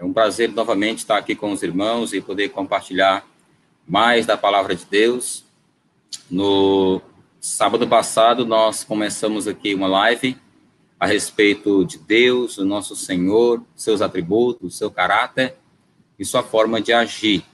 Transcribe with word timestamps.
É 0.00 0.04
um 0.04 0.14
prazer 0.14 0.50
novamente 0.50 1.00
estar 1.00 1.18
aqui 1.18 1.34
com 1.34 1.52
os 1.52 1.62
irmãos 1.62 2.14
e 2.14 2.22
poder 2.22 2.48
compartilhar 2.48 3.22
mais 3.86 4.24
da 4.24 4.34
palavra 4.34 4.74
de 4.74 4.86
Deus. 4.86 5.44
No 6.30 7.02
sábado 7.38 7.86
passado, 7.86 8.46
nós 8.46 8.82
começamos 8.82 9.46
aqui 9.46 9.74
uma 9.74 9.86
live 9.86 10.38
a 10.98 11.04
respeito 11.04 11.84
de 11.84 11.98
Deus, 11.98 12.56
o 12.56 12.64
nosso 12.64 12.96
Senhor, 12.96 13.62
seus 13.76 14.00
atributos, 14.00 14.78
seu 14.78 14.90
caráter 14.90 15.58
e 16.18 16.24
sua 16.24 16.42
forma 16.42 16.80
de 16.80 16.94
agir. 16.94 17.44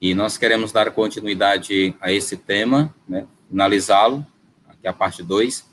E 0.00 0.12
nós 0.12 0.36
queremos 0.36 0.72
dar 0.72 0.90
continuidade 0.90 1.94
a 2.00 2.10
esse 2.10 2.36
tema, 2.36 2.92
né, 3.08 3.28
finalizá-lo, 3.48 4.26
aqui 4.66 4.88
a 4.88 4.92
parte 4.92 5.22
2. 5.22 5.64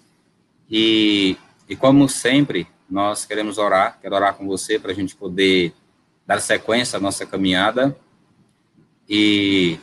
E, 0.69 1.35
e 1.67 1.75
como 1.75 2.07
sempre, 2.07 2.67
nós 2.87 3.25
queremos 3.25 3.57
orar, 3.57 3.97
quero 3.99 4.13
orar 4.13 4.35
com 4.35 4.45
você 4.45 4.77
para 4.77 4.91
a 4.91 4.95
gente 4.95 5.15
poder 5.15 5.73
dar 6.27 6.41
sequência 6.41 6.97
à 6.97 6.99
nossa 6.99 7.25
caminhada. 7.25 7.97
E 9.09 9.79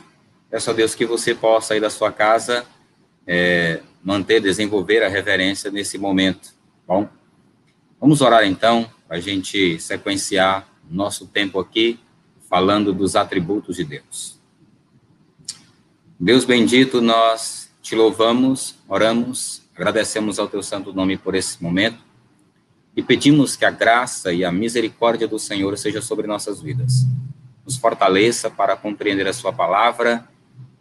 peço 0.49 0.69
a 0.69 0.73
Deus 0.73 0.93
que 0.93 1.05
você 1.05 1.33
possa 1.33 1.75
ir 1.75 1.81
da 1.81 1.89
sua 1.89 2.11
casa 2.11 2.63
é, 3.25 3.81
manter, 4.03 4.39
desenvolver 4.39 5.01
a 5.03 5.09
reverência 5.09 5.71
nesse 5.71 5.97
momento, 5.97 6.53
bom? 6.87 7.09
Vamos 7.99 8.21
orar 8.21 8.45
então, 8.45 8.87
para 9.07 9.17
a 9.17 9.19
gente 9.19 9.79
sequenciar 9.79 10.69
nosso 10.87 11.25
tempo 11.25 11.59
aqui, 11.59 11.99
falando 12.47 12.93
dos 12.93 13.15
atributos 13.15 13.77
de 13.77 13.83
Deus. 13.83 14.39
Deus 16.19 16.45
bendito, 16.45 17.01
nós 17.01 17.71
te 17.81 17.95
louvamos, 17.95 18.75
oramos, 18.87 19.63
agradecemos 19.75 20.37
ao 20.37 20.47
teu 20.47 20.61
santo 20.61 20.93
nome 20.93 21.17
por 21.17 21.33
esse 21.33 21.61
momento 21.63 21.97
e 22.95 23.03
pedimos 23.03 23.55
que 23.55 23.65
a 23.65 23.71
graça 23.71 24.31
e 24.31 24.45
a 24.45 24.51
misericórdia 24.51 25.27
do 25.27 25.37
Senhor 25.37 25.77
seja 25.77 26.01
sobre 26.01 26.27
nossas 26.27 26.61
vidas. 26.61 27.05
Nos 27.65 27.77
fortaleça 27.77 28.49
para 28.49 28.75
compreender 28.75 29.27
a 29.27 29.33
sua 29.33 29.51
palavra 29.51 30.27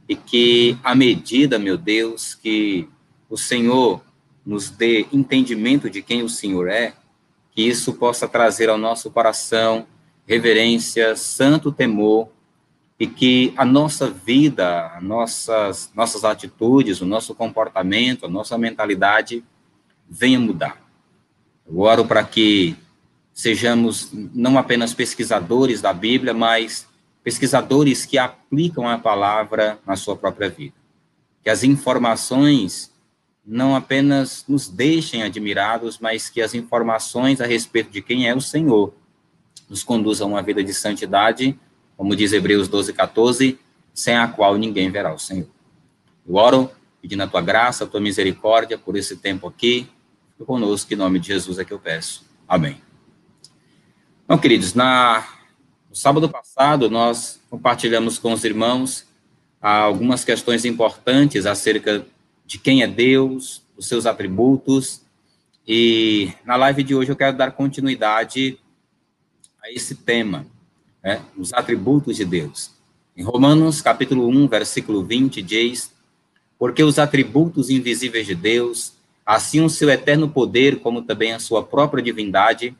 e 0.08 0.14
que, 0.14 0.78
à 0.84 0.94
medida, 0.94 1.58
meu 1.58 1.76
Deus, 1.76 2.34
que 2.34 2.88
o 3.28 3.36
Senhor 3.36 4.00
nos 4.44 4.70
dê 4.70 5.06
entendimento 5.12 5.90
de 5.90 6.02
quem 6.02 6.22
o 6.22 6.28
Senhor 6.28 6.68
é, 6.68 6.94
que 7.50 7.62
isso 7.62 7.94
possa 7.94 8.28
trazer 8.28 8.68
ao 8.68 8.78
nosso 8.78 9.10
coração 9.10 9.86
reverência, 10.26 11.16
santo 11.16 11.72
temor, 11.72 12.28
e 12.98 13.06
que 13.06 13.52
a 13.56 13.64
nossa 13.64 14.08
vida, 14.08 14.98
nossas, 15.00 15.90
nossas 15.94 16.24
atitudes, 16.24 17.00
o 17.00 17.06
nosso 17.06 17.34
comportamento, 17.34 18.24
a 18.24 18.28
nossa 18.28 18.56
mentalidade 18.56 19.44
venha 20.08 20.38
mudar. 20.38 20.83
Eu 21.66 21.78
oro 21.80 22.04
para 22.04 22.22
que 22.22 22.76
sejamos 23.32 24.10
não 24.12 24.56
apenas 24.58 24.94
pesquisadores 24.94 25.80
da 25.80 25.92
Bíblia, 25.92 26.34
mas 26.34 26.86
pesquisadores 27.22 28.04
que 28.04 28.18
aplicam 28.18 28.88
a 28.88 28.98
palavra 28.98 29.78
na 29.86 29.96
sua 29.96 30.14
própria 30.14 30.48
vida. 30.48 30.74
Que 31.42 31.50
as 31.50 31.64
informações 31.64 32.92
não 33.44 33.74
apenas 33.74 34.44
nos 34.48 34.68
deixem 34.68 35.22
admirados, 35.22 35.98
mas 35.98 36.30
que 36.30 36.40
as 36.40 36.54
informações 36.54 37.40
a 37.40 37.46
respeito 37.46 37.90
de 37.90 38.00
quem 38.00 38.28
é 38.28 38.34
o 38.34 38.40
Senhor 38.40 38.94
nos 39.68 39.82
conduzam 39.82 40.28
a 40.28 40.30
uma 40.32 40.42
vida 40.42 40.62
de 40.62 40.72
santidade, 40.72 41.58
como 41.96 42.14
diz 42.14 42.32
Hebreus 42.32 42.68
12, 42.68 42.92
14, 42.92 43.58
sem 43.92 44.16
a 44.16 44.28
qual 44.28 44.56
ninguém 44.56 44.90
verá 44.90 45.12
o 45.12 45.18
Senhor. 45.18 45.48
Eu 46.26 46.34
oro 46.34 46.70
pedindo 47.00 47.22
a 47.22 47.26
tua 47.26 47.42
graça, 47.42 47.84
a 47.84 47.86
tua 47.86 48.00
misericórdia 48.00 48.78
por 48.78 48.96
esse 48.96 49.16
tempo 49.16 49.46
aqui, 49.46 49.88
Conosco, 50.42 50.92
em 50.92 50.96
nome 50.96 51.20
de 51.20 51.28
Jesus 51.28 51.58
é 51.58 51.64
que 51.64 51.72
eu 51.72 51.78
peço. 51.78 52.24
Amém. 52.46 52.80
Então, 54.24 54.36
queridos, 54.36 54.74
na, 54.74 55.26
no 55.88 55.94
sábado 55.94 56.28
passado, 56.28 56.90
nós 56.90 57.40
compartilhamos 57.48 58.18
com 58.18 58.32
os 58.32 58.44
irmãos 58.44 59.06
algumas 59.60 60.24
questões 60.24 60.64
importantes 60.64 61.46
acerca 61.46 62.04
de 62.44 62.58
quem 62.58 62.82
é 62.82 62.86
Deus, 62.86 63.62
os 63.76 63.86
seus 63.86 64.04
atributos, 64.06 65.02
e 65.66 66.30
na 66.44 66.56
live 66.56 66.82
de 66.82 66.94
hoje 66.94 67.10
eu 67.10 67.16
quero 67.16 67.36
dar 67.36 67.52
continuidade 67.52 68.58
a 69.62 69.70
esse 69.70 69.94
tema, 69.94 70.46
né, 71.02 71.22
os 71.38 71.54
atributos 71.54 72.16
de 72.16 72.24
Deus. 72.24 72.70
Em 73.16 73.22
Romanos, 73.22 73.80
capítulo 73.80 74.28
1, 74.28 74.48
versículo 74.48 75.02
20, 75.02 75.40
diz: 75.40 75.90
Porque 76.58 76.82
os 76.82 76.98
atributos 76.98 77.70
invisíveis 77.70 78.26
de 78.26 78.34
Deus, 78.34 78.92
Assim, 79.24 79.60
o 79.62 79.70
seu 79.70 79.88
eterno 79.88 80.28
poder, 80.28 80.80
como 80.80 81.02
também 81.02 81.32
a 81.32 81.38
sua 81.38 81.62
própria 81.62 82.02
divindade, 82.02 82.76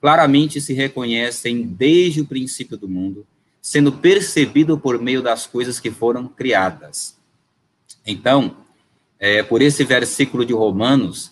claramente 0.00 0.60
se 0.60 0.72
reconhecem 0.72 1.62
desde 1.62 2.22
o 2.22 2.26
princípio 2.26 2.76
do 2.76 2.88
mundo, 2.88 3.26
sendo 3.60 3.92
percebido 3.92 4.78
por 4.78 5.00
meio 5.00 5.22
das 5.22 5.46
coisas 5.46 5.78
que 5.78 5.90
foram 5.90 6.26
criadas. 6.26 7.16
Então, 8.04 8.56
é, 9.20 9.42
por 9.42 9.62
esse 9.62 9.84
versículo 9.84 10.44
de 10.44 10.52
Romanos, 10.52 11.30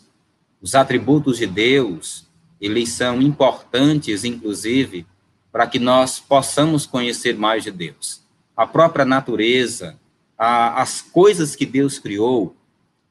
os 0.63 0.75
atributos 0.75 1.39
de 1.39 1.47
Deus, 1.47 2.27
eles 2.61 2.91
são 2.91 3.21
importantes, 3.21 4.25
inclusive, 4.25 5.07
para 5.51 5.67
que 5.67 5.79
nós 5.79 6.21
possamos 6.21 6.87
conhecer 6.87 7.37
mais 7.37 7.65
de 7.65 7.71
Deus. 7.71 8.23
A 8.57 8.67
própria 8.67 9.05
natureza, 9.05 9.99
a, 10.39 10.81
as 10.81 11.01
coisas 11.01 11.57
que 11.57 11.67
Deus 11.67 11.99
criou, 11.99 12.55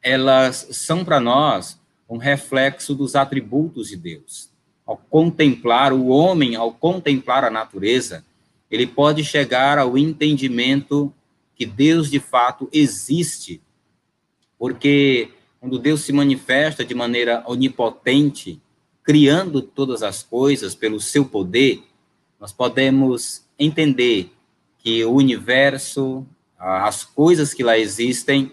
elas 0.01 0.67
são 0.71 1.03
para 1.03 1.19
nós 1.19 1.79
um 2.09 2.17
reflexo 2.17 2.95
dos 2.95 3.15
atributos 3.15 3.89
de 3.89 3.95
Deus. 3.95 4.49
Ao 4.85 4.97
contemplar 4.97 5.93
o 5.93 6.07
homem, 6.07 6.55
ao 6.55 6.71
contemplar 6.73 7.43
a 7.43 7.49
natureza, 7.49 8.25
ele 8.71 8.87
pode 8.87 9.23
chegar 9.23 9.77
ao 9.77 9.97
entendimento 9.97 11.13
que 11.55 11.65
Deus 11.65 12.09
de 12.09 12.19
fato 12.19 12.69
existe, 12.71 13.61
porque 14.57 15.29
quando 15.59 15.77
Deus 15.77 16.01
se 16.01 16.13
manifesta 16.13 16.85
de 16.85 16.95
maneira 16.95 17.43
onipotente, 17.45 18.61
criando 19.03 19.61
todas 19.61 20.01
as 20.01 20.23
coisas 20.23 20.73
pelo 20.73 20.99
seu 20.99 21.25
poder, 21.25 21.83
nós 22.39 22.53
podemos 22.53 23.43
entender 23.57 24.31
que 24.77 25.03
o 25.03 25.11
universo, 25.11 26.25
as 26.57 27.03
coisas 27.03 27.53
que 27.53 27.63
lá 27.63 27.77
existem, 27.77 28.51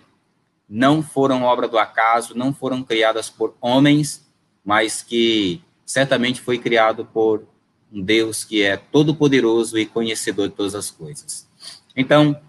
não 0.69 1.03
foram 1.03 1.43
obra 1.43 1.69
do 1.69 1.78
acaso, 1.78 2.37
não 2.37 2.53
foram 2.53 2.82
criadas 2.82 3.31
por 3.31 3.56
homens, 3.60 4.27
mas 4.65 5.03
que 5.03 5.62
certamente 5.84 6.41
foi 6.41 6.59
criado 6.59 7.04
por 7.04 7.47
um 7.93 8.03
Deus 8.03 8.44
que 8.44 8.62
é 8.62 8.76
todo-poderoso 8.76 9.78
e 9.78 9.87
conhecedor 9.87 10.49
de 10.49 10.55
todas 10.55 10.75
as 10.75 10.91
coisas. 10.91 11.49
Então, 11.94 12.41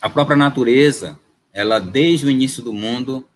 a 0.00 0.10
própria 0.10 0.36
natureza, 0.36 1.18
ela 1.52 1.78
desde 1.78 2.26
o 2.26 2.30
início 2.30 2.62
do 2.62 2.72
mundo, 2.72 3.26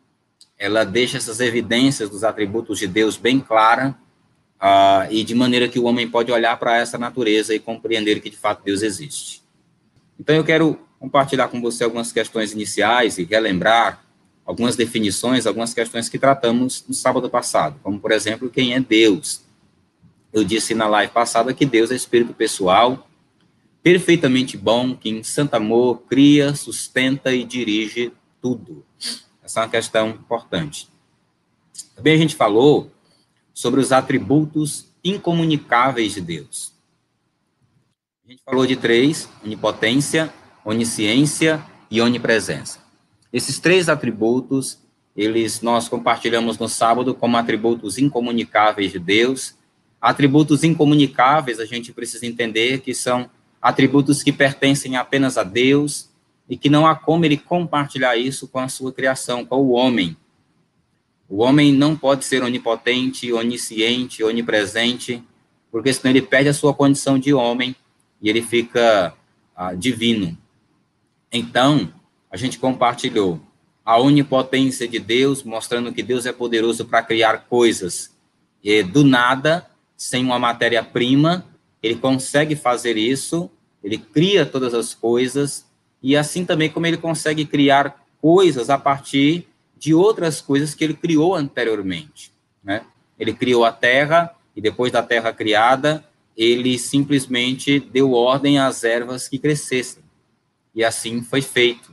ela 0.59 0.85
deixa 0.85 1.17
essas 1.17 1.41
evidências 1.41 2.11
dos 2.11 2.25
atributos 2.25 2.79
de 2.79 2.87
Deus 2.87 3.17
bem 3.17 3.41
clara, 3.41 3.97
uh, 4.59 5.11
e 5.11 5.25
de 5.25 5.35
maneira 5.35 5.69
que 5.69 5.79
o 5.79 5.85
homem 5.85 6.09
pode 6.09 6.31
olhar 6.31 6.57
para 6.59 6.77
essa 6.77 6.99
natureza 6.99 7.55
e 7.55 7.59
compreender 7.59 8.21
que 8.21 8.31
de 8.31 8.37
fato 8.37 8.63
Deus 8.65 8.83
existe. 8.83 9.43
Então 10.19 10.35
eu 10.35 10.45
quero 10.45 10.79
compartilhar 10.99 11.49
com 11.49 11.61
você 11.61 11.85
algumas 11.85 12.13
questões 12.13 12.53
iniciais 12.53 13.19
e 13.19 13.25
relembrar 13.25 14.05
algumas 14.45 14.77
definições, 14.77 15.47
algumas 15.47 15.75
questões 15.75 16.09
que 16.09 16.19
tratamos 16.19 16.85
no 16.89 16.95
sábado 16.95 17.29
passado, 17.29 17.79
como, 17.83 18.01
por 18.01 18.13
exemplo, 18.13 18.49
quem 18.49 18.75
é 18.75 18.81
Deus. 18.81 19.43
Eu 20.33 20.43
disse 20.43 20.75
na 20.75 20.89
live 20.89 21.13
passada 21.13 21.53
que 21.53 21.67
Deus 21.67 21.91
é 21.91 21.95
espírito 21.95 22.33
pessoal, 22.33 23.09
perfeitamente 23.83 24.57
bom, 24.57 24.95
que 24.95 25.11
em 25.11 25.23
santo 25.23 25.55
amor 25.55 26.03
cria, 26.09 26.55
sustenta 26.55 27.33
e 27.35 27.45
dirige 27.45 28.13
tudo. 28.41 28.85
Essa 29.43 29.61
é 29.61 29.63
uma 29.65 29.69
questão 29.71 30.11
importante. 30.11 30.89
Também 31.95 32.15
a 32.15 32.19
gente 32.19 32.35
falou 32.35 32.91
sobre 33.55 33.81
os 33.81 33.93
atributos 33.93 34.87
incomunicáveis 35.05 36.15
de 36.15 36.21
Deus. 36.21 36.73
A 38.27 38.31
gente 38.31 38.43
falou 38.45 38.67
de 38.67 38.77
três: 38.77 39.29
onipotência, 39.45 40.33
onisciência 40.69 41.65
e 41.91 41.99
onipresença. 41.99 42.79
Esses 43.33 43.59
três 43.59 43.89
atributos, 43.89 44.79
eles 45.17 45.63
nós 45.63 45.89
compartilhamos 45.89 46.59
no 46.59 46.69
sábado 46.69 47.15
como 47.15 47.39
atributos 47.39 47.97
incomunicáveis 47.97 48.93
de 48.93 48.99
Deus. 48.99 49.55
Atributos 49.99 50.65
incomunicáveis, 50.65 51.59
a 51.59 51.65
gente 51.65 51.91
precisa 51.91 52.27
entender 52.27 52.81
que 52.81 52.93
são 52.93 53.31
atributos 53.63 54.23
que 54.23 54.31
pertencem 54.31 54.97
apenas 54.97 55.39
a 55.39 55.43
Deus 55.43 56.11
e 56.47 56.55
que 56.55 56.69
não 56.69 56.87
há 56.87 56.95
como 56.95 57.25
ele 57.25 57.39
compartilhar 57.39 58.19
isso 58.19 58.47
com 58.47 58.59
a 58.59 58.69
sua 58.69 58.93
criação, 58.93 59.47
com 59.47 59.57
o 59.57 59.71
homem. 59.71 60.19
O 61.31 61.43
homem 61.43 61.73
não 61.73 61.97
pode 61.97 62.27
ser 62.27 62.43
onipotente, 62.43 63.33
onisciente, 63.33 64.23
onipresente, 64.23 65.25
porque 65.73 65.95
senão 65.95 66.11
ele 66.11 66.23
perde 66.23 66.51
a 66.51 66.55
sua 66.55 66.75
condição 66.75 67.19
de 67.19 67.33
homem 67.33 67.75
e 68.21 68.29
ele 68.29 68.43
fica 68.43 69.15
ah, 69.57 69.73
divino. 69.73 70.37
Então, 71.33 71.93
a 72.31 72.37
gente 72.37 72.59
compartilhou 72.59 73.41
a 73.85 73.99
onipotência 73.99 74.87
de 74.87 74.99
Deus, 74.99 75.43
mostrando 75.43 75.93
que 75.93 76.03
Deus 76.03 76.27
é 76.27 76.33
poderoso 76.33 76.85
para 76.85 77.03
criar 77.03 77.47
coisas 77.49 78.15
e, 78.63 78.83
do 78.83 79.05
nada, 79.05 79.67
sem 79.97 80.25
uma 80.25 80.39
matéria-prima, 80.39 81.45
ele 81.83 81.97
consegue 81.97 82.55
fazer 82.55 82.97
isso, 82.97 83.51
ele 83.83 83.99
cria 83.99 84.45
todas 84.45 84.75
as 84.75 84.95
coisas, 84.95 85.67
e 86.03 86.17
assim 86.17 86.45
também 86.45 86.69
como 86.69 86.87
ele 86.87 86.97
consegue 86.97 87.45
criar 87.45 88.05
coisas 88.21 88.69
a 88.69 88.77
partir 88.77 89.47
de 89.79 89.95
outras 89.95 90.41
coisas 90.41 90.75
que 90.75 90.85
ele 90.85 90.95
criou 90.95 91.35
anteriormente, 91.35 92.33
né? 92.63 92.83
Ele 93.19 93.33
criou 93.33 93.65
a 93.65 93.73
terra, 93.73 94.35
e 94.55 94.61
depois 94.61 94.93
da 94.93 95.03
terra 95.03 95.33
criada, 95.33 96.05
ele 96.37 96.79
simplesmente 96.79 97.81
deu 97.81 98.13
ordem 98.13 98.59
às 98.59 98.85
ervas 98.85 99.29
que 99.29 99.39
crescessem. 99.39 100.03
E 100.79 100.85
assim 100.85 101.23
foi 101.23 101.43
feito. 101.43 101.91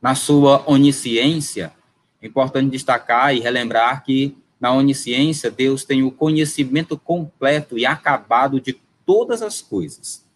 Na 0.00 0.16
sua 0.16 0.68
onisciência, 0.68 1.72
é 2.20 2.26
importante 2.26 2.68
destacar 2.68 3.32
e 3.32 3.38
relembrar 3.38 4.02
que 4.02 4.36
na 4.60 4.72
onisciência, 4.72 5.52
Deus 5.52 5.84
tem 5.84 6.02
o 6.02 6.10
conhecimento 6.10 6.98
completo 6.98 7.78
e 7.78 7.86
acabado 7.86 8.60
de 8.60 8.76
todas 9.06 9.40
as 9.40 9.62
coisas. 9.62 10.26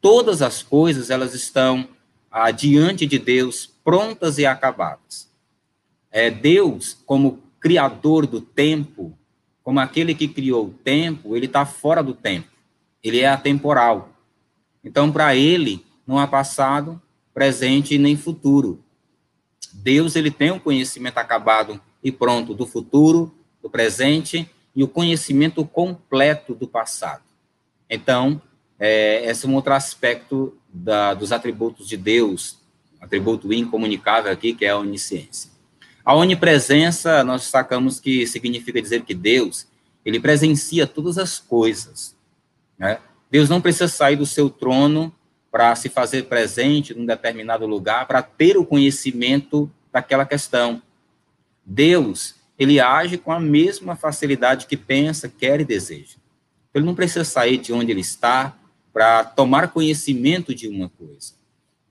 Todas 0.00 0.42
as 0.42 0.64
coisas, 0.64 1.10
elas 1.10 1.32
estão 1.32 1.88
ah, 2.28 2.50
diante 2.50 3.06
de 3.06 3.20
Deus, 3.20 3.70
prontas 3.84 4.38
e 4.38 4.44
acabadas. 4.44 5.30
É 6.10 6.28
Deus, 6.28 6.98
como 7.06 7.38
criador 7.60 8.26
do 8.26 8.40
tempo, 8.40 9.16
como 9.62 9.78
aquele 9.78 10.12
que 10.12 10.26
criou 10.26 10.66
o 10.66 10.70
tempo, 10.70 11.36
ele 11.36 11.46
está 11.46 11.64
fora 11.64 12.02
do 12.02 12.14
tempo. 12.14 12.48
Ele 13.00 13.20
é 13.20 13.28
atemporal. 13.28 14.10
Então, 14.82 15.12
para 15.12 15.36
ele, 15.36 15.86
não 16.04 16.18
há 16.18 16.26
passado, 16.26 17.00
presente 17.34 17.98
nem 17.98 18.16
futuro. 18.16 18.82
Deus, 19.72 20.16
ele 20.16 20.30
tem 20.30 20.50
um 20.50 20.58
conhecimento 20.58 21.18
acabado 21.18 21.80
e 22.02 22.12
pronto 22.12 22.54
do 22.54 22.66
futuro, 22.66 23.34
do 23.62 23.70
presente 23.70 24.50
e 24.74 24.82
o 24.82 24.88
conhecimento 24.88 25.64
completo 25.64 26.54
do 26.54 26.66
passado. 26.66 27.22
Então, 27.88 28.40
é, 28.78 29.24
esse 29.30 29.46
é 29.46 29.48
um 29.48 29.54
outro 29.54 29.72
aspecto 29.72 30.56
da, 30.72 31.14
dos 31.14 31.32
atributos 31.32 31.86
de 31.86 31.96
Deus, 31.96 32.58
atributo 33.00 33.52
incomunicável 33.52 34.32
aqui, 34.32 34.54
que 34.54 34.64
é 34.64 34.70
a 34.70 34.78
onisciência. 34.78 35.50
A 36.04 36.14
onipresença, 36.14 37.22
nós 37.22 37.42
destacamos 37.42 38.00
que 38.00 38.26
significa 38.26 38.82
dizer 38.82 39.02
que 39.02 39.14
Deus, 39.14 39.68
ele 40.04 40.18
presencia 40.18 40.86
todas 40.86 41.16
as 41.16 41.38
coisas. 41.38 42.16
Né? 42.76 42.98
Deus 43.30 43.48
não 43.48 43.60
precisa 43.60 43.88
sair 43.88 44.16
do 44.16 44.26
seu 44.26 44.50
trono 44.50 45.14
para 45.52 45.76
se 45.76 45.90
fazer 45.90 46.24
presente 46.24 46.94
num 46.94 47.04
determinado 47.04 47.66
lugar, 47.66 48.06
para 48.06 48.22
ter 48.22 48.56
o 48.56 48.64
conhecimento 48.64 49.70
daquela 49.92 50.24
questão. 50.24 50.80
Deus, 51.64 52.34
ele 52.58 52.80
age 52.80 53.18
com 53.18 53.30
a 53.30 53.38
mesma 53.38 53.94
facilidade 53.94 54.66
que 54.66 54.78
pensa, 54.78 55.28
quer 55.28 55.60
e 55.60 55.64
deseja. 55.64 56.16
Ele 56.74 56.86
não 56.86 56.94
precisa 56.94 57.22
sair 57.22 57.58
de 57.58 57.70
onde 57.70 57.90
ele 57.92 58.00
está 58.00 58.56
para 58.94 59.24
tomar 59.24 59.68
conhecimento 59.68 60.54
de 60.54 60.66
uma 60.68 60.88
coisa. 60.88 61.34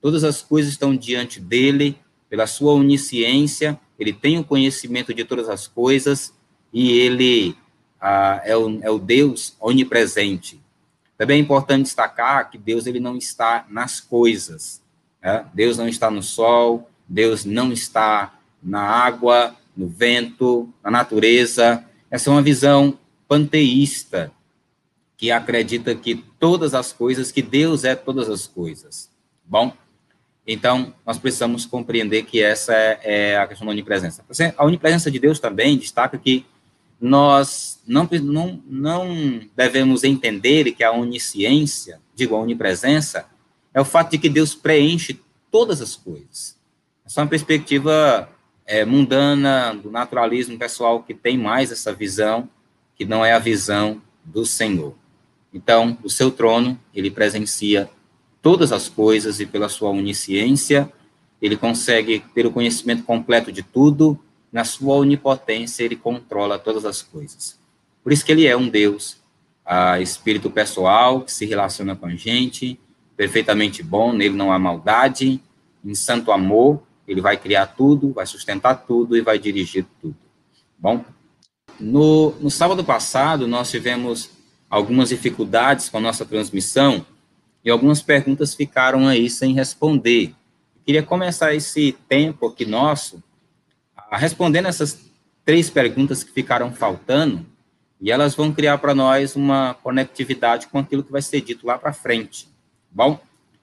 Todas 0.01 0.23
as 0.23 0.41
coisas 0.41 0.71
estão 0.71 0.95
diante 0.95 1.39
dele, 1.39 1.95
pela 2.27 2.47
sua 2.47 2.73
onisciência, 2.73 3.79
ele 3.99 4.13
tem 4.13 4.39
o 4.39 4.43
conhecimento 4.43 5.13
de 5.13 5.23
todas 5.23 5.49
as 5.49 5.67
coisas 5.67 6.33
e 6.73 6.91
ele 6.91 7.55
ah, 7.99 8.41
é, 8.43 8.55
o, 8.57 8.79
é 8.81 8.89
o 8.89 8.97
Deus 8.97 9.55
onipresente. 9.59 10.60
Também 11.21 11.37
é 11.37 11.39
importante 11.39 11.83
destacar 11.83 12.49
que 12.49 12.57
Deus 12.57 12.87
ele 12.87 12.99
não 12.99 13.15
está 13.15 13.63
nas 13.69 13.99
coisas. 13.99 14.81
Né? 15.21 15.45
Deus 15.53 15.77
não 15.77 15.87
está 15.87 16.09
no 16.09 16.23
sol, 16.23 16.89
Deus 17.07 17.45
não 17.45 17.71
está 17.71 18.33
na 18.59 18.81
água, 18.81 19.55
no 19.77 19.87
vento, 19.87 20.67
na 20.83 20.89
natureza. 20.89 21.85
Essa 22.09 22.31
é 22.31 22.33
uma 22.33 22.41
visão 22.41 22.97
panteísta, 23.27 24.31
que 25.15 25.29
acredita 25.29 25.93
que 25.93 26.15
todas 26.39 26.73
as 26.73 26.91
coisas, 26.91 27.31
que 27.31 27.43
Deus 27.43 27.83
é 27.83 27.93
todas 27.93 28.27
as 28.27 28.47
coisas. 28.47 29.07
Bom, 29.45 29.73
então 30.47 30.91
nós 31.05 31.19
precisamos 31.19 31.67
compreender 31.67 32.23
que 32.23 32.41
essa 32.41 32.73
é, 32.73 32.99
é 33.03 33.37
a 33.37 33.45
questão 33.45 33.67
da 33.67 33.73
onipresença. 33.73 34.25
A 34.57 34.65
onipresença 34.65 35.11
de 35.11 35.19
Deus 35.19 35.39
também 35.39 35.77
destaca 35.77 36.17
que 36.17 36.47
nós 37.01 37.81
não, 37.87 38.07
não, 38.21 38.61
não 38.67 39.41
devemos 39.57 40.03
entender 40.03 40.71
que 40.71 40.83
a 40.83 40.91
onisciência, 40.91 41.99
digo, 42.15 42.35
a 42.35 42.39
onipresença, 42.39 43.25
é 43.73 43.81
o 43.81 43.85
fato 43.85 44.11
de 44.11 44.19
que 44.19 44.29
Deus 44.29 44.53
preenche 44.53 45.19
todas 45.49 45.81
as 45.81 45.95
coisas. 45.95 46.55
Essa 47.03 47.19
é 47.19 47.23
uma 47.23 47.29
perspectiva 47.29 48.29
é, 48.67 48.85
mundana, 48.85 49.73
do 49.73 49.89
naturalismo 49.89 50.57
pessoal, 50.59 51.01
que 51.01 51.15
tem 51.15 51.37
mais 51.37 51.71
essa 51.71 51.91
visão, 51.91 52.47
que 52.95 53.03
não 53.03 53.25
é 53.25 53.33
a 53.33 53.39
visão 53.39 53.99
do 54.23 54.45
Senhor. 54.45 54.93
Então, 55.51 55.97
o 56.03 56.09
seu 56.09 56.29
trono, 56.29 56.79
ele 56.93 57.09
presencia 57.09 57.89
todas 58.41 58.71
as 58.71 58.87
coisas 58.87 59.39
e 59.39 59.45
pela 59.45 59.67
sua 59.67 59.89
onisciência, 59.89 60.91
ele 61.41 61.57
consegue 61.57 62.23
ter 62.35 62.45
o 62.45 62.51
conhecimento 62.51 63.03
completo 63.03 63.51
de 63.51 63.63
tudo, 63.63 64.19
na 64.51 64.63
sua 64.63 64.95
onipotência, 64.95 65.83
ele 65.83 65.95
controla 65.95 66.59
todas 66.59 66.85
as 66.85 67.01
coisas. 67.01 67.57
Por 68.03 68.11
isso 68.11 68.25
que 68.25 68.31
ele 68.31 68.45
é 68.45 68.57
um 68.57 68.67
Deus, 68.67 69.17
a 69.65 69.99
espírito 69.99 70.49
pessoal, 70.49 71.21
que 71.21 71.31
se 71.31 71.45
relaciona 71.45 71.95
com 71.95 72.05
a 72.05 72.15
gente, 72.15 72.79
perfeitamente 73.15 73.81
bom, 73.81 74.11
nele 74.11 74.35
não 74.35 74.51
há 74.51 74.59
maldade, 74.59 75.41
em 75.83 75.95
santo 75.95 76.31
amor, 76.31 76.81
ele 77.07 77.21
vai 77.21 77.37
criar 77.37 77.67
tudo, 77.67 78.13
vai 78.13 78.25
sustentar 78.25 78.75
tudo 78.75 79.15
e 79.15 79.21
vai 79.21 79.39
dirigir 79.39 79.85
tudo. 80.01 80.15
Bom, 80.77 81.03
no, 81.79 82.31
no 82.39 82.49
sábado 82.49 82.83
passado, 82.83 83.47
nós 83.47 83.69
tivemos 83.69 84.29
algumas 84.69 85.09
dificuldades 85.09 85.89
com 85.89 85.97
a 85.97 86.01
nossa 86.01 86.25
transmissão 86.25 87.05
e 87.63 87.69
algumas 87.69 88.01
perguntas 88.01 88.55
ficaram 88.55 89.07
aí 89.07 89.29
sem 89.29 89.53
responder. 89.53 90.29
Eu 90.29 90.85
queria 90.85 91.03
começar 91.03 91.53
esse 91.53 91.95
tempo 92.07 92.47
aqui 92.47 92.65
nosso 92.65 93.21
respondendo 94.17 94.67
essas 94.67 94.99
três 95.45 95.69
perguntas 95.69 96.23
que 96.23 96.31
ficaram 96.31 96.71
faltando 96.71 97.45
e 97.99 98.11
elas 98.11 98.35
vão 98.35 98.51
criar 98.51 98.77
para 98.79 98.95
nós 98.95 99.35
uma 99.35 99.75
conectividade 99.83 100.67
com 100.67 100.79
aquilo 100.79 101.03
que 101.03 101.11
vai 101.11 101.21
ser 101.21 101.41
dito 101.41 101.65
lá 101.65 101.77
para 101.77 101.93
frente. 101.93 102.47
Bom, 102.91 103.19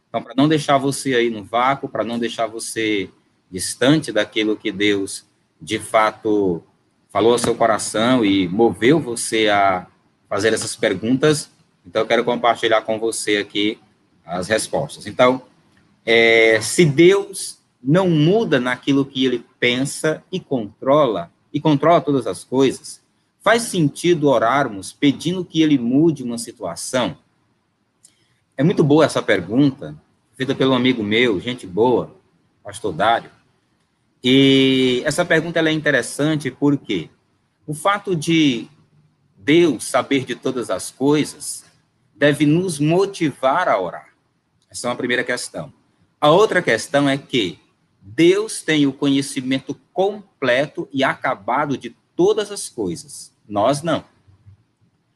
então 0.09 0.23
para 0.23 0.35
não 0.37 0.49
deixar 0.49 0.79
você 0.79 1.15
aí 1.15 1.31
no 1.31 1.45
vácuo, 1.45 1.89
para 1.89 2.05
não 2.05 2.19
deixar 2.19 2.47
você 2.47 3.11
distante 3.50 4.12
daquilo 4.12 4.56
que 4.56 4.71
Deus 4.71 5.25
de 5.61 5.79
fato 5.79 6.62
falou 7.11 7.33
ao 7.33 7.39
seu 7.39 7.55
coração 7.55 8.25
e 8.25 8.47
moveu 8.49 9.00
você 9.00 9.49
a 9.49 9.87
fazer 10.29 10.53
essas 10.53 10.77
perguntas. 10.77 11.50
Então, 11.87 12.03
eu 12.03 12.06
quero 12.06 12.25
compartilhar 12.25 12.83
com 12.83 12.99
você 12.99 13.39
aqui 13.39 13.79
as 14.25 14.49
respostas. 14.49 15.07
Então, 15.07 15.43
é, 16.05 16.61
se 16.61 16.85
Deus 16.85 17.59
não 17.83 18.09
muda 18.09 18.61
naquilo 18.61 19.05
que 19.05 19.25
ele 19.25 19.45
pensa 19.59 20.23
e 20.31 20.38
controla, 20.38 21.31
e 21.53 21.61
controla 21.61 22.00
todas 22.00 22.27
as 22.27 22.45
coisas, 22.45 23.03
faz 23.41 23.62
sentido 23.62 24.29
orarmos 24.29 24.93
pedindo 24.93 25.45
que 25.45 25.62
ele 25.62 25.79
mude 25.79 26.23
uma 26.23 26.38
situação? 26.38 27.17
É 28.57 28.62
muito 28.62 28.83
boa 28.83 29.05
essa 29.05 29.23
pergunta, 29.23 29.95
feita 30.37 30.55
pelo 30.55 30.75
amigo 30.75 31.03
meu, 31.03 31.41
gente 31.41 31.67
boa, 31.67 32.15
pastor 32.62 32.93
Dário. 32.93 33.31
E 34.23 35.03
essa 35.05 35.25
pergunta 35.25 35.61
é 35.61 35.73
interessante 35.73 36.50
porque 36.50 37.09
o 37.67 37.73
fato 37.73 38.17
de 38.17 38.69
Deus 39.37 39.85
saber 39.85 40.25
de 40.25 40.35
todas 40.35 40.71
as 40.71 40.91
coisas 40.91 41.65
deve 42.15 42.45
nos 42.45 42.79
motivar 42.81 43.69
a 43.69 43.81
orar. 43.81 44.09
Essa 44.71 44.88
é 44.88 44.91
uma 44.91 44.97
primeira 44.97 45.23
questão. 45.23 45.73
A 46.21 46.31
outra 46.31 46.61
questão 46.61 47.09
é 47.09 47.17
que 47.17 47.59
Deus 48.15 48.62
tem 48.62 48.87
o 48.87 48.93
conhecimento 48.93 49.79
completo 49.93 50.88
e 50.93 51.05
acabado 51.05 51.77
de 51.77 51.95
todas 52.17 52.50
as 52.50 52.69
coisas. 52.69 53.33
Nós 53.47 53.83
não. 53.83 54.05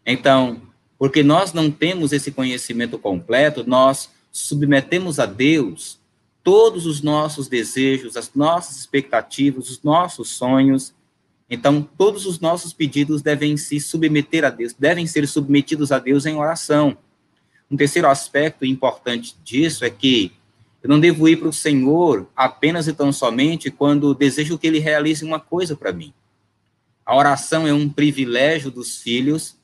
Então, 0.04 0.60
porque 0.98 1.22
nós 1.22 1.52
não 1.52 1.70
temos 1.70 2.12
esse 2.12 2.30
conhecimento 2.30 2.98
completo, 2.98 3.64
nós 3.66 4.10
submetemos 4.30 5.18
a 5.18 5.26
Deus 5.26 5.98
todos 6.42 6.86
os 6.86 7.00
nossos 7.00 7.48
desejos, 7.48 8.16
as 8.16 8.34
nossas 8.34 8.76
expectativas, 8.76 9.70
os 9.70 9.82
nossos 9.82 10.28
sonhos. 10.30 10.92
Então, 11.48 11.82
todos 11.96 12.26
os 12.26 12.40
nossos 12.40 12.72
pedidos 12.72 13.22
devem 13.22 13.56
se 13.56 13.80
submeter 13.80 14.44
a 14.44 14.50
Deus, 14.50 14.74
devem 14.78 15.06
ser 15.06 15.26
submetidos 15.26 15.92
a 15.92 15.98
Deus 15.98 16.26
em 16.26 16.36
oração. 16.36 16.96
Um 17.70 17.76
terceiro 17.76 18.08
aspecto 18.08 18.66
importante 18.66 19.36
disso 19.42 19.84
é 19.84 19.90
que 19.90 20.32
eu 20.82 20.88
não 20.88 20.98
devo 20.98 21.28
ir 21.28 21.36
para 21.36 21.48
o 21.48 21.52
Senhor 21.52 22.28
apenas 22.34 22.88
e 22.88 22.92
tão 22.92 23.12
somente 23.12 23.70
quando 23.70 24.14
desejo 24.14 24.58
que 24.58 24.66
Ele 24.66 24.80
realize 24.80 25.24
uma 25.24 25.38
coisa 25.38 25.76
para 25.76 25.92
mim. 25.92 26.12
A 27.06 27.16
oração 27.16 27.66
é 27.66 27.72
um 27.72 27.88
privilégio 27.88 28.70
dos 28.70 29.00
filhos 29.00 29.56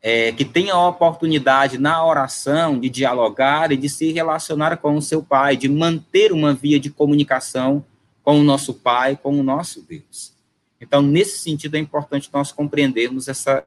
é, 0.00 0.32
que 0.32 0.44
tenha 0.44 0.74
a 0.74 0.88
oportunidade 0.88 1.78
na 1.78 2.04
oração 2.04 2.78
de 2.78 2.88
dialogar 2.88 3.70
e 3.72 3.76
de 3.76 3.88
se 3.88 4.12
relacionar 4.12 4.76
com 4.76 4.96
o 4.96 5.02
seu 5.02 5.22
pai, 5.22 5.56
de 5.56 5.68
manter 5.68 6.32
uma 6.32 6.52
via 6.52 6.78
de 6.78 6.90
comunicação 6.90 7.84
com 8.22 8.38
o 8.38 8.44
nosso 8.44 8.74
pai, 8.74 9.16
com 9.16 9.38
o 9.38 9.42
nosso 9.42 9.82
Deus. 9.82 10.32
Então, 10.80 11.00
nesse 11.00 11.38
sentido, 11.38 11.76
é 11.76 11.78
importante 11.78 12.28
nós 12.32 12.50
compreendermos 12.50 13.28
essa, 13.28 13.64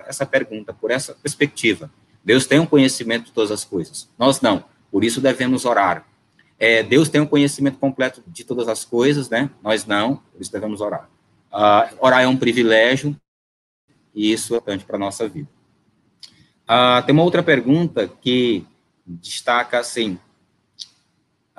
essa 0.00 0.26
pergunta, 0.26 0.74
por 0.74 0.90
essa 0.90 1.14
perspectiva. 1.14 1.90
Deus 2.22 2.46
tem 2.46 2.58
um 2.58 2.66
conhecimento 2.66 3.26
de 3.26 3.32
todas 3.32 3.50
as 3.50 3.64
coisas. 3.64 4.08
Nós 4.18 4.40
não. 4.42 4.64
Por 4.90 5.02
isso 5.04 5.20
devemos 5.20 5.64
orar. 5.64 6.06
É, 6.64 6.80
Deus 6.80 7.08
tem 7.08 7.20
um 7.20 7.26
conhecimento 7.26 7.76
completo 7.76 8.22
de 8.24 8.44
todas 8.44 8.68
as 8.68 8.84
coisas, 8.84 9.28
né? 9.28 9.50
Nós 9.60 9.84
não. 9.84 10.18
Por 10.32 10.40
isso 10.40 10.52
devemos 10.52 10.80
orar. 10.80 11.10
Uh, 11.52 11.96
orar 11.98 12.22
é 12.22 12.28
um 12.28 12.36
privilégio 12.36 13.16
e 14.14 14.32
isso 14.32 14.54
é 14.54 14.58
importante 14.58 14.84
para 14.84 14.94
a 14.94 14.98
nossa 15.00 15.28
vida. 15.28 15.48
Uh, 16.62 17.04
tem 17.04 17.12
uma 17.12 17.24
outra 17.24 17.42
pergunta 17.42 18.06
que 18.06 18.64
destaca 19.04 19.80
assim: 19.80 20.16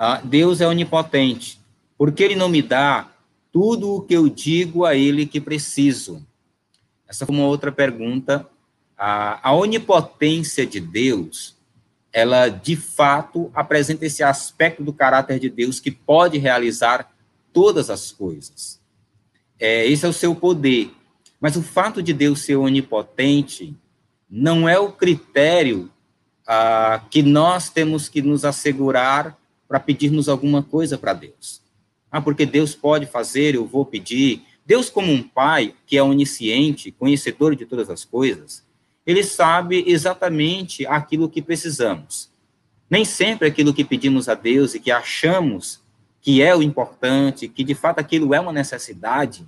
uh, 0.00 0.26
Deus 0.26 0.62
é 0.62 0.66
onipotente, 0.66 1.60
por 1.98 2.10
que 2.10 2.22
Ele 2.22 2.34
não 2.34 2.48
me 2.48 2.62
dá 2.62 3.12
tudo 3.52 3.96
o 3.96 4.00
que 4.00 4.14
eu 4.14 4.26
digo 4.26 4.86
a 4.86 4.96
Ele 4.96 5.26
que 5.26 5.38
preciso? 5.38 6.26
Essa 7.06 7.26
foi 7.26 7.34
uma 7.34 7.44
outra 7.46 7.70
pergunta. 7.70 8.48
A 8.96 9.52
onipotência 9.52 10.64
de 10.64 10.80
Deus, 10.80 11.54
ela 12.14 12.48
de 12.48 12.76
fato 12.76 13.50
apresenta 13.52 14.06
esse 14.06 14.22
aspecto 14.22 14.84
do 14.84 14.92
caráter 14.92 15.40
de 15.40 15.50
Deus 15.50 15.80
que 15.80 15.90
pode 15.90 16.38
realizar 16.38 17.12
todas 17.52 17.90
as 17.90 18.12
coisas. 18.12 18.80
É, 19.58 19.84
esse 19.88 20.06
é 20.06 20.08
o 20.08 20.12
seu 20.12 20.32
poder. 20.32 20.92
Mas 21.40 21.56
o 21.56 21.62
fato 21.62 22.00
de 22.00 22.12
Deus 22.12 22.42
ser 22.42 22.54
onipotente 22.54 23.76
não 24.30 24.68
é 24.68 24.78
o 24.78 24.92
critério 24.92 25.90
ah, 26.46 27.02
que 27.10 27.20
nós 27.20 27.68
temos 27.68 28.08
que 28.08 28.22
nos 28.22 28.44
assegurar 28.44 29.36
para 29.66 29.80
pedirmos 29.80 30.28
alguma 30.28 30.62
coisa 30.62 30.96
para 30.96 31.14
Deus. 31.14 31.60
Ah, 32.12 32.20
porque 32.20 32.46
Deus 32.46 32.76
pode 32.76 33.06
fazer, 33.06 33.56
eu 33.56 33.66
vou 33.66 33.84
pedir. 33.84 34.44
Deus, 34.64 34.88
como 34.88 35.10
um 35.10 35.22
pai 35.22 35.74
que 35.84 35.96
é 35.96 36.02
onisciente, 36.02 36.92
conhecedor 36.92 37.56
de 37.56 37.66
todas 37.66 37.90
as 37.90 38.04
coisas, 38.04 38.64
ele 39.06 39.22
sabe 39.22 39.84
exatamente 39.86 40.86
aquilo 40.86 41.28
que 41.28 41.42
precisamos. 41.42 42.30
Nem 42.88 43.04
sempre 43.04 43.48
aquilo 43.48 43.74
que 43.74 43.84
pedimos 43.84 44.28
a 44.28 44.34
Deus 44.34 44.74
e 44.74 44.80
que 44.80 44.90
achamos 44.90 45.82
que 46.20 46.40
é 46.40 46.56
o 46.56 46.62
importante, 46.62 47.48
que 47.48 47.62
de 47.62 47.74
fato 47.74 47.98
aquilo 47.98 48.34
é 48.34 48.40
uma 48.40 48.52
necessidade, 48.52 49.46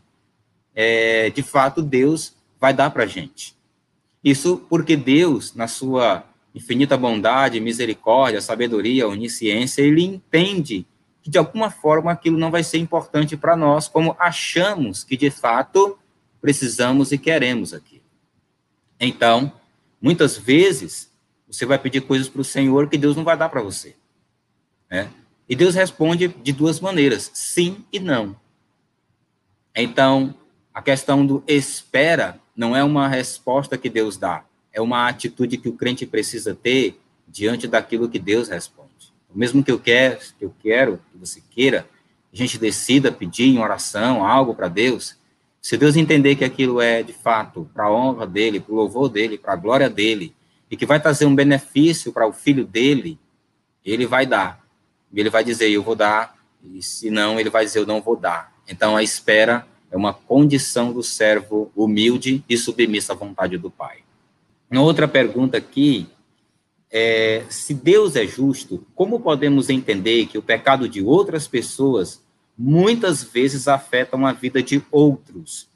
é, 0.74 1.30
de 1.30 1.42
fato 1.42 1.80
Deus 1.80 2.34
vai 2.60 2.74
dar 2.74 2.90
para 2.90 3.04
a 3.04 3.06
gente. 3.06 3.56
Isso 4.22 4.58
porque 4.68 4.96
Deus, 4.96 5.54
na 5.54 5.68
sua 5.68 6.24
infinita 6.54 6.96
bondade, 6.96 7.60
misericórdia, 7.60 8.40
sabedoria, 8.40 9.08
onisciência, 9.08 9.82
ele 9.82 10.02
entende 10.02 10.86
que 11.22 11.30
de 11.30 11.38
alguma 11.38 11.70
forma 11.70 12.12
aquilo 12.12 12.38
não 12.38 12.50
vai 12.50 12.62
ser 12.62 12.78
importante 12.78 13.36
para 13.36 13.56
nós, 13.56 13.88
como 13.88 14.14
achamos 14.18 15.02
que 15.02 15.16
de 15.16 15.30
fato 15.30 15.98
precisamos 16.40 17.10
e 17.10 17.18
queremos 17.18 17.72
aqui. 17.72 18.02
Então, 18.98 19.52
muitas 20.00 20.36
vezes 20.36 21.10
você 21.46 21.64
vai 21.64 21.78
pedir 21.78 22.02
coisas 22.02 22.28
para 22.28 22.40
o 22.40 22.44
Senhor 22.44 22.88
que 22.88 22.98
Deus 22.98 23.16
não 23.16 23.24
vai 23.24 23.36
dar 23.36 23.48
para 23.48 23.62
você, 23.62 23.94
né? 24.90 25.10
E 25.48 25.54
Deus 25.54 25.74
responde 25.74 26.28
de 26.28 26.52
duas 26.52 26.80
maneiras, 26.80 27.30
sim 27.32 27.84
e 27.92 28.00
não. 28.00 28.34
Então, 29.74 30.34
a 30.74 30.82
questão 30.82 31.24
do 31.24 31.44
espera 31.46 32.40
não 32.56 32.74
é 32.74 32.82
uma 32.82 33.06
resposta 33.06 33.78
que 33.78 33.88
Deus 33.88 34.16
dá, 34.16 34.44
é 34.72 34.80
uma 34.80 35.08
atitude 35.08 35.56
que 35.56 35.68
o 35.68 35.74
crente 35.74 36.04
precisa 36.04 36.54
ter 36.54 37.00
diante 37.28 37.68
daquilo 37.68 38.08
que 38.08 38.18
Deus 38.18 38.48
responde. 38.48 39.12
O 39.32 39.38
mesmo 39.38 39.62
que 39.62 39.70
eu 39.70 39.78
quero, 39.78 40.18
que 40.38 40.44
eu 40.44 40.54
quero, 40.62 41.00
que 41.12 41.18
você 41.18 41.42
queira, 41.50 41.86
a 42.32 42.36
gente 42.36 42.58
decida 42.58 43.12
pedir 43.12 43.44
em 43.44 43.58
oração 43.58 44.24
algo 44.24 44.54
para 44.54 44.68
Deus, 44.68 45.16
se 45.66 45.76
Deus 45.76 45.96
entender 45.96 46.36
que 46.36 46.44
aquilo 46.44 46.80
é 46.80 47.02
de 47.02 47.12
fato 47.12 47.68
para 47.74 47.86
a 47.86 47.92
honra 47.92 48.24
dele, 48.24 48.60
para 48.60 48.72
o 48.72 48.76
louvor 48.76 49.08
dele, 49.08 49.36
para 49.36 49.54
a 49.54 49.56
glória 49.56 49.90
dele, 49.90 50.32
e 50.70 50.76
que 50.76 50.86
vai 50.86 51.00
trazer 51.00 51.26
um 51.26 51.34
benefício 51.34 52.12
para 52.12 52.24
o 52.24 52.32
filho 52.32 52.64
dele, 52.64 53.18
ele 53.84 54.06
vai 54.06 54.24
dar. 54.24 54.64
Ele 55.12 55.28
vai 55.28 55.42
dizer, 55.42 55.68
eu 55.68 55.82
vou 55.82 55.96
dar, 55.96 56.36
e 56.62 56.80
se 56.80 57.10
não, 57.10 57.40
ele 57.40 57.50
vai 57.50 57.64
dizer, 57.64 57.80
eu 57.80 57.86
não 57.86 58.00
vou 58.00 58.14
dar. 58.14 58.54
Então, 58.68 58.96
a 58.96 59.02
espera 59.02 59.66
é 59.90 59.96
uma 59.96 60.14
condição 60.14 60.92
do 60.92 61.02
servo 61.02 61.68
humilde 61.74 62.44
e 62.48 62.56
submisso 62.56 63.10
à 63.10 63.16
vontade 63.16 63.58
do 63.58 63.68
Pai. 63.68 64.04
Uma 64.70 64.82
outra 64.82 65.08
pergunta 65.08 65.56
aqui 65.56 66.06
é: 66.92 67.42
se 67.50 67.74
Deus 67.74 68.14
é 68.14 68.24
justo, 68.24 68.86
como 68.94 69.18
podemos 69.18 69.68
entender 69.68 70.26
que 70.26 70.38
o 70.38 70.42
pecado 70.42 70.88
de 70.88 71.02
outras 71.02 71.48
pessoas 71.48 72.24
muitas 72.56 73.22
vezes 73.22 73.68
afeta 73.68 74.16
a 74.16 74.32
vida 74.32 74.62
de 74.62 74.82
outros? 74.90 75.68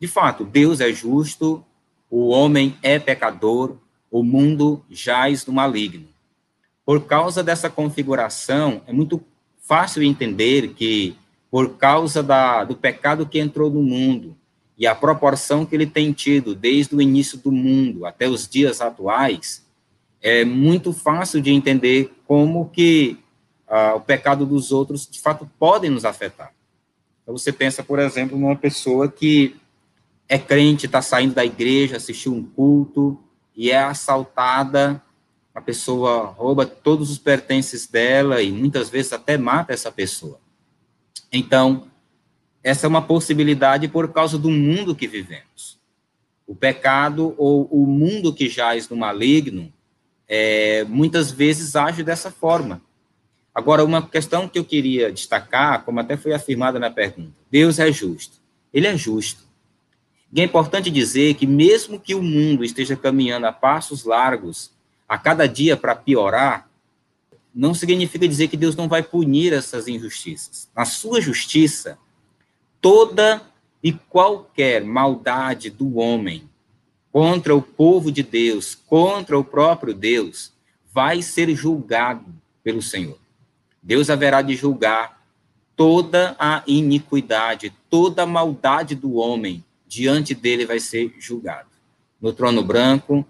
De 0.00 0.06
fato, 0.06 0.44
Deus 0.44 0.80
é 0.80 0.92
justo, 0.92 1.64
o 2.10 2.28
homem 2.28 2.76
é 2.82 2.98
pecador, 2.98 3.76
o 4.10 4.22
mundo 4.22 4.84
jaz 4.90 5.44
no 5.46 5.52
maligno. 5.52 6.06
Por 6.84 7.04
causa 7.04 7.42
dessa 7.42 7.68
configuração, 7.68 8.82
é 8.86 8.92
muito 8.92 9.22
fácil 9.60 10.02
entender 10.02 10.74
que 10.74 11.16
por 11.50 11.76
causa 11.76 12.22
da, 12.22 12.64
do 12.64 12.76
pecado 12.76 13.26
que 13.26 13.38
entrou 13.38 13.70
no 13.70 13.82
mundo 13.82 14.36
e 14.78 14.86
a 14.86 14.94
proporção 14.94 15.64
que 15.64 15.74
ele 15.74 15.86
tem 15.86 16.12
tido 16.12 16.54
desde 16.54 16.94
o 16.94 17.00
início 17.00 17.38
do 17.38 17.50
mundo 17.50 18.04
até 18.04 18.28
os 18.28 18.46
dias 18.46 18.80
atuais, 18.80 19.64
é 20.20 20.44
muito 20.44 20.92
fácil 20.92 21.40
de 21.40 21.50
entender 21.50 22.12
como 22.26 22.68
que 22.68 23.18
ah, 23.68 23.94
o 23.94 24.00
pecado 24.00 24.46
dos 24.46 24.72
outros, 24.72 25.08
de 25.08 25.20
fato, 25.20 25.48
podem 25.58 25.90
nos 25.90 26.04
afetar. 26.04 26.52
Então, 27.22 27.36
você 27.36 27.52
pensa, 27.52 27.82
por 27.82 27.98
exemplo, 27.98 28.38
numa 28.38 28.56
pessoa 28.56 29.08
que 29.08 29.56
é 30.28 30.38
crente, 30.38 30.86
está 30.86 31.02
saindo 31.02 31.34
da 31.34 31.44
igreja, 31.44 31.96
assistiu 31.96 32.32
um 32.32 32.42
culto 32.42 33.18
e 33.56 33.70
é 33.70 33.78
assaltada, 33.78 35.02
a 35.54 35.60
pessoa 35.60 36.26
rouba 36.26 36.66
todos 36.66 37.10
os 37.10 37.18
pertences 37.18 37.86
dela 37.86 38.42
e 38.42 38.52
muitas 38.52 38.90
vezes 38.90 39.12
até 39.12 39.38
mata 39.38 39.72
essa 39.72 39.90
pessoa. 39.90 40.38
Então, 41.32 41.88
essa 42.62 42.86
é 42.86 42.88
uma 42.88 43.00
possibilidade 43.00 43.88
por 43.88 44.12
causa 44.12 44.36
do 44.38 44.50
mundo 44.50 44.94
que 44.94 45.06
vivemos. 45.06 45.78
O 46.46 46.54
pecado 46.54 47.34
ou 47.38 47.64
o 47.70 47.86
mundo 47.86 48.34
que 48.34 48.48
jaz 48.48 48.88
no 48.88 48.96
maligno, 48.96 49.72
é, 50.28 50.84
muitas 50.84 51.30
vezes 51.30 51.74
age 51.74 52.02
dessa 52.02 52.30
forma. 52.30 52.82
Agora, 53.56 53.82
uma 53.82 54.06
questão 54.06 54.46
que 54.46 54.58
eu 54.58 54.64
queria 54.66 55.10
destacar, 55.10 55.82
como 55.82 55.98
até 55.98 56.14
foi 56.14 56.34
afirmada 56.34 56.78
na 56.78 56.90
pergunta: 56.90 57.32
Deus 57.50 57.78
é 57.78 57.90
justo. 57.90 58.36
Ele 58.70 58.86
é 58.86 58.94
justo. 58.94 59.46
E 60.30 60.42
é 60.42 60.44
importante 60.44 60.90
dizer 60.90 61.32
que, 61.36 61.46
mesmo 61.46 61.98
que 61.98 62.14
o 62.14 62.22
mundo 62.22 62.62
esteja 62.62 62.94
caminhando 62.94 63.46
a 63.46 63.52
passos 63.52 64.04
largos, 64.04 64.72
a 65.08 65.16
cada 65.16 65.46
dia 65.46 65.74
para 65.74 65.94
piorar, 65.94 66.68
não 67.54 67.72
significa 67.72 68.28
dizer 68.28 68.48
que 68.48 68.58
Deus 68.58 68.76
não 68.76 68.88
vai 68.88 69.02
punir 69.02 69.54
essas 69.54 69.88
injustiças. 69.88 70.68
Na 70.76 70.84
sua 70.84 71.18
justiça, 71.22 71.96
toda 72.78 73.40
e 73.82 73.90
qualquer 73.90 74.84
maldade 74.84 75.70
do 75.70 75.96
homem 75.96 76.46
contra 77.10 77.56
o 77.56 77.62
povo 77.62 78.12
de 78.12 78.22
Deus, 78.22 78.74
contra 78.74 79.38
o 79.38 79.42
próprio 79.42 79.94
Deus, 79.94 80.52
vai 80.92 81.22
ser 81.22 81.54
julgado 81.54 82.26
pelo 82.62 82.82
Senhor. 82.82 83.24
Deus 83.86 84.10
haverá 84.10 84.42
de 84.42 84.56
julgar 84.56 85.24
toda 85.76 86.34
a 86.40 86.64
iniquidade, 86.66 87.72
toda 87.88 88.24
a 88.24 88.26
maldade 88.26 88.96
do 88.96 89.14
homem, 89.14 89.64
diante 89.86 90.34
dele 90.34 90.66
vai 90.66 90.80
ser 90.80 91.14
julgado. 91.20 91.68
No 92.20 92.32
trono 92.32 92.64
branco, 92.64 93.24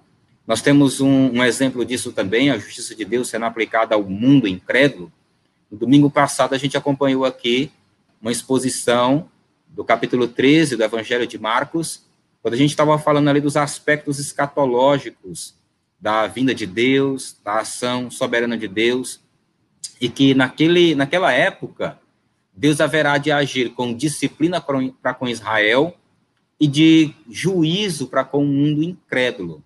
nós 0.46 0.62
temos 0.62 0.98
um, 0.98 1.30
um, 1.30 1.44
exemplo 1.44 1.84
disso 1.84 2.10
também, 2.10 2.50
a 2.50 2.56
justiça 2.56 2.94
de 2.94 3.04
Deus 3.04 3.28
sendo 3.28 3.44
aplicada 3.44 3.94
ao 3.94 4.02
mundo 4.02 4.48
incrédulo. 4.48 5.12
No 5.70 5.76
domingo 5.76 6.08
passado, 6.08 6.54
a 6.54 6.58
gente 6.58 6.74
acompanhou 6.74 7.26
aqui 7.26 7.70
uma 8.22 8.32
exposição 8.32 9.28
do 9.68 9.84
capítulo 9.84 10.26
13 10.26 10.74
do 10.74 10.82
Evangelho 10.82 11.26
de 11.26 11.38
Marcos, 11.38 12.02
quando 12.40 12.54
a 12.54 12.56
gente 12.56 12.70
estava 12.70 12.98
falando 12.98 13.28
ali 13.28 13.42
dos 13.42 13.58
aspectos 13.58 14.18
escatológicos 14.18 15.54
da 16.00 16.26
vinda 16.26 16.54
de 16.54 16.64
Deus, 16.64 17.36
da 17.44 17.58
ação 17.58 18.10
soberana 18.10 18.56
de 18.56 18.66
Deus, 18.66 19.20
e 20.00 20.08
que 20.08 20.34
naquele, 20.34 20.94
naquela 20.94 21.32
época, 21.32 21.98
Deus 22.54 22.80
haverá 22.80 23.18
de 23.18 23.30
agir 23.30 23.70
com 23.70 23.94
disciplina 23.94 24.60
para 24.60 25.14
com 25.14 25.28
Israel 25.28 25.94
e 26.58 26.66
de 26.66 27.14
juízo 27.28 28.06
para 28.06 28.24
com 28.24 28.42
o 28.42 28.46
mundo 28.46 28.82
incrédulo. 28.82 29.62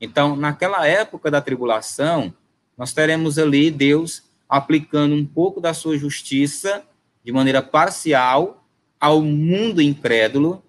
Então, 0.00 0.36
naquela 0.36 0.86
época 0.86 1.30
da 1.30 1.40
tribulação, 1.40 2.32
nós 2.76 2.92
teremos 2.92 3.38
ali 3.38 3.70
Deus 3.70 4.22
aplicando 4.48 5.14
um 5.14 5.24
pouco 5.24 5.60
da 5.60 5.72
sua 5.72 5.96
justiça 5.98 6.84
de 7.24 7.32
maneira 7.32 7.62
parcial 7.62 8.64
ao 9.00 9.20
mundo 9.20 9.82
incrédulo, 9.82 10.62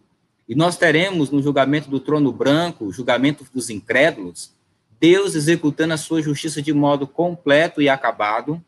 e 0.47 0.55
nós 0.55 0.77
teremos 0.77 1.29
no 1.29 1.41
julgamento 1.41 1.89
do 1.89 1.99
trono 1.99 2.31
branco, 2.31 2.91
julgamento 2.91 3.45
dos 3.53 3.69
incrédulos, 3.69 4.53
Deus 4.99 5.35
executando 5.35 5.93
a 5.93 5.97
sua 5.97 6.21
justiça 6.21 6.61
de 6.61 6.73
modo 6.73 7.05
completo 7.05 7.81
e 7.81 7.89
acabado, 7.89 8.63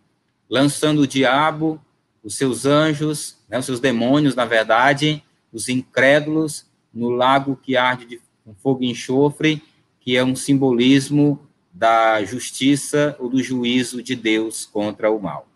lançando 0.50 1.01
o 1.01 1.08
diabo, 1.08 1.79
os 2.24 2.36
seus 2.36 2.65
anjos, 2.65 3.38
né, 3.48 3.60
os 3.60 3.65
seus 3.65 3.79
demônios, 3.79 4.36
na 4.36 4.46
verdade, 4.46 5.24
os 5.53 5.70
incrédulos, 5.70 6.65
no 6.94 7.10
lago 7.10 7.60
que 7.62 7.77
arde 7.77 8.06
de 8.06 8.22
fogo 8.62 8.84
e 8.84 8.89
enxofre, 8.89 9.62
que 10.00 10.18
é 10.18 10.24
um 10.24 10.36
simbolismo 10.36 11.39
da 11.72 12.24
justiça 12.24 13.15
ou 13.20 13.29
do 13.29 13.41
juízo 13.44 14.01
de 14.01 14.15
Deus 14.15 14.65
contra 14.65 15.12
o 15.12 15.22
mal. 15.22 15.48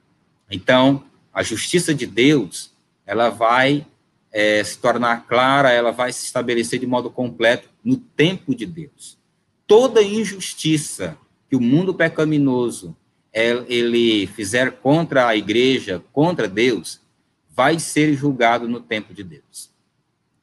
Então, 0.50 1.04
a 1.34 1.42
justiça 1.42 1.94
de 1.94 2.06
Deus, 2.06 2.72
ela 3.06 3.30
vai 3.30 3.86
é, 4.32 4.64
se 4.64 4.78
tornar 4.78 5.26
clara, 5.28 5.72
ela 5.72 5.92
vai 5.92 6.14
se 6.14 6.26
estabelecer 6.26 6.80
de 6.80 6.86
modo 6.86 7.10
completo 7.10 7.68
no 7.84 7.98
tempo 7.98 8.54
de 8.54 8.66
Deus. 8.66 9.18
Toda 9.66 10.04
injustiça 10.04 11.18
que 11.50 11.56
o 11.56 11.62
mundo 11.62 11.94
pecaminoso 11.94 12.96
ele 13.34 14.28
fizer 14.28 14.74
contra 14.74 15.28
a 15.28 15.36
igreja, 15.36 16.04
contra 16.14 16.48
Deus, 16.48 17.02
vai 17.50 17.80
ser 17.80 18.14
julgado 18.14 18.68
no 18.68 18.80
tempo 18.80 19.14
de 19.14 19.24
Deus. 19.24 19.72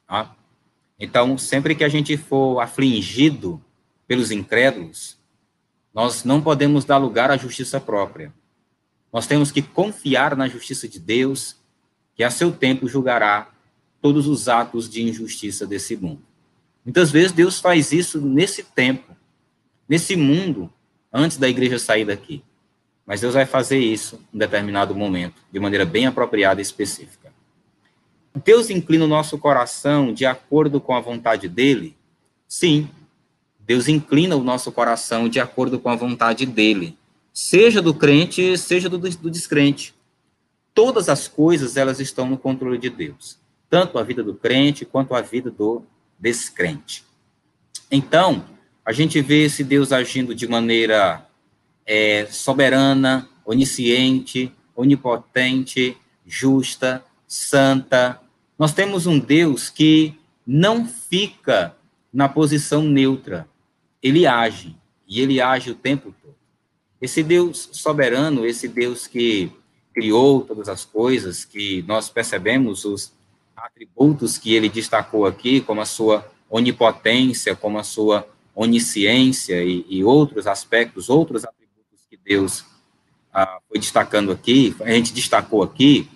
Tá? 0.07 0.35
Então, 0.99 1.37
sempre 1.37 1.73
que 1.73 1.83
a 1.83 1.89
gente 1.89 2.17
for 2.17 2.59
afligido 2.59 3.63
pelos 4.07 4.29
incrédulos, 4.29 5.17
nós 5.93 6.23
não 6.23 6.41
podemos 6.41 6.85
dar 6.85 6.97
lugar 6.97 7.31
à 7.31 7.37
justiça 7.37 7.79
própria. 7.79 8.33
Nós 9.11 9.27
temos 9.27 9.51
que 9.51 9.61
confiar 9.61 10.35
na 10.35 10.47
justiça 10.47 10.87
de 10.87 10.99
Deus, 10.99 11.57
que 12.15 12.23
a 12.23 12.29
seu 12.29 12.51
tempo 12.51 12.87
julgará 12.87 13.51
todos 14.01 14.27
os 14.27 14.47
atos 14.47 14.89
de 14.89 15.01
injustiça 15.01 15.65
desse 15.65 15.95
mundo. 15.95 16.21
Muitas 16.83 17.11
vezes 17.11 17.31
Deus 17.31 17.59
faz 17.59 17.91
isso 17.91 18.19
nesse 18.19 18.63
tempo, 18.63 19.15
nesse 19.87 20.15
mundo, 20.15 20.71
antes 21.13 21.37
da 21.37 21.47
igreja 21.47 21.77
sair 21.77 22.05
daqui. 22.05 22.43
Mas 23.05 23.21
Deus 23.21 23.33
vai 23.33 23.45
fazer 23.45 23.79
isso 23.79 24.19
em 24.33 24.37
determinado 24.37 24.95
momento, 24.95 25.41
de 25.51 25.59
maneira 25.59 25.85
bem 25.85 26.05
apropriada 26.05 26.61
e 26.61 26.63
específica. 26.63 27.31
Deus 28.45 28.69
inclina 28.69 29.05
o 29.05 29.07
nosso 29.07 29.37
coração 29.37 30.13
de 30.13 30.25
acordo 30.25 30.79
com 30.79 30.95
a 30.95 31.01
vontade 31.01 31.49
dele? 31.49 31.97
Sim. 32.47 32.89
Deus 33.59 33.87
inclina 33.87 34.35
o 34.35 34.43
nosso 34.43 34.71
coração 34.71 35.29
de 35.29 35.39
acordo 35.39 35.79
com 35.79 35.89
a 35.89 35.95
vontade 35.95 36.45
dele, 36.45 36.97
seja 37.33 37.81
do 37.81 37.93
crente, 37.93 38.57
seja 38.57 38.89
do, 38.89 38.97
do 38.97 39.29
descrente. 39.29 39.93
Todas 40.73 41.09
as 41.09 41.27
coisas, 41.27 41.77
elas 41.77 41.99
estão 41.99 42.27
no 42.27 42.37
controle 42.37 42.77
de 42.77 42.89
Deus, 42.89 43.37
tanto 43.69 43.97
a 43.97 44.03
vida 44.03 44.23
do 44.23 44.33
crente 44.33 44.85
quanto 44.85 45.13
a 45.13 45.21
vida 45.21 45.51
do 45.51 45.83
descrente. 46.19 47.03
Então, 47.89 48.45
a 48.85 48.91
gente 48.91 49.21
vê 49.21 49.45
esse 49.45 49.63
Deus 49.63 49.91
agindo 49.91 50.33
de 50.33 50.47
maneira 50.47 51.25
é, 51.93 52.25
soberana, 52.27 53.27
onisciente, 53.45 54.49
onipotente, 54.73 55.97
justa, 56.25 57.03
santa. 57.27 58.17
Nós 58.57 58.71
temos 58.71 59.05
um 59.05 59.19
Deus 59.19 59.69
que 59.69 60.17
não 60.47 60.87
fica 60.87 61.75
na 62.13 62.29
posição 62.29 62.81
neutra. 62.81 63.45
Ele 64.01 64.25
age, 64.25 64.73
e 65.05 65.19
ele 65.19 65.41
age 65.41 65.71
o 65.71 65.75
tempo 65.75 66.15
todo. 66.23 66.33
Esse 67.01 67.21
Deus 67.21 67.67
soberano, 67.73 68.45
esse 68.45 68.69
Deus 68.69 69.05
que 69.05 69.51
criou 69.93 70.45
todas 70.45 70.69
as 70.69 70.85
coisas, 70.85 71.43
que 71.43 71.83
nós 71.85 72.07
percebemos 72.07 72.85
os 72.85 73.11
atributos 73.53 74.37
que 74.37 74.55
ele 74.55 74.69
destacou 74.69 75.25
aqui, 75.25 75.59
como 75.59 75.81
a 75.81 75.85
sua 75.85 76.25
onipotência, 76.49 77.53
como 77.53 77.77
a 77.77 77.83
sua 77.83 78.25
onisciência 78.55 79.61
e, 79.61 79.85
e 79.89 80.05
outros 80.05 80.47
aspectos, 80.47 81.09
outros 81.09 81.43
atributos 81.43 81.60
que 82.11 82.19
Deus 82.25 82.65
ah, 83.33 83.59
foi 83.69 83.79
destacando 83.79 84.33
aqui, 84.33 84.75
a 84.81 84.91
gente 84.91 85.13
destacou 85.13 85.63
aqui, 85.63 86.09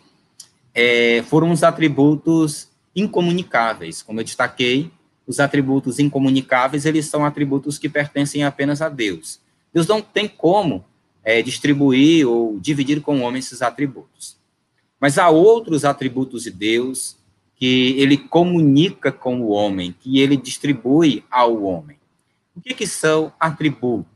é, 0.73 1.23
foram 1.29 1.51
os 1.51 1.63
atributos 1.63 2.67
incomunicáveis. 2.93 4.01
Como 4.01 4.19
eu 4.19 4.25
destaquei, 4.25 4.91
os 5.25 5.39
atributos 5.39 5.97
incomunicáveis, 5.97 6.85
eles 6.85 7.05
são 7.05 7.23
atributos 7.23 7.77
que 7.77 7.87
pertencem 7.87 8.43
apenas 8.43 8.81
a 8.81 8.89
Deus. 8.89 9.39
Deus 9.73 9.87
não 9.87 10.01
tem 10.01 10.27
como 10.27 10.83
é, 11.23 11.41
distribuir 11.41 12.27
ou 12.27 12.59
dividir 12.59 12.99
com 12.99 13.19
o 13.19 13.21
homem 13.21 13.39
esses 13.39 13.61
atributos. 13.61 14.35
Mas 14.99 15.17
há 15.17 15.29
outros 15.29 15.85
atributos 15.85 16.43
de 16.43 16.51
Deus 16.51 17.15
que 17.55 17.95
ele 17.97 18.17
comunica 18.17 19.13
com 19.13 19.39
o 19.39 19.47
homem, 19.47 19.95
que 19.97 20.19
ele 20.19 20.35
distribui 20.35 21.23
ao 21.31 21.63
homem. 21.63 21.97
O 22.53 22.59
que, 22.59 22.73
que 22.73 22.85
são 22.85 23.31
atributos? 23.39 24.14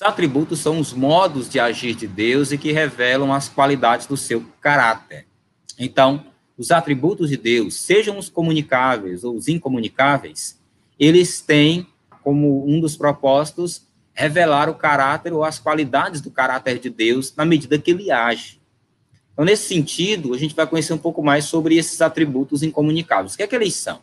Os 0.00 0.06
atributos 0.06 0.60
são 0.60 0.80
os 0.80 0.94
modos 0.94 1.46
de 1.46 1.60
agir 1.60 1.94
de 1.94 2.06
Deus 2.06 2.52
e 2.52 2.56
que 2.56 2.72
revelam 2.72 3.34
as 3.34 3.50
qualidades 3.50 4.06
do 4.06 4.16
seu 4.16 4.42
caráter. 4.58 5.26
Então, 5.78 6.24
os 6.56 6.70
atributos 6.70 7.28
de 7.28 7.36
Deus, 7.36 7.74
sejam 7.74 8.16
os 8.16 8.30
comunicáveis 8.30 9.24
ou 9.24 9.36
os 9.36 9.46
incomunicáveis, 9.46 10.58
eles 10.98 11.42
têm 11.42 11.86
como 12.22 12.66
um 12.66 12.80
dos 12.80 12.96
propósitos 12.96 13.82
revelar 14.14 14.70
o 14.70 14.74
caráter 14.74 15.34
ou 15.34 15.44
as 15.44 15.58
qualidades 15.58 16.22
do 16.22 16.30
caráter 16.30 16.78
de 16.78 16.88
Deus 16.88 17.34
na 17.36 17.44
medida 17.44 17.78
que 17.78 17.90
ele 17.90 18.10
age. 18.10 18.58
Então, 19.34 19.44
nesse 19.44 19.68
sentido, 19.68 20.32
a 20.32 20.38
gente 20.38 20.56
vai 20.56 20.66
conhecer 20.66 20.94
um 20.94 20.98
pouco 20.98 21.22
mais 21.22 21.44
sobre 21.44 21.76
esses 21.76 22.00
atributos 22.00 22.62
incomunicáveis. 22.62 23.34
O 23.34 23.36
que 23.36 23.42
é 23.42 23.46
que 23.46 23.54
eles 23.54 23.74
são? 23.74 24.00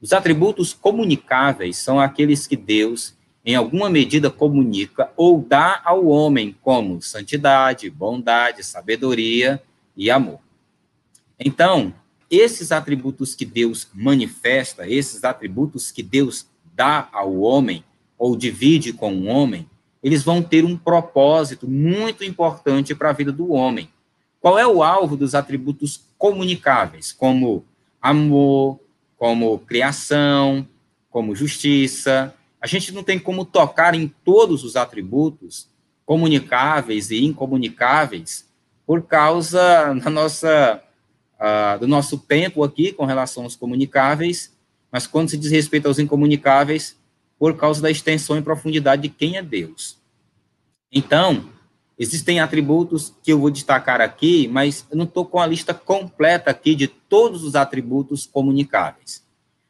Os 0.00 0.12
atributos 0.12 0.72
comunicáveis 0.72 1.76
são 1.76 1.98
aqueles 1.98 2.46
que 2.46 2.54
Deus, 2.54 3.14
em 3.44 3.54
alguma 3.54 3.90
medida, 3.90 4.30
comunica 4.30 5.10
ou 5.16 5.40
dá 5.40 5.82
ao 5.84 6.06
homem, 6.06 6.56
como 6.62 7.02
santidade, 7.02 7.90
bondade, 7.90 8.64
sabedoria 8.64 9.62
e 9.96 10.10
amor. 10.10 10.40
Então, 11.38 11.92
esses 12.30 12.72
atributos 12.72 13.34
que 13.34 13.44
Deus 13.44 13.86
manifesta, 13.92 14.88
esses 14.88 15.24
atributos 15.24 15.92
que 15.92 16.02
Deus 16.02 16.46
dá 16.74 17.08
ao 17.12 17.40
homem, 17.40 17.84
ou 18.18 18.36
divide 18.36 18.92
com 18.92 19.12
o 19.12 19.26
homem, 19.26 19.68
eles 20.02 20.22
vão 20.22 20.42
ter 20.42 20.64
um 20.64 20.76
propósito 20.76 21.68
muito 21.68 22.24
importante 22.24 22.94
para 22.94 23.10
a 23.10 23.12
vida 23.12 23.32
do 23.32 23.52
homem. 23.52 23.88
Qual 24.40 24.58
é 24.58 24.66
o 24.66 24.82
alvo 24.82 25.16
dos 25.16 25.34
atributos 25.34 26.02
comunicáveis, 26.18 27.12
como 27.12 27.64
amor, 28.00 28.78
como 29.16 29.58
criação, 29.58 30.66
como 31.10 31.34
justiça? 31.34 32.34
A 32.64 32.66
gente 32.66 32.92
não 32.92 33.02
tem 33.02 33.18
como 33.18 33.44
tocar 33.44 33.94
em 33.94 34.08
todos 34.08 34.64
os 34.64 34.74
atributos 34.74 35.68
comunicáveis 36.06 37.10
e 37.10 37.22
incomunicáveis 37.22 38.48
por 38.86 39.02
causa 39.02 39.92
da 40.02 40.08
nossa 40.08 40.82
uh, 41.34 41.78
do 41.78 41.86
nosso 41.86 42.16
tempo 42.16 42.64
aqui 42.64 42.90
com 42.90 43.04
relação 43.04 43.42
aos 43.42 43.54
comunicáveis, 43.54 44.56
mas 44.90 45.06
quando 45.06 45.28
se 45.28 45.36
diz 45.36 45.50
respeito 45.50 45.88
aos 45.88 45.98
incomunicáveis, 45.98 46.96
por 47.38 47.54
causa 47.54 47.82
da 47.82 47.90
extensão 47.90 48.38
e 48.38 48.42
profundidade 48.42 49.02
de 49.02 49.08
quem 49.10 49.36
é 49.36 49.42
Deus. 49.42 49.98
Então, 50.90 51.50
existem 51.98 52.40
atributos 52.40 53.12
que 53.22 53.30
eu 53.34 53.40
vou 53.40 53.50
destacar 53.50 54.00
aqui, 54.00 54.48
mas 54.48 54.86
eu 54.90 54.96
não 54.96 55.04
estou 55.04 55.26
com 55.26 55.38
a 55.38 55.46
lista 55.46 55.74
completa 55.74 56.50
aqui 56.50 56.74
de 56.74 56.88
todos 56.88 57.44
os 57.44 57.56
atributos 57.56 58.24
comunicáveis. 58.24 59.22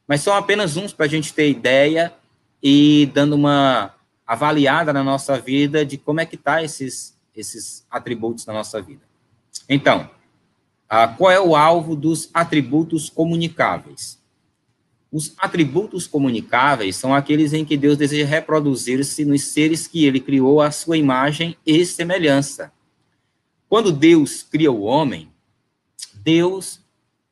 Mas 0.06 0.20
são 0.20 0.32
apenas 0.32 0.76
uns 0.76 0.92
para 0.92 1.06
a 1.06 1.08
gente 1.08 1.34
ter 1.34 1.50
ideia 1.50 2.14
e 2.66 3.10
dando 3.12 3.34
uma 3.34 3.94
avaliada 4.26 4.90
na 4.90 5.04
nossa 5.04 5.38
vida 5.38 5.84
de 5.84 5.98
como 5.98 6.20
é 6.20 6.24
que 6.24 6.38
tá 6.38 6.62
esses 6.62 7.12
esses 7.36 7.84
atributos 7.90 8.46
na 8.46 8.52
nossa 8.52 8.80
vida. 8.80 9.02
Então, 9.68 10.08
ah, 10.88 11.08
qual 11.08 11.30
é 11.32 11.40
o 11.40 11.56
alvo 11.56 11.96
dos 11.96 12.30
atributos 12.32 13.10
comunicáveis? 13.10 14.22
Os 15.10 15.34
atributos 15.38 16.06
comunicáveis 16.06 16.96
são 16.96 17.12
aqueles 17.12 17.52
em 17.52 17.64
que 17.64 17.76
Deus 17.76 17.96
deseja 17.98 18.24
reproduzir-se 18.24 19.24
nos 19.24 19.42
seres 19.42 19.86
que 19.88 20.04
ele 20.04 20.20
criou 20.20 20.60
à 20.60 20.70
sua 20.70 20.96
imagem 20.96 21.56
e 21.66 21.84
semelhança. 21.84 22.72
Quando 23.68 23.90
Deus 23.90 24.42
cria 24.42 24.70
o 24.70 24.82
homem, 24.82 25.28
Deus 26.14 26.80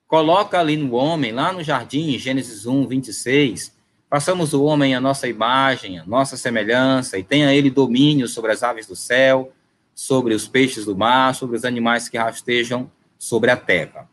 coloca 0.09 0.59
ali 0.59 0.77
no 0.77 0.95
homem, 0.95 1.33
lá 1.33 1.53
no 1.53 1.62
jardim, 1.62 2.18
Gênesis 2.18 2.66
1, 2.66 2.87
26, 2.88 3.73
passamos 4.12 4.53
o 4.53 4.62
homem 4.64 4.94
à 4.94 5.01
nossa 5.01 5.27
imagem, 5.27 5.98
à 5.98 6.05
nossa 6.05 6.37
semelhança, 6.37 7.16
e 7.16 7.25
tenha 7.25 7.55
ele 7.55 7.70
domínio 7.70 8.29
sobre 8.29 8.53
as 8.53 8.62
aves 8.62 8.87
do 8.87 8.94
céu, 8.94 9.51
sobre 9.94 10.35
os 10.35 10.46
peixes 10.46 10.85
do 10.85 10.94
mar, 10.94 11.35
sobre 11.35 11.57
os 11.57 11.64
animais 11.64 12.11
que 12.11 12.18
rastejam 12.18 12.90
sobre 13.18 13.51
a 13.51 13.57
terra. 13.57 14.07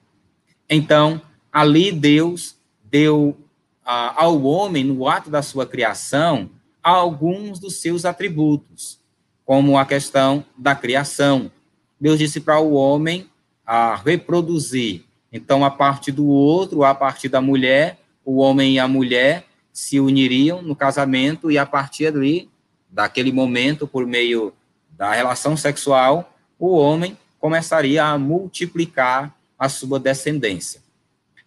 Então, 0.69 1.21
ali 1.51 1.91
Deus 1.91 2.55
deu 2.81 3.37
ah, 3.83 4.13
ao 4.15 4.41
homem, 4.43 4.85
no 4.85 5.05
ato 5.05 5.29
da 5.29 5.41
sua 5.41 5.65
criação, 5.65 6.49
alguns 6.81 7.59
dos 7.59 7.81
seus 7.81 8.05
atributos, 8.05 9.01
como 9.43 9.77
a 9.77 9.85
questão 9.85 10.45
da 10.57 10.73
criação. 10.73 11.51
Deus 11.99 12.17
disse 12.17 12.39
para 12.39 12.57
o 12.57 12.71
homem 12.71 13.29
a 13.65 13.97
reproduzir. 13.97 15.03
Então, 15.29 15.65
a 15.65 15.69
partir 15.69 16.13
do 16.13 16.25
outro, 16.25 16.85
a 16.85 16.95
partir 16.95 17.27
da 17.27 17.41
mulher, 17.41 17.99
o 18.23 18.37
homem 18.37 18.75
e 18.75 18.79
a 18.79 18.87
mulher 18.87 19.48
se 19.71 19.99
uniriam 19.99 20.61
no 20.61 20.75
casamento 20.75 21.49
e 21.49 21.57
a 21.57 21.65
partir 21.65 22.07
ali, 22.07 22.49
daquele 22.89 23.31
momento, 23.31 23.87
por 23.87 24.05
meio 24.05 24.53
da 24.91 25.13
relação 25.13 25.55
sexual, 25.55 26.33
o 26.57 26.75
homem 26.75 27.17
começaria 27.39 28.03
a 28.03 28.17
multiplicar 28.17 29.33
a 29.57 29.69
sua 29.69 29.99
descendência. 29.99 30.81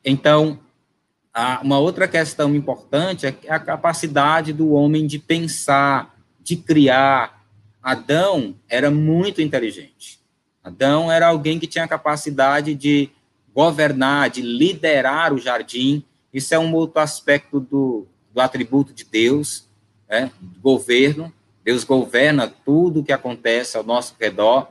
Então, 0.05 0.59
uma 1.63 1.79
outra 1.79 2.07
questão 2.07 2.55
importante 2.55 3.27
é 3.27 3.37
a 3.49 3.59
capacidade 3.59 4.53
do 4.53 4.73
homem 4.73 5.07
de 5.07 5.19
pensar, 5.19 6.15
de 6.41 6.57
criar. 6.57 7.43
Adão 7.83 8.55
era 8.69 8.91
muito 8.91 9.41
inteligente. 9.41 10.21
Adão 10.63 11.11
era 11.11 11.27
alguém 11.27 11.59
que 11.59 11.67
tinha 11.67 11.85
a 11.85 11.89
capacidade 11.89 12.75
de 12.75 13.11
governar, 13.55 14.31
de 14.31 14.43
liderar 14.43 15.33
o 15.33 15.39
jardim. 15.39 16.05
Isso 16.33 16.55
é 16.55 16.59
um 16.59 16.75
outro 16.75 17.01
aspecto 17.01 17.59
do, 17.59 18.07
do 18.33 18.41
atributo 18.41 18.93
de 18.93 19.05
Deus, 19.05 19.69
né? 20.09 20.31
do 20.41 20.61
governo. 20.61 21.33
Deus 21.65 21.85
governa 21.85 22.49
tudo 22.49 23.05
que 23.05 23.13
acontece 23.13 23.77
ao 23.77 23.85
nosso 23.85 24.15
redor. 24.19 24.69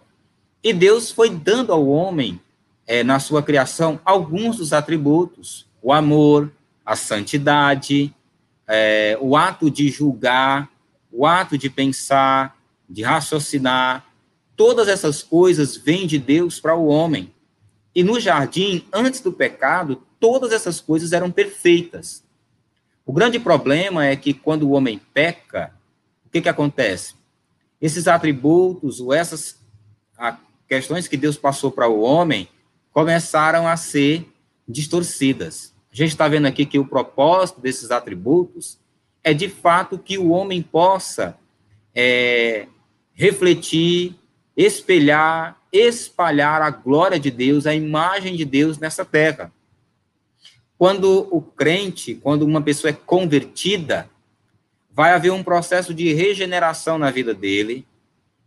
E 0.63 0.73
Deus 0.73 1.11
foi 1.11 1.29
dando 1.29 1.71
ao 1.71 1.87
homem, 1.87 2.39
é, 2.85 3.03
na 3.03 3.19
sua 3.19 3.41
criação, 3.41 3.99
alguns 4.03 4.57
dos 4.57 4.73
atributos: 4.73 5.65
o 5.81 5.93
amor, 5.93 6.51
a 6.85 6.95
santidade, 6.95 8.13
é, 8.67 9.17
o 9.21 9.35
ato 9.35 9.71
de 9.71 9.89
julgar, 9.89 10.69
o 11.11 11.25
ato 11.25 11.57
de 11.57 11.69
pensar, 11.69 12.57
de 12.89 13.01
raciocinar. 13.01 14.05
Todas 14.55 14.87
essas 14.87 15.23
coisas 15.23 15.75
vêm 15.75 16.05
de 16.05 16.19
Deus 16.19 16.59
para 16.59 16.75
o 16.75 16.87
homem. 16.87 17.33
E 17.95 18.03
no 18.03 18.19
jardim, 18.19 18.85
antes 18.93 19.21
do 19.21 19.31
pecado, 19.31 20.03
todas 20.19 20.51
essas 20.51 20.79
coisas 20.79 21.11
eram 21.11 21.31
perfeitas. 21.31 22.23
O 23.11 23.13
grande 23.13 23.37
problema 23.37 24.05
é 24.05 24.15
que 24.15 24.33
quando 24.33 24.63
o 24.63 24.71
homem 24.71 24.97
peca, 25.13 25.73
o 26.25 26.29
que, 26.29 26.39
que 26.39 26.47
acontece? 26.47 27.13
Esses 27.81 28.07
atributos, 28.07 29.01
ou 29.01 29.13
essas 29.13 29.59
questões 30.65 31.09
que 31.09 31.17
Deus 31.17 31.35
passou 31.35 31.69
para 31.73 31.89
o 31.89 31.99
homem, 31.99 32.47
começaram 32.93 33.67
a 33.67 33.75
ser 33.75 34.31
distorcidas. 34.65 35.73
A 35.91 35.95
gente 35.97 36.11
está 36.11 36.25
vendo 36.29 36.45
aqui 36.45 36.65
que 36.65 36.79
o 36.79 36.87
propósito 36.87 37.59
desses 37.59 37.91
atributos 37.91 38.79
é 39.21 39.33
de 39.33 39.49
fato 39.49 39.99
que 39.99 40.17
o 40.17 40.29
homem 40.29 40.61
possa 40.61 41.37
é, 41.93 42.65
refletir, 43.11 44.15
espelhar, 44.55 45.59
espalhar 45.69 46.61
a 46.61 46.69
glória 46.69 47.19
de 47.19 47.29
Deus, 47.29 47.67
a 47.67 47.75
imagem 47.75 48.37
de 48.37 48.45
Deus 48.45 48.77
nessa 48.77 49.03
terra. 49.03 49.51
Quando 50.81 51.27
o 51.29 51.43
crente, 51.43 52.15
quando 52.15 52.41
uma 52.41 52.59
pessoa 52.59 52.89
é 52.89 52.93
convertida, 52.93 54.09
vai 54.89 55.11
haver 55.11 55.31
um 55.31 55.43
processo 55.43 55.93
de 55.93 56.11
regeneração 56.11 56.97
na 56.97 57.11
vida 57.11 57.35
dele, 57.35 57.85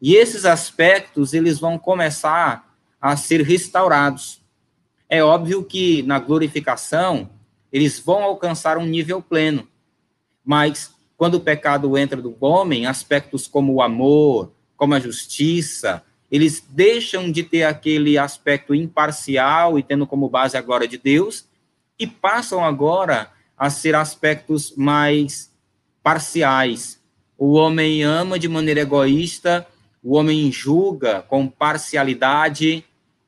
e 0.02 0.16
esses 0.16 0.44
aspectos 0.44 1.32
eles 1.32 1.60
vão 1.60 1.78
começar 1.78 2.74
a 3.00 3.16
ser 3.16 3.40
restaurados. 3.42 4.42
É 5.08 5.22
óbvio 5.22 5.62
que 5.62 6.02
na 6.02 6.18
glorificação 6.18 7.30
eles 7.72 8.00
vão 8.00 8.24
alcançar 8.24 8.78
um 8.78 8.84
nível 8.84 9.22
pleno. 9.22 9.68
Mas 10.44 10.92
quando 11.16 11.34
o 11.36 11.40
pecado 11.40 11.96
entra 11.96 12.20
do 12.20 12.36
homem, 12.40 12.84
aspectos 12.84 13.46
como 13.46 13.74
o 13.74 13.80
amor, 13.80 14.50
como 14.76 14.92
a 14.94 14.98
justiça, 14.98 16.02
eles 16.28 16.60
deixam 16.68 17.30
de 17.30 17.44
ter 17.44 17.62
aquele 17.62 18.18
aspecto 18.18 18.74
imparcial 18.74 19.78
e 19.78 19.84
tendo 19.84 20.04
como 20.04 20.28
base 20.28 20.56
a 20.56 20.60
glória 20.60 20.88
de 20.88 20.98
Deus 20.98 21.46
e 21.98 22.07
passam 22.07 22.64
agora 22.64 23.30
a 23.57 23.70
ser 23.70 23.94
aspectos 23.94 24.74
mais 24.76 25.50
parciais. 26.02 27.00
O 27.38 27.52
homem 27.52 28.02
ama 28.02 28.38
de 28.38 28.48
maneira 28.48 28.80
egoísta, 28.80 29.66
o 30.02 30.16
homem 30.16 30.50
julga 30.52 31.22
com 31.22 31.48
parcialidade, 31.48 32.85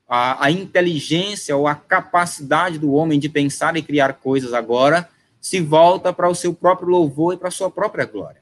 a, 0.08 0.46
a 0.46 0.50
inteligência 0.50 1.56
ou 1.56 1.66
a 1.66 1.74
capacidade 1.74 2.78
do 2.78 2.92
homem 2.92 3.18
de 3.18 3.28
pensar 3.28 3.76
e 3.76 3.82
criar 3.82 4.14
coisas 4.14 4.52
agora 4.52 5.08
se 5.40 5.60
volta 5.60 6.12
para 6.12 6.28
o 6.28 6.34
seu 6.34 6.52
próprio 6.52 6.88
louvor 6.88 7.34
e 7.34 7.36
para 7.36 7.48
a 7.48 7.52
sua 7.52 7.70
própria 7.70 8.04
glória. 8.04 8.40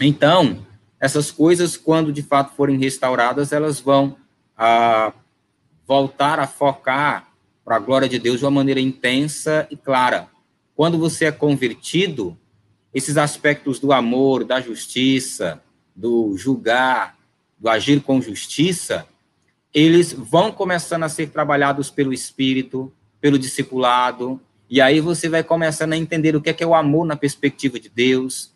Então, 0.00 0.64
essas 1.00 1.30
coisas, 1.30 1.76
quando 1.76 2.12
de 2.12 2.22
fato 2.22 2.54
forem 2.54 2.78
restauradas, 2.78 3.52
elas 3.52 3.80
vão 3.80 4.16
ah, 4.56 5.12
voltar 5.86 6.38
a 6.38 6.46
focar 6.46 7.33
para 7.64 7.76
a 7.76 7.78
glória 7.78 8.08
de 8.08 8.18
Deus 8.18 8.40
de 8.40 8.44
uma 8.44 8.50
maneira 8.50 8.80
intensa 8.80 9.66
e 9.70 9.76
clara. 9.76 10.28
Quando 10.76 10.98
você 10.98 11.24
é 11.26 11.32
convertido, 11.32 12.36
esses 12.92 13.16
aspectos 13.16 13.78
do 13.78 13.92
amor, 13.92 14.44
da 14.44 14.60
justiça, 14.60 15.62
do 15.94 16.36
julgar, 16.36 17.16
do 17.58 17.68
agir 17.68 18.00
com 18.00 18.20
justiça, 18.20 19.06
eles 19.72 20.12
vão 20.12 20.52
começando 20.52 21.04
a 21.04 21.08
ser 21.08 21.30
trabalhados 21.30 21.90
pelo 21.90 22.12
Espírito, 22.12 22.92
pelo 23.20 23.38
discipulado, 23.38 24.40
e 24.68 24.80
aí 24.80 25.00
você 25.00 25.28
vai 25.28 25.42
começando 25.42 25.92
a 25.92 25.96
entender 25.96 26.36
o 26.36 26.40
que 26.40 26.50
é, 26.50 26.52
que 26.52 26.62
é 26.62 26.66
o 26.66 26.74
amor 26.74 27.06
na 27.06 27.16
perspectiva 27.16 27.80
de 27.80 27.88
Deus, 27.88 28.52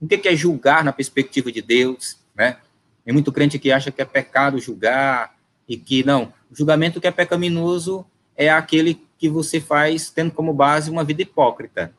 o 0.00 0.06
que 0.06 0.14
é, 0.14 0.18
que 0.18 0.28
é 0.28 0.36
julgar 0.36 0.84
na 0.84 0.92
perspectiva 0.92 1.50
de 1.50 1.62
Deus, 1.62 2.18
né? 2.34 2.58
Tem 3.04 3.12
muito 3.12 3.32
crente 3.32 3.58
que 3.58 3.70
acha 3.70 3.90
que 3.90 4.02
é 4.02 4.04
pecado 4.04 4.58
julgar 4.58 5.36
e 5.68 5.76
que 5.76 6.04
não. 6.04 6.32
Julgamento 6.52 7.00
que 7.00 7.06
é 7.06 7.10
pecaminoso 7.10 8.04
é 8.36 8.50
aquele 8.50 9.00
que 9.18 9.28
você 9.28 9.60
faz 9.60 10.10
tendo 10.10 10.30
como 10.30 10.52
base 10.52 10.90
uma 10.90 11.04
vida 11.04 11.22
hipócrita. 11.22 11.92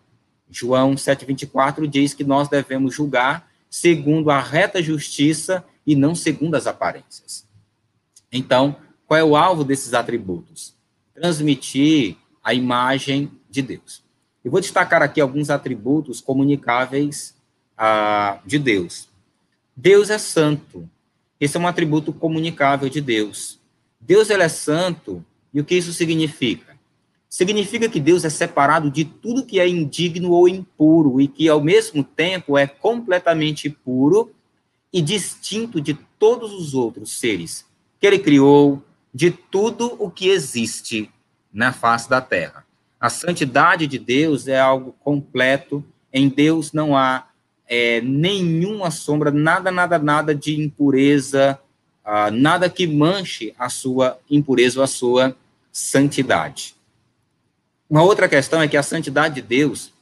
João 0.50 0.95
7,24 0.95 1.88
diz 1.88 2.13
que 2.13 2.23
nós 2.23 2.47
devemos 2.47 2.93
julgar 2.93 3.50
segundo 3.69 4.30
a 4.30 4.39
reta 4.39 4.82
justiça 4.82 5.65
e 5.86 5.95
não 5.95 6.15
segundo 6.15 6.56
as 6.56 6.67
aparências. 6.67 7.45
Então, 8.32 8.76
qual 9.06 9.19
é 9.19 9.23
o 9.23 9.36
alvo 9.36 9.63
desses 9.63 9.93
atributos? 9.93 10.73
Transmitir 11.13 12.15
a 12.43 12.54
imagem 12.54 13.32
de 13.50 13.62
Deus. 13.62 14.04
Eu 14.43 14.52
vou 14.52 14.62
destacar 14.62 15.02
aqui 15.02 15.19
alguns 15.19 15.50
atributos 15.50 16.21
comunicáveis 16.21 17.36
ah, 17.78 18.39
de 18.45 18.58
Deus. 18.60 19.10
Deus 19.76 20.10
é 20.10 20.17
santo. 20.17 20.89
Esse 21.39 21.58
é 21.58 21.60
um 21.60 21.67
atributo 21.67 22.12
comunicável 22.13 22.89
de 22.89 23.02
Deus. 23.02 23.60
Deus 24.00 24.30
ele 24.30 24.43
é 24.43 24.50
santo, 24.50 25.23
e 25.58 25.60
o 25.60 25.65
que 25.65 25.74
isso 25.74 25.91
significa? 25.91 26.78
Significa 27.28 27.89
que 27.89 28.00
Deus 28.00 28.24
é 28.24 28.30
separado 28.30 28.91
de 28.91 29.04
tudo 29.04 29.43
que 29.43 29.60
é 29.60 29.67
indigno 29.67 30.30
ou 30.30 30.48
impuro 30.48 31.20
e 31.20 31.28
que, 31.28 31.50
ao 31.50 31.60
mesmo 31.60 32.04
tempo, 32.04 32.56
é 32.60 32.67
completamente 32.67 33.67
puro 33.67 34.32
e 34.93 35.02
distinto 35.02 35.82
de 35.82 35.96
todos 36.20 36.54
os 36.54 36.76
outros 36.76 37.20
seres 37.20 37.65
que 38.00 38.06
ele 38.06 38.20
criou, 38.20 38.84
de 39.12 39.32
tudo 39.32 39.96
o 39.98 40.12
que 40.12 40.30
existe 40.30 41.10
na 41.52 41.74
face 41.74 42.08
da 42.08 42.22
terra. 42.22 42.63
A 43.00 43.10
santidade 43.10 43.88
de 43.88 43.98
Deus 43.98 44.48
é 44.48 44.60
algo 44.60 44.93
completo. 45.00 45.84
Em 46.13 46.30
Deus 46.30 46.72
não 46.72 46.96
há 46.96 47.30
é, 47.67 48.00
nenhuma 48.02 48.91
sombra, 48.91 49.32
nada, 49.32 49.72
nada, 49.72 49.98
nada 49.98 50.36
de 50.36 50.62
impureza, 50.62 51.60
ah, 52.06 52.30
nada 52.30 52.70
que 52.70 52.86
manche 52.86 53.56
a 53.58 53.70
sua 53.70 54.20
impureza 54.30 54.80
ou 54.80 54.84
a 54.84 54.88
sua 54.88 55.36
santidade. 55.78 56.76
Uma 57.88 58.02
outra 58.02 58.28
questão 58.28 58.60
é 58.60 58.68
que 58.68 58.76
a 58.76 58.82
santidade 58.82 59.36
de 59.36 59.42
Deus 59.44 59.94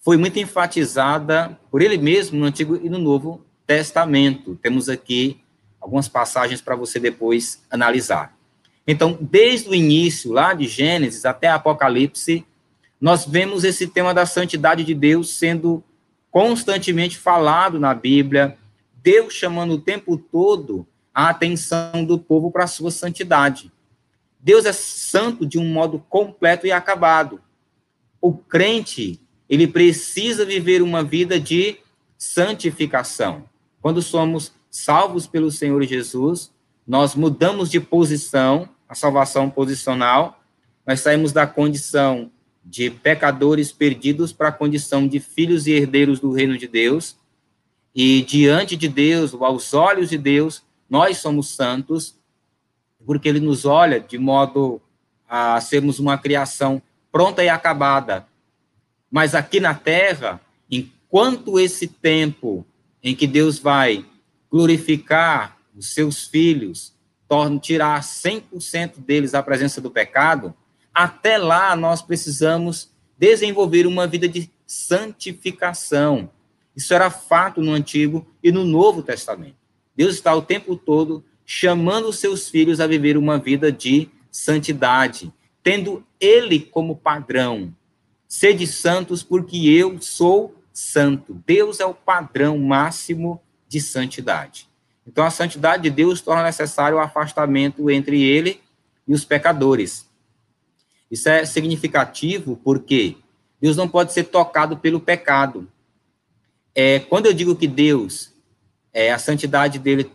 foi 0.00 0.16
muito 0.16 0.38
enfatizada 0.38 1.58
por 1.70 1.82
ele 1.82 1.98
mesmo 1.98 2.38
no 2.38 2.46
Antigo 2.46 2.80
e 2.82 2.88
no 2.88 2.98
Novo 2.98 3.44
Testamento. 3.66 4.58
Temos 4.62 4.88
aqui 4.88 5.42
algumas 5.78 6.08
passagens 6.08 6.62
para 6.62 6.74
você 6.74 6.98
depois 6.98 7.62
analisar. 7.70 8.34
Então, 8.86 9.18
desde 9.20 9.68
o 9.68 9.74
início, 9.74 10.32
lá 10.32 10.54
de 10.54 10.66
Gênesis 10.66 11.26
até 11.26 11.48
Apocalipse, 11.48 12.42
nós 12.98 13.26
vemos 13.26 13.64
esse 13.64 13.86
tema 13.86 14.14
da 14.14 14.24
santidade 14.24 14.84
de 14.84 14.94
Deus 14.94 15.36
sendo 15.36 15.84
constantemente 16.30 17.18
falado 17.18 17.78
na 17.78 17.92
Bíblia, 17.92 18.56
Deus 19.02 19.34
chamando 19.34 19.74
o 19.74 19.80
tempo 19.80 20.16
todo 20.16 20.86
a 21.12 21.28
atenção 21.28 22.06
do 22.06 22.18
povo 22.18 22.50
para 22.50 22.64
a 22.64 22.68
sua 22.68 22.90
santidade. 22.90 23.70
Deus 24.42 24.64
é 24.64 24.72
santo 24.72 25.46
de 25.46 25.56
um 25.56 25.64
modo 25.64 26.04
completo 26.08 26.66
e 26.66 26.72
acabado. 26.72 27.40
O 28.20 28.34
crente, 28.34 29.20
ele 29.48 29.68
precisa 29.68 30.44
viver 30.44 30.82
uma 30.82 31.04
vida 31.04 31.38
de 31.38 31.78
santificação. 32.18 33.44
Quando 33.80 34.02
somos 34.02 34.52
salvos 34.68 35.28
pelo 35.28 35.50
Senhor 35.50 35.82
Jesus, 35.84 36.52
nós 36.86 37.14
mudamos 37.14 37.70
de 37.70 37.78
posição, 37.78 38.68
a 38.88 38.94
salvação 38.94 39.48
posicional, 39.48 40.42
nós 40.84 41.00
saímos 41.00 41.32
da 41.32 41.46
condição 41.46 42.30
de 42.64 42.90
pecadores 42.90 43.72
perdidos 43.72 44.32
para 44.32 44.48
a 44.48 44.52
condição 44.52 45.06
de 45.06 45.20
filhos 45.20 45.66
e 45.66 45.72
herdeiros 45.72 46.18
do 46.18 46.32
reino 46.32 46.58
de 46.58 46.66
Deus. 46.66 47.16
E 47.94 48.22
diante 48.22 48.76
de 48.76 48.88
Deus, 48.88 49.34
aos 49.34 49.74
olhos 49.74 50.10
de 50.10 50.18
Deus, 50.18 50.62
nós 50.88 51.18
somos 51.18 51.48
santos, 51.48 52.16
porque 53.06 53.28
ele 53.28 53.40
nos 53.40 53.64
olha 53.64 54.00
de 54.00 54.18
modo 54.18 54.80
a 55.28 55.60
sermos 55.60 55.98
uma 55.98 56.18
criação 56.18 56.80
pronta 57.10 57.42
e 57.42 57.48
acabada. 57.48 58.26
Mas 59.10 59.34
aqui 59.34 59.60
na 59.60 59.74
terra, 59.74 60.40
enquanto 60.70 61.58
esse 61.58 61.86
tempo 61.86 62.66
em 63.02 63.14
que 63.14 63.26
Deus 63.26 63.58
vai 63.58 64.04
glorificar 64.50 65.56
os 65.76 65.92
seus 65.94 66.26
filhos, 66.26 66.94
tirar 67.60 68.00
100% 68.02 68.98
deles 68.98 69.34
a 69.34 69.42
presença 69.42 69.80
do 69.80 69.90
pecado, 69.90 70.54
até 70.92 71.38
lá 71.38 71.74
nós 71.74 72.02
precisamos 72.02 72.90
desenvolver 73.16 73.86
uma 73.86 74.06
vida 74.06 74.28
de 74.28 74.50
santificação. 74.66 76.30
Isso 76.76 76.92
era 76.92 77.10
fato 77.10 77.62
no 77.62 77.72
Antigo 77.72 78.26
e 78.42 78.52
no 78.52 78.64
Novo 78.64 79.02
Testamento. 79.02 79.56
Deus 79.96 80.14
está 80.14 80.34
o 80.34 80.42
tempo 80.42 80.76
todo 80.76 81.24
chamando 81.54 82.10
seus 82.14 82.48
filhos 82.48 82.80
a 82.80 82.86
viver 82.86 83.18
uma 83.18 83.38
vida 83.38 83.70
de 83.70 84.08
santidade, 84.30 85.30
tendo 85.62 86.02
Ele 86.18 86.58
como 86.58 86.96
padrão. 86.96 87.76
Sede 88.26 88.66
santos, 88.66 89.22
porque 89.22 89.68
eu 89.68 90.00
sou 90.00 90.54
santo. 90.72 91.42
Deus 91.46 91.78
é 91.78 91.84
o 91.84 91.92
padrão 91.92 92.56
máximo 92.56 93.38
de 93.68 93.82
santidade. 93.82 94.66
Então, 95.06 95.26
a 95.26 95.30
santidade 95.30 95.82
de 95.82 95.90
Deus 95.90 96.22
torna 96.22 96.42
necessário 96.42 96.96
o 96.96 97.00
afastamento 97.00 97.90
entre 97.90 98.22
ele 98.22 98.62
e 99.06 99.12
os 99.12 99.22
pecadores. 99.22 100.08
Isso 101.10 101.28
é 101.28 101.44
significativo 101.44 102.58
porque 102.64 103.18
Deus 103.60 103.76
não 103.76 103.86
pode 103.86 104.14
ser 104.14 104.24
tocado 104.24 104.78
pelo 104.78 105.00
pecado. 105.00 105.70
É, 106.74 107.00
quando 107.00 107.26
eu 107.26 107.34
digo 107.34 107.54
que 107.54 107.68
Deus, 107.68 108.32
é, 108.90 109.12
a 109.12 109.18
santidade 109.18 109.78
dele 109.78 110.10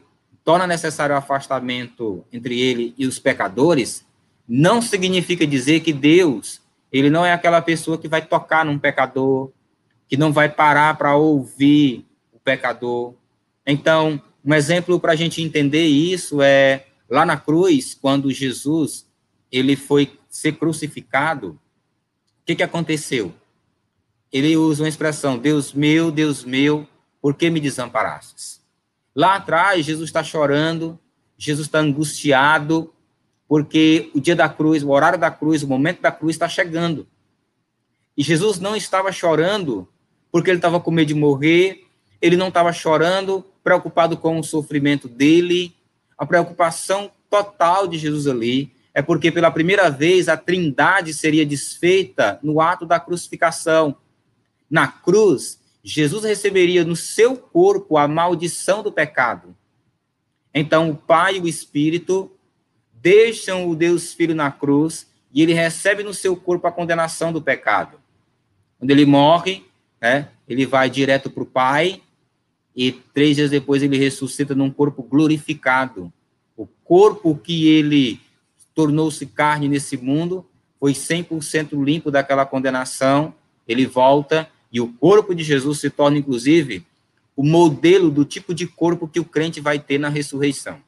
torna 0.47 0.65
necessário 0.65 1.13
o 1.13 1.17
afastamento 1.17 2.23
entre 2.31 2.57
ele 2.57 2.95
e 2.97 3.05
os 3.05 3.19
pecadores, 3.19 4.05
não 4.47 4.81
significa 4.81 5.45
dizer 5.45 5.81
que 5.81 5.91
Deus, 5.91 6.61
ele 6.89 7.09
não 7.09 7.25
é 7.25 7.33
aquela 7.33 7.61
pessoa 7.61 7.97
que 7.97 8.07
vai 8.07 8.21
tocar 8.21 8.63
num 8.63 8.79
pecador, 8.79 9.51
que 10.07 10.15
não 10.15 10.31
vai 10.31 10.47
parar 10.47 10.97
para 10.97 11.17
ouvir 11.17 12.05
o 12.31 12.39
pecador. 12.39 13.13
Então, 13.65 14.21
um 14.41 14.53
exemplo 14.53 14.97
para 15.01 15.11
a 15.11 15.15
gente 15.17 15.41
entender 15.41 15.85
isso 15.85 16.41
é 16.41 16.85
lá 17.09 17.25
na 17.25 17.35
cruz, 17.35 17.93
quando 17.93 18.31
Jesus 18.31 19.05
ele 19.51 19.75
foi 19.75 20.17
ser 20.29 20.53
crucificado, 20.53 21.49
o 21.49 22.45
que, 22.45 22.55
que 22.55 22.63
aconteceu? 22.63 23.33
Ele 24.31 24.55
usa 24.55 24.81
uma 24.81 24.89
expressão, 24.89 25.37
Deus 25.37 25.73
meu, 25.73 26.09
Deus 26.09 26.45
meu, 26.45 26.87
por 27.21 27.33
que 27.33 27.49
me 27.49 27.59
desamparastes? 27.59 28.56
Lá 29.17 29.37
atrás, 29.37 29.83
Jesus 29.83 30.09
está 30.09 30.23
chorando, 30.23 30.99
Jesus 31.35 31.65
está 31.65 31.79
angustiado, 31.79 32.93
porque 33.47 34.11
o 34.13 34.21
dia 34.21 34.35
da 34.35 34.47
cruz, 34.47 34.83
o 34.83 34.91
horário 34.91 35.17
da 35.17 35.31
cruz, 35.31 35.63
o 35.63 35.67
momento 35.67 36.03
da 36.03 36.11
cruz 36.11 36.35
está 36.35 36.47
chegando. 36.47 37.07
E 38.15 38.21
Jesus 38.21 38.59
não 38.59 38.75
estava 38.75 39.11
chorando 39.11 39.87
porque 40.31 40.51
ele 40.51 40.59
estava 40.59 40.79
com 40.79 40.91
medo 40.91 41.07
de 41.07 41.15
morrer, 41.15 41.87
ele 42.21 42.37
não 42.37 42.49
estava 42.49 42.71
chorando 42.71 43.43
preocupado 43.63 44.17
com 44.17 44.37
o 44.37 44.43
sofrimento 44.43 45.07
dele, 45.07 45.75
a 46.15 46.23
preocupação 46.23 47.09
total 47.27 47.87
de 47.87 47.97
Jesus 47.97 48.27
ali 48.27 48.71
é 48.93 49.01
porque 49.01 49.31
pela 49.31 49.49
primeira 49.49 49.89
vez 49.89 50.29
a 50.29 50.37
trindade 50.37 51.11
seria 51.11 51.43
desfeita 51.43 52.39
no 52.43 52.61
ato 52.61 52.85
da 52.85 52.99
crucificação. 52.99 53.97
Na 54.69 54.87
cruz, 54.87 55.59
Jesus 55.89 56.25
receberia 56.25 56.83
no 56.83 56.97
seu 56.97 57.37
corpo 57.37 57.97
a 57.97 58.09
maldição 58.09 58.83
do 58.83 58.91
pecado. 58.91 59.55
Então, 60.53 60.89
o 60.89 60.95
Pai 60.97 61.37
e 61.37 61.39
o 61.39 61.47
Espírito 61.47 62.29
deixam 62.93 63.69
o 63.69 63.73
Deus 63.73 64.13
Filho 64.13 64.35
na 64.35 64.51
cruz 64.51 65.07
e 65.33 65.41
ele 65.41 65.53
recebe 65.53 66.03
no 66.03 66.13
seu 66.13 66.35
corpo 66.35 66.67
a 66.67 66.71
condenação 66.73 67.31
do 67.31 67.41
pecado. 67.41 67.97
Quando 68.77 68.91
ele 68.91 69.05
morre, 69.05 69.63
né, 70.01 70.27
ele 70.45 70.65
vai 70.65 70.89
direto 70.89 71.29
para 71.29 71.43
o 71.43 71.45
Pai, 71.45 72.01
e 72.75 72.91
três 72.91 73.37
dias 73.37 73.49
depois 73.49 73.81
ele 73.81 73.97
ressuscita 73.97 74.53
num 74.53 74.69
corpo 74.69 75.01
glorificado. 75.01 76.11
O 76.57 76.67
corpo 76.83 77.33
que 77.33 77.69
ele 77.69 78.19
tornou-se 78.75 79.25
carne 79.25 79.69
nesse 79.69 79.95
mundo 79.95 80.45
foi 80.81 80.91
100% 80.91 81.81
limpo 81.81 82.11
daquela 82.11 82.45
condenação. 82.45 83.33
Ele 83.65 83.85
volta 83.85 84.49
e 84.71 84.81
o 84.81 84.91
corpo 84.93 85.33
de 85.33 85.43
Jesus 85.43 85.79
se 85.79 85.89
torna, 85.89 86.17
inclusive, 86.17 86.85
o 87.35 87.43
modelo 87.43 88.09
do 88.09 88.25
tipo 88.25 88.53
de 88.53 88.65
corpo 88.67 89.07
que 89.07 89.19
o 89.19 89.25
crente 89.25 89.61
vai 89.61 89.79
ter 89.79 89.97
na 89.97 90.09
ressurreição. 90.09 90.81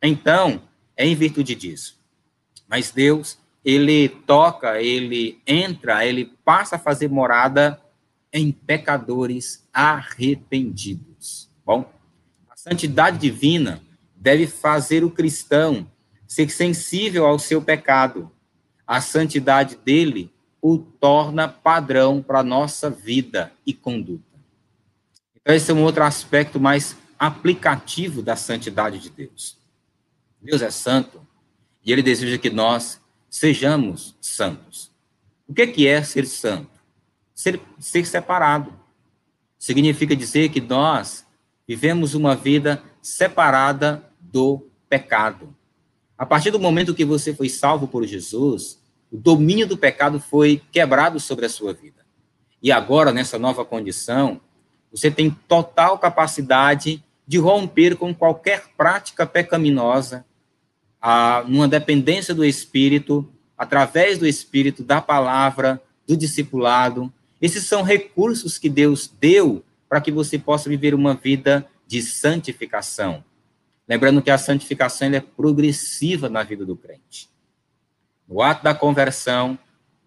Então, 0.00 0.62
é 0.96 1.06
em 1.06 1.14
virtude 1.14 1.54
disso. 1.54 1.98
Mas 2.68 2.90
Deus, 2.90 3.38
ele 3.64 4.08
toca, 4.08 4.80
ele 4.80 5.40
entra, 5.46 6.06
ele 6.06 6.32
passa 6.44 6.76
a 6.76 6.78
fazer 6.78 7.08
morada 7.08 7.80
em 8.32 8.50
pecadores 8.50 9.66
arrependidos. 9.72 11.50
Bom, 11.64 11.92
a 12.48 12.56
santidade 12.56 13.18
divina 13.18 13.82
deve 14.16 14.46
fazer 14.46 15.04
o 15.04 15.10
cristão 15.10 15.86
ser 16.26 16.48
sensível 16.48 17.26
ao 17.26 17.38
seu 17.38 17.60
pecado. 17.60 18.30
A 18.86 19.00
santidade 19.00 19.76
dele 19.76 20.32
o 20.62 20.78
torna 20.78 21.46
padrão 21.48 22.22
para 22.22 22.38
a 22.38 22.44
nossa 22.44 22.88
vida 22.88 23.52
e 23.66 23.74
conduta. 23.74 24.22
Então, 25.40 25.54
esse 25.54 25.70
é 25.70 25.74
um 25.74 25.82
outro 25.82 26.04
aspecto 26.04 26.58
mais 26.58 26.96
aplicativo 27.18 28.22
da 28.22 28.36
santidade 28.36 28.98
de 28.98 29.10
Deus. 29.10 29.58
Deus 30.40 30.62
é 30.62 30.70
santo 30.70 31.20
e 31.84 31.92
ele 31.92 32.02
deseja 32.02 32.38
que 32.38 32.48
nós 32.48 33.00
sejamos 33.28 34.14
santos. 34.20 34.90
O 35.46 35.52
que 35.52 35.86
é 35.86 36.02
ser 36.02 36.26
santo? 36.26 36.72
ser, 37.42 37.60
ser 37.78 38.06
separado. 38.06 38.72
Significa 39.58 40.14
dizer 40.14 40.48
que 40.50 40.60
nós 40.60 41.26
vivemos 41.66 42.14
uma 42.14 42.36
vida 42.36 42.82
separada 43.00 44.04
do 44.20 44.68
pecado. 44.88 45.54
A 46.16 46.24
partir 46.24 46.50
do 46.50 46.60
momento 46.60 46.94
que 46.94 47.04
você 47.04 47.34
foi 47.34 47.48
salvo 47.48 47.88
por 47.88 48.04
Jesus, 48.06 48.78
o 49.12 49.16
domínio 49.18 49.66
do 49.66 49.76
pecado 49.76 50.18
foi 50.18 50.62
quebrado 50.72 51.20
sobre 51.20 51.44
a 51.44 51.48
sua 51.50 51.74
vida. 51.74 52.02
E 52.62 52.72
agora, 52.72 53.12
nessa 53.12 53.38
nova 53.38 53.62
condição, 53.62 54.40
você 54.90 55.10
tem 55.10 55.30
total 55.46 55.98
capacidade 55.98 57.04
de 57.26 57.36
romper 57.38 57.96
com 57.96 58.14
qualquer 58.14 58.64
prática 58.76 59.26
pecaminosa, 59.26 60.24
a, 61.00 61.44
numa 61.46 61.68
dependência 61.68 62.34
do 62.34 62.44
Espírito, 62.44 63.28
através 63.58 64.18
do 64.18 64.26
Espírito, 64.26 64.82
da 64.82 65.00
palavra, 65.00 65.82
do 66.06 66.16
discipulado, 66.16 67.12
esses 67.40 67.66
são 67.66 67.82
recursos 67.82 68.56
que 68.56 68.68
Deus 68.68 69.12
deu 69.20 69.64
para 69.88 70.00
que 70.00 70.12
você 70.12 70.38
possa 70.38 70.70
viver 70.70 70.94
uma 70.94 71.14
vida 71.14 71.66
de 71.86 72.00
santificação. 72.00 73.24
Lembrando 73.86 74.22
que 74.22 74.30
a 74.30 74.38
santificação 74.38 75.12
é 75.12 75.20
progressiva 75.20 76.28
na 76.28 76.42
vida 76.42 76.64
do 76.64 76.76
crente. 76.76 77.28
No 78.32 78.40
ato 78.40 78.64
da 78.64 78.74
conversão, 78.74 79.58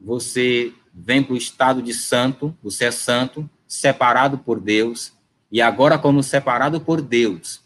você 0.02 0.74
vem 0.92 1.22
para 1.22 1.36
o 1.36 1.38
estado 1.38 1.80
de 1.80 1.94
santo, 1.94 2.58
você 2.64 2.86
é 2.86 2.92
santo, 2.92 3.48
separado 3.68 4.40
por 4.40 4.60
Deus, 4.60 5.14
e 5.52 5.62
agora, 5.62 6.00
como 6.00 6.24
separado 6.24 6.82
por 6.82 7.04
Deus, 7.04 7.62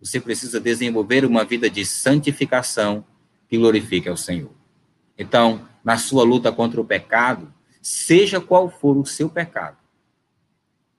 você 0.00 0.20
precisa 0.20 0.60
desenvolver 0.60 1.24
uma 1.24 1.44
vida 1.44 1.68
de 1.68 1.84
santificação 1.84 3.04
que 3.48 3.58
glorifique 3.58 4.08
ao 4.08 4.16
Senhor. 4.16 4.52
Então, 5.18 5.66
na 5.82 5.98
sua 5.98 6.22
luta 6.22 6.52
contra 6.52 6.80
o 6.80 6.84
pecado, 6.84 7.52
seja 7.82 8.40
qual 8.40 8.70
for 8.70 8.96
o 8.96 9.04
seu 9.04 9.28
pecado, 9.28 9.78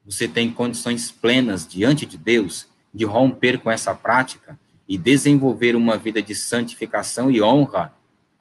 você 0.05 0.27
tem 0.27 0.51
condições 0.51 1.09
plenas 1.09 1.65
diante 1.65 2.05
de 2.05 2.17
Deus 2.17 2.67
de 2.93 3.05
romper 3.05 3.59
com 3.59 3.71
essa 3.71 3.95
prática 3.95 4.59
e 4.85 4.97
desenvolver 4.97 5.73
uma 5.73 5.97
vida 5.97 6.21
de 6.21 6.35
santificação 6.35 7.31
e 7.31 7.41
honra, 7.41 7.93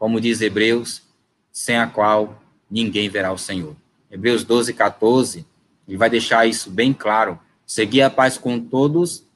como 0.05 0.21
diz 0.21 0.43
Hebreus, 0.43 1.01
sem 1.51 1.79
a 1.79 1.87
qual 1.87 2.38
ninguém 2.71 3.09
verá 3.09 3.33
o 3.33 3.38
Senhor. 3.38 3.75
Hebreus 4.11 4.45
12, 4.45 4.75
14, 4.75 5.47
ele 5.88 5.97
vai 5.97 6.11
deixar 6.11 6.47
isso 6.47 6.71
bem 6.71 6.93
claro. 6.93 7.40
Seguir 7.64 8.03
a 8.03 8.11
paz 8.11 8.37
com 8.37 8.61
todos 8.61 9.27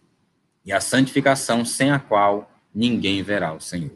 e 0.67 0.71
a 0.71 0.79
santificação 0.79 1.65
sem 1.65 1.91
a 1.91 1.99
qual 1.99 2.53
ninguém 2.75 3.23
verá 3.23 3.55
o 3.55 3.61
Senhor. 3.63 3.93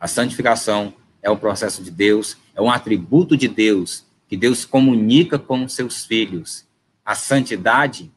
A 0.00 0.08
santificação 0.08 0.92
é 1.22 1.30
o 1.30 1.36
processo 1.36 1.80
de 1.80 1.92
Deus, 1.92 2.36
é 2.56 2.60
um 2.60 2.72
atributo 2.72 3.36
de 3.36 3.46
Deus 3.46 4.04
que 4.26 4.36
Deus 4.36 4.64
comunica 4.64 5.38
com 5.38 5.68
seus 5.68 6.04
filhos. 6.04 6.66
A 7.04 7.14
santidade 7.14 8.10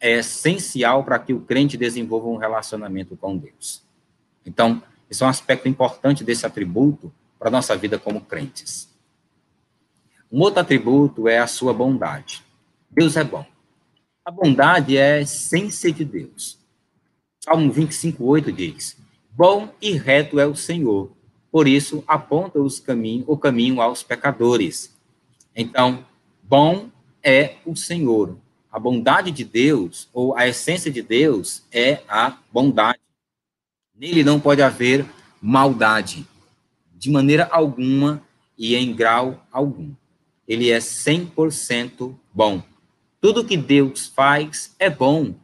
é 0.00 0.12
essencial 0.12 1.04
para 1.04 1.18
que 1.18 1.34
o 1.34 1.40
crente 1.40 1.76
desenvolva 1.76 2.26
um 2.26 2.38
relacionamento 2.38 3.14
com 3.18 3.36
Deus. 3.36 3.82
Então, 4.46 4.82
esse 5.10 5.22
é 5.22 5.26
um 5.26 5.28
aspecto 5.28 5.68
importante 5.68 6.24
desse 6.24 6.46
atributo 6.46 7.12
para 7.38 7.48
a 7.48 7.50
nossa 7.50 7.76
vida 7.76 7.98
como 7.98 8.20
crentes. 8.20 8.88
Um 10.30 10.40
outro 10.40 10.60
atributo 10.60 11.28
é 11.28 11.38
a 11.38 11.46
sua 11.46 11.72
bondade. 11.72 12.42
Deus 12.90 13.16
é 13.16 13.24
bom. 13.24 13.46
A 14.24 14.30
bondade 14.30 14.96
é 14.96 15.20
essência 15.20 15.92
de 15.92 16.04
Deus. 16.04 16.58
Salmo 17.40 17.70
25, 17.70 18.24
8 18.24 18.52
diz: 18.52 18.96
Bom 19.30 19.68
e 19.80 19.92
reto 19.92 20.40
é 20.40 20.46
o 20.46 20.56
Senhor, 20.56 21.12
por 21.52 21.68
isso 21.68 22.02
aponta 22.06 22.58
os 22.58 22.80
caminho, 22.80 23.24
o 23.26 23.36
caminho 23.36 23.80
aos 23.80 24.02
pecadores. 24.02 24.96
Então, 25.54 26.04
bom 26.42 26.88
é 27.22 27.56
o 27.64 27.76
Senhor. 27.76 28.36
A 28.72 28.78
bondade 28.78 29.30
de 29.30 29.44
Deus, 29.44 30.08
ou 30.12 30.36
a 30.36 30.48
essência 30.48 30.90
de 30.90 31.02
Deus, 31.02 31.62
é 31.70 32.00
a 32.08 32.38
bondade. 32.52 32.98
Nele 33.94 34.24
não 34.24 34.40
pode 34.40 34.62
haver 34.62 35.06
maldade, 35.40 36.26
de 36.96 37.10
maneira 37.10 37.48
alguma 37.50 38.22
e 38.56 38.74
em 38.74 38.94
grau 38.94 39.44
algum. 39.50 39.92
Ele 40.46 40.70
é 40.70 40.78
100% 40.78 42.14
bom. 42.32 42.62
Tudo 43.20 43.44
que 43.44 43.56
Deus 43.56 44.06
faz 44.06 44.74
é 44.78 44.90
bom. 44.90 45.34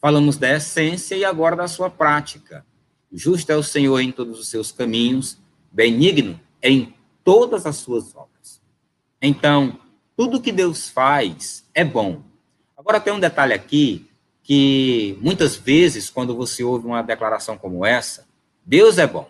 Falamos 0.00 0.36
da 0.36 0.56
essência 0.56 1.16
e 1.16 1.24
agora 1.24 1.56
da 1.56 1.68
sua 1.68 1.90
prática. 1.90 2.64
Justo 3.12 3.50
é 3.50 3.56
o 3.56 3.62
Senhor 3.62 3.98
em 4.00 4.12
todos 4.12 4.38
os 4.38 4.48
seus 4.48 4.70
caminhos, 4.70 5.38
benigno 5.72 6.38
em 6.62 6.94
todas 7.24 7.66
as 7.66 7.76
suas 7.76 8.14
obras. 8.14 8.60
Então, 9.20 9.78
tudo 10.16 10.40
que 10.40 10.52
Deus 10.52 10.88
faz 10.88 11.64
é 11.74 11.84
bom. 11.84 12.22
Agora 12.76 13.00
tem 13.00 13.12
um 13.12 13.20
detalhe 13.20 13.52
aqui 13.52 14.08
que 14.42 15.18
muitas 15.20 15.56
vezes 15.56 16.08
quando 16.08 16.36
você 16.36 16.62
ouve 16.62 16.86
uma 16.86 17.02
declaração 17.02 17.58
como 17.58 17.84
essa, 17.84 18.26
Deus 18.64 18.98
é 18.98 19.06
bom. 19.06 19.28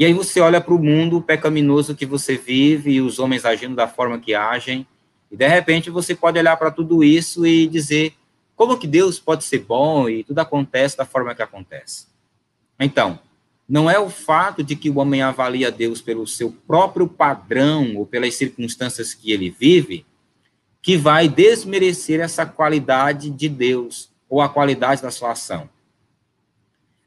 E 0.00 0.04
aí 0.06 0.14
você 0.14 0.40
olha 0.40 0.62
para 0.62 0.72
o 0.72 0.82
mundo 0.82 1.20
pecaminoso 1.20 1.94
que 1.94 2.06
você 2.06 2.34
vive 2.34 2.92
e 2.92 3.02
os 3.02 3.18
homens 3.18 3.44
agindo 3.44 3.76
da 3.76 3.86
forma 3.86 4.18
que 4.18 4.34
agem, 4.34 4.86
e 5.30 5.36
de 5.36 5.46
repente 5.46 5.90
você 5.90 6.14
pode 6.14 6.38
olhar 6.38 6.56
para 6.56 6.70
tudo 6.70 7.04
isso 7.04 7.46
e 7.46 7.66
dizer 7.66 8.14
como 8.56 8.78
que 8.78 8.86
Deus 8.86 9.20
pode 9.20 9.44
ser 9.44 9.58
bom 9.58 10.08
e 10.08 10.24
tudo 10.24 10.38
acontece 10.38 10.96
da 10.96 11.04
forma 11.04 11.34
que 11.34 11.42
acontece. 11.42 12.06
Então, 12.80 13.18
não 13.68 13.90
é 13.90 13.98
o 13.98 14.08
fato 14.08 14.64
de 14.64 14.74
que 14.74 14.88
o 14.88 14.98
homem 14.98 15.20
avalia 15.20 15.70
Deus 15.70 16.00
pelo 16.00 16.26
seu 16.26 16.50
próprio 16.66 17.06
padrão 17.06 17.94
ou 17.96 18.06
pelas 18.06 18.34
circunstâncias 18.36 19.12
que 19.12 19.30
ele 19.30 19.50
vive 19.50 20.06
que 20.80 20.96
vai 20.96 21.28
desmerecer 21.28 22.20
essa 22.20 22.46
qualidade 22.46 23.28
de 23.28 23.50
Deus 23.50 24.08
ou 24.30 24.40
a 24.40 24.48
qualidade 24.48 25.02
da 25.02 25.10
sua 25.10 25.32
ação. 25.32 25.68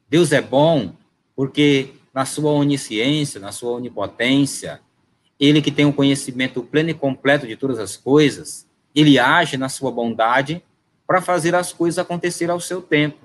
Deus 0.08 0.30
é 0.30 0.40
bom 0.40 0.94
porque 1.34 1.90
na 2.14 2.24
sua 2.24 2.52
onisciência, 2.52 3.40
na 3.40 3.50
sua 3.50 3.72
onipotência, 3.72 4.80
ele 5.38 5.60
que 5.60 5.72
tem 5.72 5.84
o 5.84 5.88
um 5.88 5.92
conhecimento 5.92 6.62
pleno 6.62 6.90
e 6.90 6.94
completo 6.94 7.46
de 7.46 7.56
todas 7.56 7.78
as 7.80 7.96
coisas, 7.96 8.66
ele 8.94 9.18
age 9.18 9.56
na 9.56 9.68
sua 9.68 9.90
bondade 9.90 10.62
para 11.06 11.20
fazer 11.20 11.54
as 11.54 11.72
coisas 11.72 11.98
acontecer 11.98 12.48
ao 12.50 12.60
seu 12.60 12.80
tempo. 12.80 13.18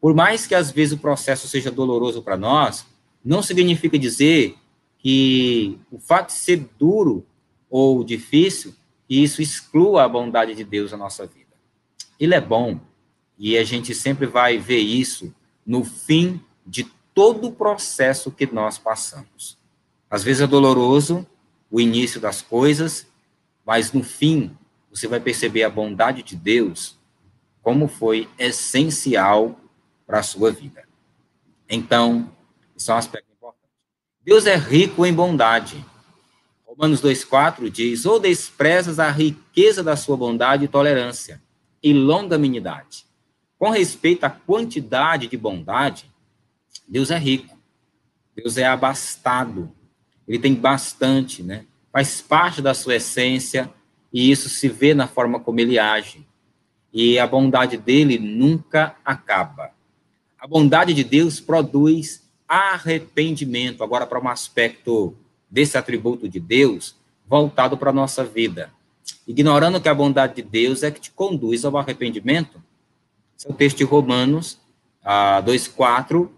Por 0.00 0.14
mais 0.14 0.46
que 0.46 0.54
às 0.54 0.70
vezes 0.70 0.92
o 0.92 0.98
processo 0.98 1.48
seja 1.48 1.70
doloroso 1.70 2.22
para 2.22 2.36
nós, 2.36 2.86
não 3.24 3.42
significa 3.42 3.98
dizer 3.98 4.56
que 4.98 5.78
o 5.90 5.98
fato 5.98 6.28
de 6.28 6.34
ser 6.34 6.68
duro 6.78 7.26
ou 7.68 8.04
difícil, 8.04 8.74
isso 9.10 9.42
exclua 9.42 10.04
a 10.04 10.08
bondade 10.08 10.54
de 10.54 10.62
Deus 10.62 10.92
na 10.92 10.98
nossa 10.98 11.26
vida. 11.26 11.54
Ele 12.18 12.34
é 12.34 12.40
bom 12.40 12.78
e 13.38 13.58
a 13.58 13.64
gente 13.64 13.94
sempre 13.94 14.26
vai 14.26 14.56
ver 14.56 14.78
isso 14.78 15.34
no 15.66 15.84
fim 15.84 16.40
de 16.64 16.86
todo 17.14 17.48
o 17.48 17.52
processo 17.52 18.30
que 18.30 18.46
nós 18.52 18.76
passamos. 18.76 19.56
Às 20.10 20.22
vezes 20.22 20.42
é 20.42 20.46
doloroso 20.46 21.26
o 21.70 21.80
início 21.80 22.20
das 22.20 22.42
coisas, 22.42 23.06
mas 23.64 23.92
no 23.92 24.02
fim 24.02 24.56
você 24.90 25.08
vai 25.08 25.20
perceber 25.20 25.62
a 25.62 25.70
bondade 25.70 26.22
de 26.22 26.36
Deus 26.36 26.98
como 27.62 27.88
foi 27.88 28.28
essencial 28.38 29.58
para 30.06 30.18
a 30.18 30.22
sua 30.22 30.52
vida. 30.52 30.84
Então, 31.68 32.30
isso 32.76 32.90
é 32.90 32.94
um 32.94 32.98
aspecto 32.98 33.32
importante. 33.32 33.70
Deus 34.22 34.46
é 34.46 34.56
rico 34.56 35.06
em 35.06 35.12
bondade. 35.12 35.84
Romanos 36.66 37.00
2,4 37.00 37.70
diz: 37.70 38.04
Ou 38.04 38.20
desprezas 38.20 38.98
a 38.98 39.10
riqueza 39.10 39.82
da 39.82 39.96
sua 39.96 40.16
bondade 40.16 40.64
e 40.64 40.68
tolerância, 40.68 41.42
e 41.82 41.92
longanimidade. 41.92 43.06
Com 43.58 43.70
respeito 43.70 44.24
à 44.24 44.30
quantidade 44.30 45.26
de 45.26 45.36
bondade, 45.36 46.12
Deus 46.88 47.10
é 47.10 47.18
rico. 47.18 47.56
Deus 48.34 48.56
é 48.56 48.64
abastado. 48.64 49.70
Ele 50.26 50.38
tem 50.38 50.54
bastante, 50.54 51.42
né? 51.42 51.66
Faz 51.92 52.20
parte 52.20 52.60
da 52.60 52.74
sua 52.74 52.96
essência 52.96 53.70
e 54.12 54.30
isso 54.30 54.48
se 54.48 54.68
vê 54.68 54.94
na 54.94 55.06
forma 55.06 55.40
como 55.40 55.60
ele 55.60 55.78
age. 55.78 56.26
E 56.92 57.18
a 57.18 57.26
bondade 57.26 57.76
dele 57.76 58.18
nunca 58.18 58.96
acaba. 59.04 59.72
A 60.38 60.46
bondade 60.46 60.92
de 60.92 61.02
Deus 61.02 61.40
produz 61.40 62.22
arrependimento, 62.46 63.82
agora 63.82 64.06
para 64.06 64.20
um 64.20 64.28
aspecto 64.28 65.16
desse 65.50 65.78
atributo 65.78 66.28
de 66.28 66.38
Deus, 66.38 66.96
voltado 67.26 67.76
para 67.76 67.90
a 67.90 67.94
nossa 67.94 68.24
vida. 68.24 68.70
Ignorando 69.26 69.80
que 69.80 69.88
a 69.88 69.94
bondade 69.94 70.36
de 70.36 70.42
Deus 70.42 70.82
é 70.82 70.90
que 70.90 71.00
te 71.00 71.10
conduz 71.10 71.64
ao 71.64 71.76
arrependimento. 71.76 72.62
Esse 73.36 73.48
é 73.48 73.50
o 73.50 73.54
texto 73.54 73.78
de 73.78 73.84
Romanos 73.84 74.60
ah, 75.04 75.42
2,4, 75.44 76.28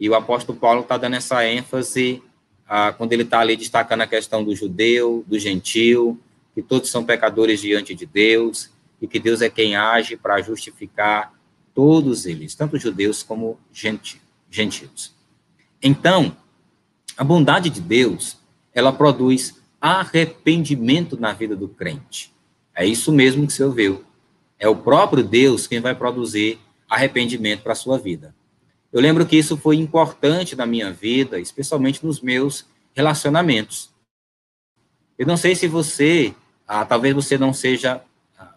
e 0.00 0.08
o 0.08 0.14
apóstolo 0.14 0.58
Paulo 0.58 0.80
está 0.80 0.96
dando 0.96 1.16
essa 1.16 1.46
ênfase 1.46 2.22
ah, 2.66 2.92
quando 2.96 3.12
ele 3.12 3.22
está 3.22 3.40
ali 3.40 3.54
destacando 3.54 4.00
a 4.00 4.06
questão 4.06 4.42
do 4.42 4.56
judeu, 4.56 5.22
do 5.26 5.38
gentil, 5.38 6.18
que 6.54 6.62
todos 6.62 6.90
são 6.90 7.04
pecadores 7.04 7.60
diante 7.60 7.94
de 7.94 8.06
Deus, 8.06 8.70
e 9.00 9.06
que 9.06 9.18
Deus 9.18 9.42
é 9.42 9.50
quem 9.50 9.76
age 9.76 10.16
para 10.16 10.40
justificar 10.40 11.32
todos 11.74 12.26
eles, 12.26 12.54
tanto 12.54 12.78
judeus 12.78 13.22
como 13.22 13.58
gentios. 13.72 15.14
Então, 15.82 16.36
a 17.16 17.24
bondade 17.24 17.70
de 17.70 17.80
Deus, 17.80 18.38
ela 18.74 18.92
produz 18.92 19.60
arrependimento 19.80 21.18
na 21.18 21.32
vida 21.32 21.56
do 21.56 21.68
crente. 21.68 22.32
É 22.74 22.86
isso 22.86 23.12
mesmo 23.12 23.46
que 23.46 23.52
você 23.52 23.64
ouviu. 23.64 24.04
É 24.58 24.68
o 24.68 24.76
próprio 24.76 25.22
Deus 25.24 25.66
quem 25.66 25.80
vai 25.80 25.94
produzir 25.94 26.58
arrependimento 26.88 27.62
para 27.62 27.72
a 27.72 27.76
sua 27.76 27.98
vida. 27.98 28.34
Eu 28.92 29.00
lembro 29.00 29.24
que 29.24 29.36
isso 29.36 29.56
foi 29.56 29.76
importante 29.76 30.56
na 30.56 30.66
minha 30.66 30.92
vida, 30.92 31.38
especialmente 31.38 32.04
nos 32.04 32.20
meus 32.20 32.66
relacionamentos. 32.92 33.90
Eu 35.16 35.26
não 35.26 35.36
sei 35.36 35.54
se 35.54 35.68
você, 35.68 36.34
ah, 36.66 36.84
talvez 36.84 37.14
você 37.14 37.38
não 37.38 37.52
seja 37.52 38.02
ah, 38.36 38.54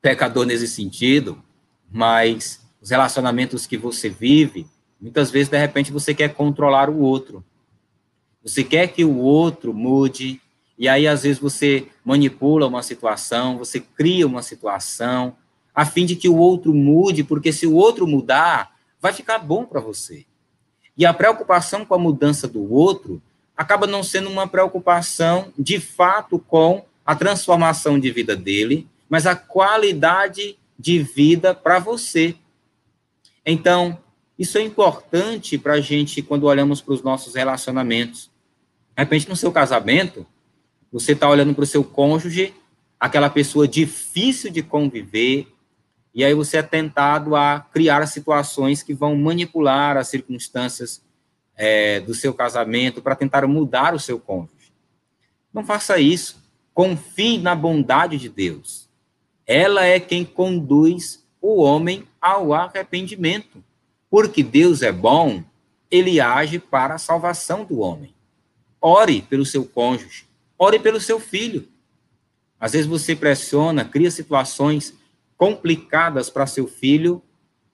pecador 0.00 0.46
nesse 0.46 0.68
sentido, 0.68 1.42
mas 1.90 2.60
os 2.80 2.90
relacionamentos 2.90 3.66
que 3.66 3.76
você 3.76 4.08
vive, 4.08 4.66
muitas 5.00 5.30
vezes, 5.30 5.48
de 5.48 5.58
repente, 5.58 5.90
você 5.90 6.14
quer 6.14 6.32
controlar 6.32 6.88
o 6.88 7.00
outro. 7.00 7.44
Você 8.42 8.62
quer 8.62 8.88
que 8.88 9.04
o 9.04 9.18
outro 9.18 9.74
mude, 9.74 10.40
e 10.78 10.88
aí, 10.88 11.08
às 11.08 11.24
vezes, 11.24 11.40
você 11.40 11.88
manipula 12.04 12.68
uma 12.68 12.82
situação, 12.82 13.58
você 13.58 13.80
cria 13.80 14.26
uma 14.26 14.42
situação, 14.42 15.36
a 15.74 15.84
fim 15.84 16.06
de 16.06 16.14
que 16.14 16.28
o 16.28 16.36
outro 16.36 16.72
mude, 16.72 17.24
porque 17.24 17.52
se 17.52 17.66
o 17.66 17.74
outro 17.74 18.06
mudar, 18.06 18.71
vai 19.02 19.12
ficar 19.12 19.38
bom 19.38 19.64
para 19.64 19.80
você. 19.80 20.24
E 20.96 21.04
a 21.04 21.12
preocupação 21.12 21.84
com 21.84 21.94
a 21.94 21.98
mudança 21.98 22.46
do 22.46 22.72
outro 22.72 23.20
acaba 23.56 23.86
não 23.86 24.04
sendo 24.04 24.30
uma 24.30 24.46
preocupação 24.46 25.52
de 25.58 25.80
fato 25.80 26.38
com 26.38 26.84
a 27.04 27.16
transformação 27.16 27.98
de 27.98 28.10
vida 28.12 28.36
dele, 28.36 28.86
mas 29.10 29.26
a 29.26 29.34
qualidade 29.34 30.56
de 30.78 31.02
vida 31.02 31.52
para 31.52 31.80
você. 31.80 32.36
Então, 33.44 33.98
isso 34.38 34.56
é 34.56 34.62
importante 34.62 35.58
para 35.58 35.74
a 35.74 35.80
gente 35.80 36.22
quando 36.22 36.44
olhamos 36.44 36.80
para 36.80 36.94
os 36.94 37.02
nossos 37.02 37.34
relacionamentos. 37.34 38.30
De 38.96 39.02
repente, 39.02 39.28
no 39.28 39.36
seu 39.36 39.50
casamento, 39.50 40.24
você 40.92 41.12
está 41.12 41.28
olhando 41.28 41.54
para 41.54 41.64
o 41.64 41.66
seu 41.66 41.82
cônjuge, 41.82 42.54
aquela 43.00 43.28
pessoa 43.28 43.66
difícil 43.66 44.50
de 44.50 44.62
conviver, 44.62 45.51
e 46.14 46.24
aí 46.24 46.34
você 46.34 46.58
é 46.58 46.62
tentado 46.62 47.34
a 47.34 47.60
criar 47.60 48.06
situações 48.06 48.82
que 48.82 48.92
vão 48.92 49.16
manipular 49.16 49.96
as 49.96 50.08
circunstâncias 50.08 51.02
é, 51.56 52.00
do 52.00 52.14
seu 52.14 52.34
casamento 52.34 53.00
para 53.00 53.16
tentar 53.16 53.46
mudar 53.46 53.94
o 53.94 54.00
seu 54.00 54.18
cônjuge. 54.18 54.72
Não 55.52 55.64
faça 55.64 55.98
isso. 55.98 56.42
Confie 56.74 57.38
na 57.38 57.54
bondade 57.54 58.18
de 58.18 58.28
Deus. 58.28 58.88
Ela 59.46 59.84
é 59.84 59.98
quem 59.98 60.24
conduz 60.24 61.24
o 61.40 61.62
homem 61.62 62.06
ao 62.20 62.52
arrependimento. 62.52 63.62
Porque 64.10 64.42
Deus 64.42 64.82
é 64.82 64.92
bom, 64.92 65.42
ele 65.90 66.20
age 66.20 66.58
para 66.58 66.94
a 66.94 66.98
salvação 66.98 67.64
do 67.64 67.80
homem. 67.80 68.14
Ore 68.80 69.22
pelo 69.22 69.46
seu 69.46 69.64
cônjuge, 69.64 70.26
ore 70.58 70.78
pelo 70.78 71.00
seu 71.00 71.18
filho. 71.18 71.68
Às 72.60 72.72
vezes 72.72 72.86
você 72.86 73.16
pressiona, 73.16 73.84
cria 73.84 74.10
situações 74.10 74.94
complicadas 75.42 76.30
para 76.30 76.46
seu 76.46 76.68
filho 76.68 77.20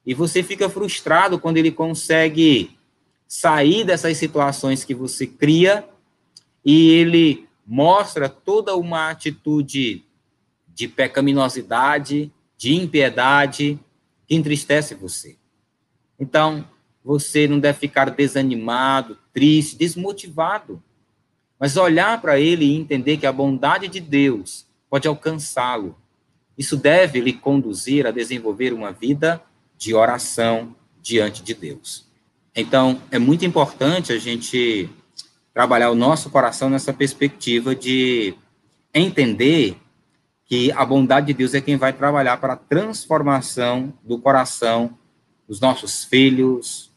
e 0.06 0.14
você 0.14 0.42
fica 0.42 0.70
frustrado 0.70 1.38
quando 1.38 1.58
ele 1.58 1.70
consegue 1.70 2.78
sair 3.26 3.84
dessas 3.84 4.16
situações 4.16 4.84
que 4.84 4.94
você 4.94 5.26
cria 5.26 5.86
e 6.64 6.92
ele 6.92 7.46
mostra 7.66 8.26
toda 8.26 8.74
uma 8.74 9.10
atitude 9.10 10.02
de 10.66 10.88
pecaminosidade, 10.88 12.32
de 12.56 12.74
impiedade, 12.74 13.78
que 14.26 14.34
entristece 14.34 14.94
você. 14.94 15.36
Então, 16.18 16.66
você 17.04 17.46
não 17.46 17.60
deve 17.60 17.80
ficar 17.80 18.08
desanimado, 18.08 19.18
triste, 19.30 19.76
desmotivado, 19.76 20.82
mas 21.60 21.76
olhar 21.76 22.18
para 22.22 22.40
ele 22.40 22.64
e 22.64 22.74
entender 22.74 23.18
que 23.18 23.26
a 23.26 23.32
bondade 23.32 23.88
de 23.88 24.00
Deus 24.00 24.66
pode 24.88 25.06
alcançá-lo. 25.06 25.94
Isso 26.58 26.76
deve 26.76 27.20
lhe 27.20 27.32
conduzir 27.32 28.04
a 28.06 28.10
desenvolver 28.10 28.72
uma 28.72 28.90
vida 28.90 29.40
de 29.78 29.94
oração 29.94 30.74
diante 31.00 31.42
de 31.42 31.54
Deus. 31.54 32.04
Então, 32.54 33.00
é 33.12 33.18
muito 33.18 33.46
importante 33.46 34.12
a 34.12 34.18
gente 34.18 34.90
trabalhar 35.54 35.90
o 35.90 35.94
nosso 35.94 36.28
coração 36.28 36.68
nessa 36.68 36.92
perspectiva 36.92 37.74
de 37.74 38.34
entender 38.92 39.76
que 40.44 40.72
a 40.72 40.84
bondade 40.84 41.28
de 41.28 41.34
Deus 41.34 41.54
é 41.54 41.60
quem 41.60 41.76
vai 41.76 41.92
trabalhar 41.92 42.38
para 42.38 42.54
a 42.54 42.56
transformação 42.56 43.92
do 44.02 44.18
coração 44.18 44.98
dos 45.46 45.60
nossos 45.60 46.04
filhos, 46.04 46.90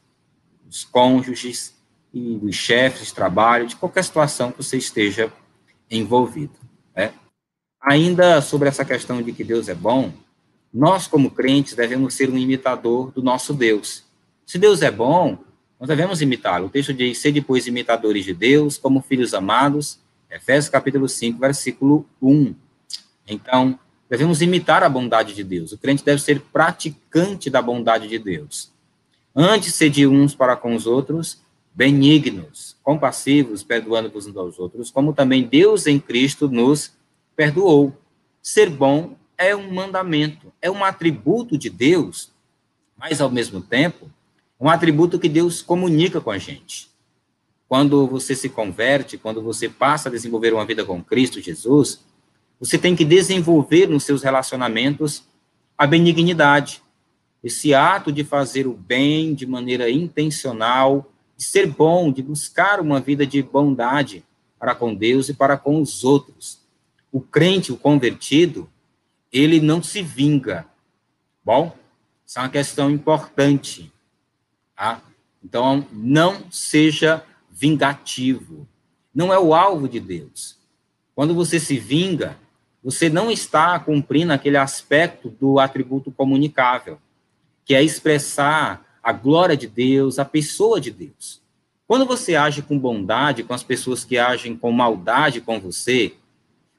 dos 0.65 0.83
cônjuges 0.83 1.75
e 2.13 2.37
dos 2.37 2.55
chefes 2.55 3.07
de 3.07 3.13
trabalho, 3.13 3.67
de 3.67 3.75
qualquer 3.75 4.03
situação 4.03 4.51
que 4.51 4.63
você 4.63 4.77
esteja 4.77 5.31
envolvido. 5.89 6.53
Né? 6.95 7.13
Ainda 7.81 8.41
sobre 8.41 8.69
essa 8.69 8.85
questão 8.85 9.21
de 9.21 9.31
que 9.33 9.43
Deus 9.43 9.67
é 9.67 9.73
bom, 9.73 10.11
nós, 10.73 11.07
como 11.07 11.31
crentes, 11.31 11.73
devemos 11.73 12.13
ser 12.13 12.29
um 12.29 12.37
imitador 12.37 13.11
do 13.11 13.21
nosso 13.21 13.53
Deus. 13.53 14.03
Se 14.45 14.57
Deus 14.57 14.81
é 14.81 14.91
bom, 14.91 15.37
nós 15.79 15.87
devemos 15.87 16.21
imitá-lo. 16.21 16.67
O 16.67 16.69
texto 16.69 16.93
diz: 16.93 17.17
ser 17.17 17.31
depois 17.31 17.67
imitadores 17.67 18.23
de 18.23 18.33
Deus, 18.33 18.77
como 18.77 19.01
filhos 19.01 19.33
amados, 19.33 19.99
Efésios 20.29 20.69
capítulo 20.69 21.09
5, 21.09 21.39
versículo 21.39 22.05
1. 22.21 22.53
Então, 23.27 23.77
devemos 24.09 24.41
imitar 24.41 24.83
a 24.83 24.89
bondade 24.89 25.33
de 25.33 25.43
Deus. 25.43 25.73
O 25.73 25.77
crente 25.77 26.05
deve 26.05 26.21
ser 26.21 26.39
praticante 26.39 27.49
da 27.49 27.61
bondade 27.61 28.07
de 28.07 28.17
Deus. 28.17 28.71
Antes, 29.35 29.77
de 29.91 30.07
uns 30.07 30.35
para 30.35 30.55
com 30.55 30.75
os 30.75 30.85
outros, 30.85 31.41
benignos, 31.73 32.77
compassivos, 32.83 33.63
perdoando-vos 33.63 34.27
uns 34.27 34.37
aos 34.37 34.59
outros, 34.59 34.91
como 34.91 35.13
também 35.13 35.43
Deus 35.43 35.87
em 35.87 35.99
Cristo 35.99 36.47
nos 36.47 36.93
perdoou. 37.41 37.91
Ser 38.39 38.69
bom 38.69 39.15
é 39.35 39.55
um 39.55 39.73
mandamento, 39.73 40.53
é 40.61 40.69
um 40.69 40.83
atributo 40.83 41.57
de 41.57 41.71
Deus, 41.71 42.31
mas 42.95 43.19
ao 43.19 43.31
mesmo 43.31 43.59
tempo, 43.59 44.11
um 44.59 44.69
atributo 44.69 45.17
que 45.17 45.27
Deus 45.27 45.59
comunica 45.59 46.21
com 46.21 46.29
a 46.29 46.37
gente. 46.37 46.91
Quando 47.67 48.05
você 48.05 48.35
se 48.35 48.47
converte, 48.47 49.17
quando 49.17 49.41
você 49.41 49.67
passa 49.67 50.07
a 50.07 50.11
desenvolver 50.11 50.53
uma 50.53 50.67
vida 50.67 50.85
com 50.85 51.03
Cristo 51.03 51.41
Jesus, 51.41 52.05
você 52.59 52.77
tem 52.77 52.95
que 52.95 53.03
desenvolver 53.03 53.87
nos 53.87 54.03
seus 54.03 54.21
relacionamentos 54.21 55.23
a 55.75 55.87
benignidade, 55.87 56.83
esse 57.43 57.73
ato 57.73 58.11
de 58.11 58.23
fazer 58.23 58.67
o 58.67 58.73
bem 58.73 59.33
de 59.33 59.47
maneira 59.47 59.89
intencional, 59.89 61.11
de 61.35 61.43
ser 61.43 61.65
bom, 61.65 62.11
de 62.11 62.21
buscar 62.21 62.79
uma 62.79 62.99
vida 62.99 63.25
de 63.25 63.41
bondade 63.41 64.23
para 64.59 64.75
com 64.75 64.93
Deus 64.93 65.27
e 65.27 65.33
para 65.33 65.57
com 65.57 65.81
os 65.81 66.03
outros. 66.03 66.60
O 67.11 67.19
crente, 67.19 67.71
o 67.71 67.77
convertido, 67.77 68.69
ele 69.31 69.59
não 69.59 69.81
se 69.81 70.01
vinga. 70.01 70.65
Bom, 71.43 71.75
isso 72.25 72.39
é 72.39 72.41
uma 72.41 72.49
questão 72.49 72.89
importante. 72.89 73.91
Tá? 74.75 75.01
Então, 75.43 75.85
não 75.91 76.49
seja 76.51 77.23
vingativo. 77.49 78.67
Não 79.13 79.33
é 79.33 79.39
o 79.39 79.53
alvo 79.53 79.87
de 79.87 79.99
Deus. 79.99 80.57
Quando 81.13 81.35
você 81.35 81.59
se 81.59 81.77
vinga, 81.77 82.37
você 82.83 83.09
não 83.09 83.29
está 83.29 83.77
cumprindo 83.79 84.33
aquele 84.33 84.57
aspecto 84.57 85.29
do 85.29 85.59
atributo 85.59 86.11
comunicável, 86.11 86.99
que 87.65 87.75
é 87.75 87.83
expressar 87.83 88.85
a 89.03 89.11
glória 89.11 89.55
de 89.55 89.67
Deus, 89.67 90.17
a 90.17 90.25
pessoa 90.25 90.79
de 90.79 90.91
Deus. 90.91 91.41
Quando 91.87 92.05
você 92.05 92.35
age 92.35 92.61
com 92.61 92.79
bondade 92.79 93.43
com 93.43 93.53
as 93.53 93.63
pessoas 93.63 94.05
que 94.05 94.17
agem 94.17 94.55
com 94.55 94.71
maldade 94.71 95.41
com 95.41 95.59
você, 95.59 96.13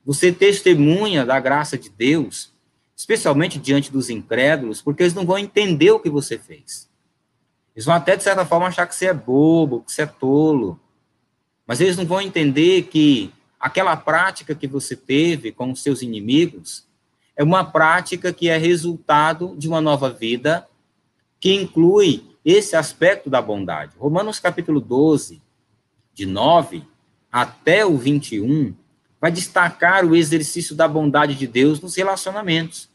você 0.04 0.32
testemunha 0.32 1.24
da 1.24 1.38
graça 1.38 1.78
de 1.78 1.88
Deus, 1.88 2.52
especialmente 2.96 3.58
diante 3.58 3.90
dos 3.90 4.10
incrédulos, 4.10 4.82
porque 4.82 5.02
eles 5.02 5.14
não 5.14 5.24
vão 5.24 5.38
entender 5.38 5.90
o 5.90 6.00
que 6.00 6.10
você 6.10 6.38
fez. 6.38 6.90
Eles 7.74 7.86
vão 7.86 7.94
até, 7.94 8.16
de 8.16 8.22
certa 8.22 8.44
forma, 8.44 8.66
achar 8.66 8.86
que 8.86 8.94
você 8.94 9.06
é 9.06 9.14
bobo, 9.14 9.82
que 9.82 9.92
você 9.92 10.02
é 10.02 10.06
tolo. 10.06 10.78
Mas 11.66 11.80
eles 11.80 11.96
não 11.96 12.04
vão 12.04 12.20
entender 12.20 12.82
que 12.84 13.32
aquela 13.58 13.96
prática 13.96 14.54
que 14.54 14.66
você 14.66 14.94
teve 14.96 15.52
com 15.52 15.70
os 15.70 15.82
seus 15.82 16.02
inimigos 16.02 16.86
é 17.34 17.42
uma 17.42 17.64
prática 17.64 18.32
que 18.32 18.48
é 18.48 18.58
resultado 18.58 19.54
de 19.56 19.68
uma 19.68 19.80
nova 19.80 20.10
vida, 20.10 20.68
que 21.40 21.54
inclui 21.54 22.26
esse 22.44 22.76
aspecto 22.76 23.30
da 23.30 23.40
bondade. 23.40 23.96
Romanos 23.96 24.38
capítulo 24.38 24.80
12, 24.80 25.40
de 26.12 26.26
9 26.26 26.84
até 27.30 27.86
o 27.86 27.96
21, 27.96 28.74
vai 29.22 29.30
destacar 29.30 30.04
o 30.04 30.16
exercício 30.16 30.74
da 30.74 30.88
bondade 30.88 31.36
de 31.36 31.46
Deus 31.46 31.80
nos 31.80 31.94
relacionamentos. 31.94 32.88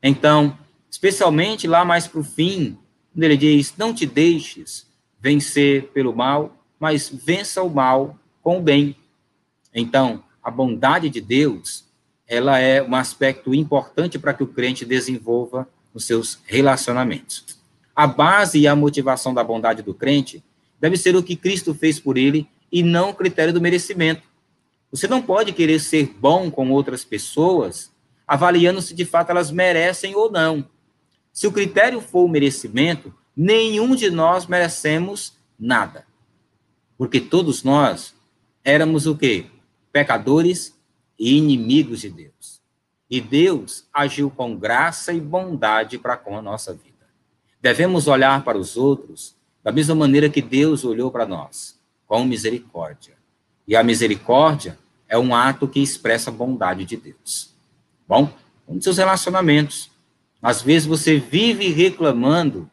Então, 0.00 0.56
especialmente 0.88 1.66
lá 1.66 1.84
mais 1.84 2.06
para 2.06 2.20
o 2.20 2.24
fim, 2.24 2.78
quando 3.12 3.24
ele 3.24 3.36
diz: 3.36 3.74
Não 3.76 3.92
te 3.92 4.06
deixes 4.06 4.86
vencer 5.20 5.88
pelo 5.88 6.14
mal, 6.14 6.64
mas 6.78 7.08
vença 7.08 7.60
o 7.60 7.68
mal 7.68 8.16
com 8.40 8.58
o 8.58 8.62
bem. 8.62 8.96
Então, 9.74 10.22
a 10.40 10.48
bondade 10.48 11.10
de 11.10 11.20
Deus, 11.20 11.84
ela 12.24 12.60
é 12.60 12.80
um 12.80 12.94
aspecto 12.94 13.52
importante 13.52 14.20
para 14.20 14.32
que 14.32 14.44
o 14.44 14.48
crente 14.48 14.84
desenvolva 14.84 15.68
os 15.92 16.04
seus 16.04 16.38
relacionamentos. 16.44 17.60
A 17.96 18.06
base 18.06 18.60
e 18.60 18.68
a 18.68 18.76
motivação 18.76 19.34
da 19.34 19.42
bondade 19.42 19.82
do 19.82 19.92
crente 19.92 20.42
deve 20.80 20.96
ser 20.96 21.16
o 21.16 21.22
que 21.22 21.34
Cristo 21.34 21.74
fez 21.74 21.98
por 21.98 22.16
ele 22.16 22.48
e 22.70 22.82
não 22.82 23.10
o 23.10 23.14
critério 23.14 23.52
do 23.52 23.60
merecimento. 23.60 24.31
Você 24.92 25.08
não 25.08 25.22
pode 25.22 25.54
querer 25.54 25.80
ser 25.80 26.14
bom 26.20 26.50
com 26.50 26.70
outras 26.70 27.02
pessoas, 27.02 27.90
avaliando 28.26 28.82
se 28.82 28.94
de 28.94 29.06
fato 29.06 29.30
elas 29.30 29.50
merecem 29.50 30.14
ou 30.14 30.30
não. 30.30 30.68
Se 31.32 31.46
o 31.46 31.52
critério 31.52 31.98
for 31.98 32.24
o 32.24 32.28
merecimento, 32.28 33.12
nenhum 33.34 33.96
de 33.96 34.10
nós 34.10 34.46
merecemos 34.46 35.32
nada. 35.58 36.06
Porque 36.98 37.18
todos 37.20 37.64
nós 37.64 38.14
éramos 38.62 39.06
o 39.06 39.16
quê? 39.16 39.46
Pecadores 39.90 40.78
e 41.18 41.38
inimigos 41.38 42.02
de 42.02 42.10
Deus. 42.10 42.60
E 43.08 43.18
Deus 43.18 43.86
agiu 43.94 44.30
com 44.30 44.54
graça 44.54 45.10
e 45.14 45.20
bondade 45.20 45.98
para 45.98 46.18
com 46.18 46.36
a 46.36 46.42
nossa 46.42 46.74
vida. 46.74 47.08
Devemos 47.62 48.08
olhar 48.08 48.44
para 48.44 48.58
os 48.58 48.76
outros 48.76 49.34
da 49.64 49.72
mesma 49.72 49.94
maneira 49.94 50.28
que 50.28 50.42
Deus 50.42 50.84
olhou 50.84 51.10
para 51.10 51.24
nós, 51.24 51.80
com 52.06 52.24
misericórdia. 52.24 53.21
E 53.66 53.76
a 53.76 53.82
misericórdia 53.82 54.78
é 55.08 55.18
um 55.18 55.34
ato 55.34 55.68
que 55.68 55.80
expressa 55.80 56.30
a 56.30 56.32
bondade 56.32 56.84
de 56.84 56.96
Deus. 56.96 57.54
Bom, 58.08 58.32
nos 58.68 58.84
seus 58.84 58.98
relacionamentos. 58.98 59.90
Às 60.40 60.62
vezes 60.62 60.86
você 60.86 61.18
vive 61.18 61.68
reclamando 61.68 62.70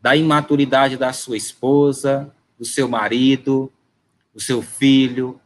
da 0.00 0.14
imaturidade 0.14 0.96
da 0.96 1.12
sua 1.12 1.36
esposa, 1.36 2.32
do 2.58 2.64
seu 2.64 2.88
marido, 2.88 3.72
do 4.34 4.40
seu 4.40 4.62
filho. 4.62 5.40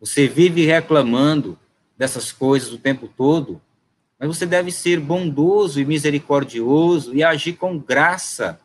Você 0.00 0.28
vive 0.28 0.64
reclamando 0.64 1.58
dessas 1.96 2.30
coisas 2.30 2.72
o 2.72 2.78
tempo 2.78 3.08
todo, 3.08 3.60
mas 4.18 4.28
você 4.28 4.46
deve 4.46 4.70
ser 4.70 5.00
bondoso 5.00 5.80
e 5.80 5.84
misericordioso 5.84 7.14
e 7.14 7.24
agir 7.24 7.54
com 7.54 7.78
graça 7.78 8.60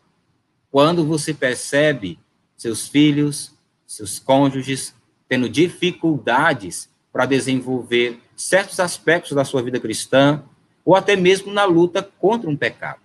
quando 0.69 1.05
você 1.05 1.33
percebe 1.33 2.19
seus 2.55 2.87
filhos, 2.87 3.51
seus 3.85 4.19
cônjuges 4.19 4.93
tendo 5.33 5.49
dificuldades 5.49 6.87
para 7.11 7.25
desenvolver 7.25 8.19
certos 8.35 8.79
aspectos 8.79 9.31
da 9.31 9.43
sua 9.43 9.63
vida 9.63 9.79
cristã, 9.79 10.43
ou 10.85 10.95
até 10.95 11.15
mesmo 11.15 11.51
na 11.51 11.65
luta 11.65 12.07
contra 12.19 12.47
um 12.47 12.55
pecado. 12.55 12.99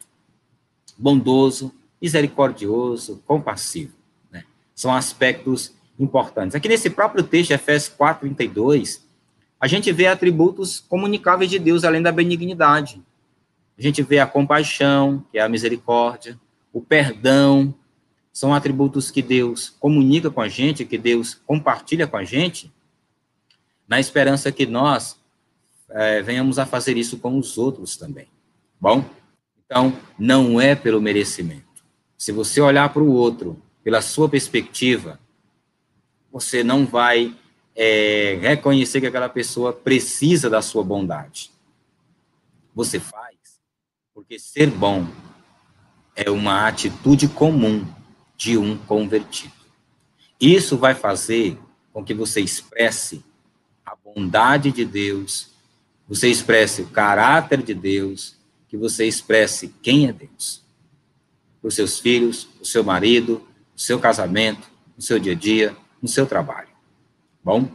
Bondoso, 0.98 1.72
misericordioso, 2.02 3.22
compassivo. 3.26 3.94
Né? 4.30 4.44
São 4.74 4.94
aspectos 4.94 5.72
importantes. 5.98 6.54
Aqui 6.54 6.68
nesse 6.68 6.90
próprio 6.90 7.24
texto, 7.24 7.52
Efésios 7.52 7.88
4, 7.96 8.20
32, 8.20 9.02
a 9.58 9.66
gente 9.66 9.90
vê 9.90 10.06
atributos 10.06 10.80
comunicáveis 10.80 11.50
de 11.50 11.58
Deus 11.58 11.82
além 11.82 12.02
da 12.02 12.12
benignidade. 12.12 13.02
A 13.78 13.80
gente 13.80 14.02
vê 14.02 14.18
a 14.18 14.26
compaixão, 14.26 15.24
que 15.32 15.38
é 15.38 15.40
a 15.40 15.48
misericórdia, 15.48 16.38
o 16.74 16.82
perdão, 16.82 17.74
são 18.38 18.54
atributos 18.54 19.10
que 19.10 19.20
Deus 19.20 19.68
comunica 19.80 20.30
com 20.30 20.40
a 20.40 20.48
gente, 20.48 20.84
que 20.84 20.96
Deus 20.96 21.34
compartilha 21.34 22.06
com 22.06 22.16
a 22.16 22.22
gente, 22.22 22.72
na 23.88 23.98
esperança 23.98 24.52
que 24.52 24.64
nós 24.64 25.18
é, 25.90 26.22
venhamos 26.22 26.56
a 26.56 26.64
fazer 26.64 26.96
isso 26.96 27.18
com 27.18 27.36
os 27.36 27.58
outros 27.58 27.96
também. 27.96 28.28
Bom? 28.80 29.04
Então, 29.66 29.92
não 30.16 30.60
é 30.60 30.76
pelo 30.76 31.00
merecimento. 31.00 31.84
Se 32.16 32.30
você 32.30 32.60
olhar 32.60 32.92
para 32.92 33.02
o 33.02 33.10
outro 33.10 33.60
pela 33.82 34.00
sua 34.00 34.28
perspectiva, 34.28 35.18
você 36.30 36.62
não 36.62 36.86
vai 36.86 37.36
é, 37.74 38.38
reconhecer 38.40 39.00
que 39.00 39.08
aquela 39.08 39.28
pessoa 39.28 39.72
precisa 39.72 40.48
da 40.48 40.62
sua 40.62 40.84
bondade. 40.84 41.50
Você 42.72 43.00
faz 43.00 43.36
porque 44.14 44.38
ser 44.38 44.70
bom 44.70 45.08
é 46.14 46.30
uma 46.30 46.68
atitude 46.68 47.26
comum 47.26 47.97
de 48.38 48.56
um 48.56 48.78
convertido. 48.78 49.52
Isso 50.40 50.78
vai 50.78 50.94
fazer 50.94 51.58
com 51.92 52.04
que 52.04 52.14
você 52.14 52.40
expresse 52.40 53.24
a 53.84 53.96
bondade 53.96 54.70
de 54.70 54.84
Deus, 54.84 55.50
você 56.06 56.28
expresse 56.30 56.82
o 56.82 56.86
caráter 56.86 57.60
de 57.60 57.74
Deus, 57.74 58.36
que 58.68 58.76
você 58.76 59.06
expresse 59.06 59.74
quem 59.82 60.06
é 60.06 60.12
Deus. 60.12 60.62
Para 61.60 61.68
os 61.68 61.74
seus 61.74 61.98
filhos, 61.98 62.48
o 62.60 62.64
seu 62.64 62.84
marido, 62.84 63.46
o 63.76 63.80
seu 63.80 63.98
casamento, 63.98 64.70
no 64.96 65.02
seu 65.02 65.18
dia 65.18 65.32
a 65.32 65.36
dia, 65.36 65.76
no 66.00 66.08
seu 66.08 66.24
trabalho. 66.24 66.68
Bom, 67.42 67.68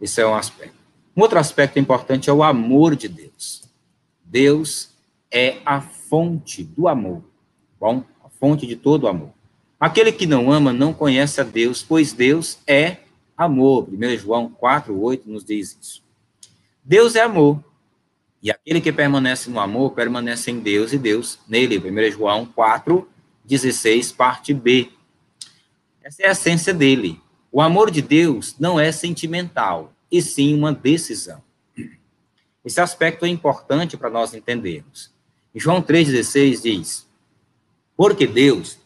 esse 0.00 0.20
é 0.20 0.26
um 0.26 0.34
aspecto. 0.34 0.76
Um 1.16 1.22
outro 1.22 1.38
aspecto 1.38 1.78
importante 1.78 2.28
é 2.28 2.32
o 2.32 2.42
amor 2.42 2.96
de 2.96 3.06
Deus. 3.06 3.62
Deus 4.24 4.90
é 5.30 5.58
a 5.64 5.80
fonte 5.80 6.64
do 6.64 6.88
amor, 6.88 7.22
bom? 7.78 8.02
A 8.24 8.28
fonte 8.28 8.66
de 8.66 8.74
todo 8.74 9.06
amor. 9.06 9.32
Aquele 9.82 10.12
que 10.12 10.28
não 10.28 10.52
ama 10.52 10.72
não 10.72 10.94
conhece 10.94 11.40
a 11.40 11.44
Deus, 11.44 11.82
pois 11.82 12.12
Deus 12.12 12.56
é 12.68 12.98
amor. 13.36 13.88
1 13.92 14.16
João 14.16 14.48
4, 14.48 14.96
8 14.96 15.28
nos 15.28 15.44
diz 15.44 15.76
isso. 15.82 16.04
Deus 16.84 17.16
é 17.16 17.22
amor. 17.22 17.60
E 18.40 18.48
aquele 18.48 18.80
que 18.80 18.92
permanece 18.92 19.50
no 19.50 19.58
amor 19.58 19.90
permanece 19.90 20.52
em 20.52 20.60
Deus 20.60 20.92
e 20.92 20.98
Deus 20.98 21.40
nele. 21.48 21.78
1 21.78 22.12
João 22.12 22.46
4, 22.46 23.08
16, 23.44 24.12
parte 24.12 24.54
B. 24.54 24.88
Essa 26.00 26.22
é 26.22 26.28
a 26.28 26.30
essência 26.30 26.72
dele. 26.72 27.20
O 27.50 27.60
amor 27.60 27.90
de 27.90 28.00
Deus 28.00 28.54
não 28.60 28.78
é 28.78 28.92
sentimental, 28.92 29.92
e 30.12 30.22
sim 30.22 30.54
uma 30.54 30.72
decisão. 30.72 31.42
Esse 32.64 32.80
aspecto 32.80 33.24
é 33.24 33.28
importante 33.28 33.96
para 33.96 34.10
nós 34.10 34.32
entendermos. 34.32 35.12
João 35.52 35.82
3,16 35.82 36.62
diz: 36.62 37.08
Porque 37.96 38.28
Deus 38.28 38.80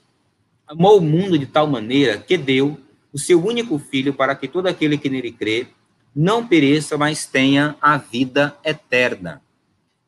amou 0.66 0.98
o 0.98 1.02
mundo 1.02 1.38
de 1.38 1.46
tal 1.46 1.66
maneira 1.66 2.18
que 2.18 2.36
deu 2.36 2.78
o 3.12 3.18
seu 3.18 3.42
único 3.42 3.78
filho 3.78 4.12
para 4.12 4.34
que 4.34 4.48
todo 4.48 4.66
aquele 4.66 4.98
que 4.98 5.08
nele 5.08 5.32
crê 5.32 5.68
não 6.14 6.46
pereça, 6.46 6.96
mas 6.96 7.26
tenha 7.26 7.76
a 7.80 7.96
vida 7.96 8.56
eterna. 8.64 9.42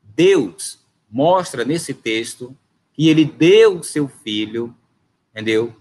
Deus 0.03 0.79
mostra 1.11 1.65
nesse 1.65 1.95
texto 1.95 2.57
que 2.93 3.09
ele 3.09 3.25
deu 3.25 3.79
o 3.79 3.85
seu 3.85 4.09
filho, 4.09 4.75
entendeu? 5.31 5.75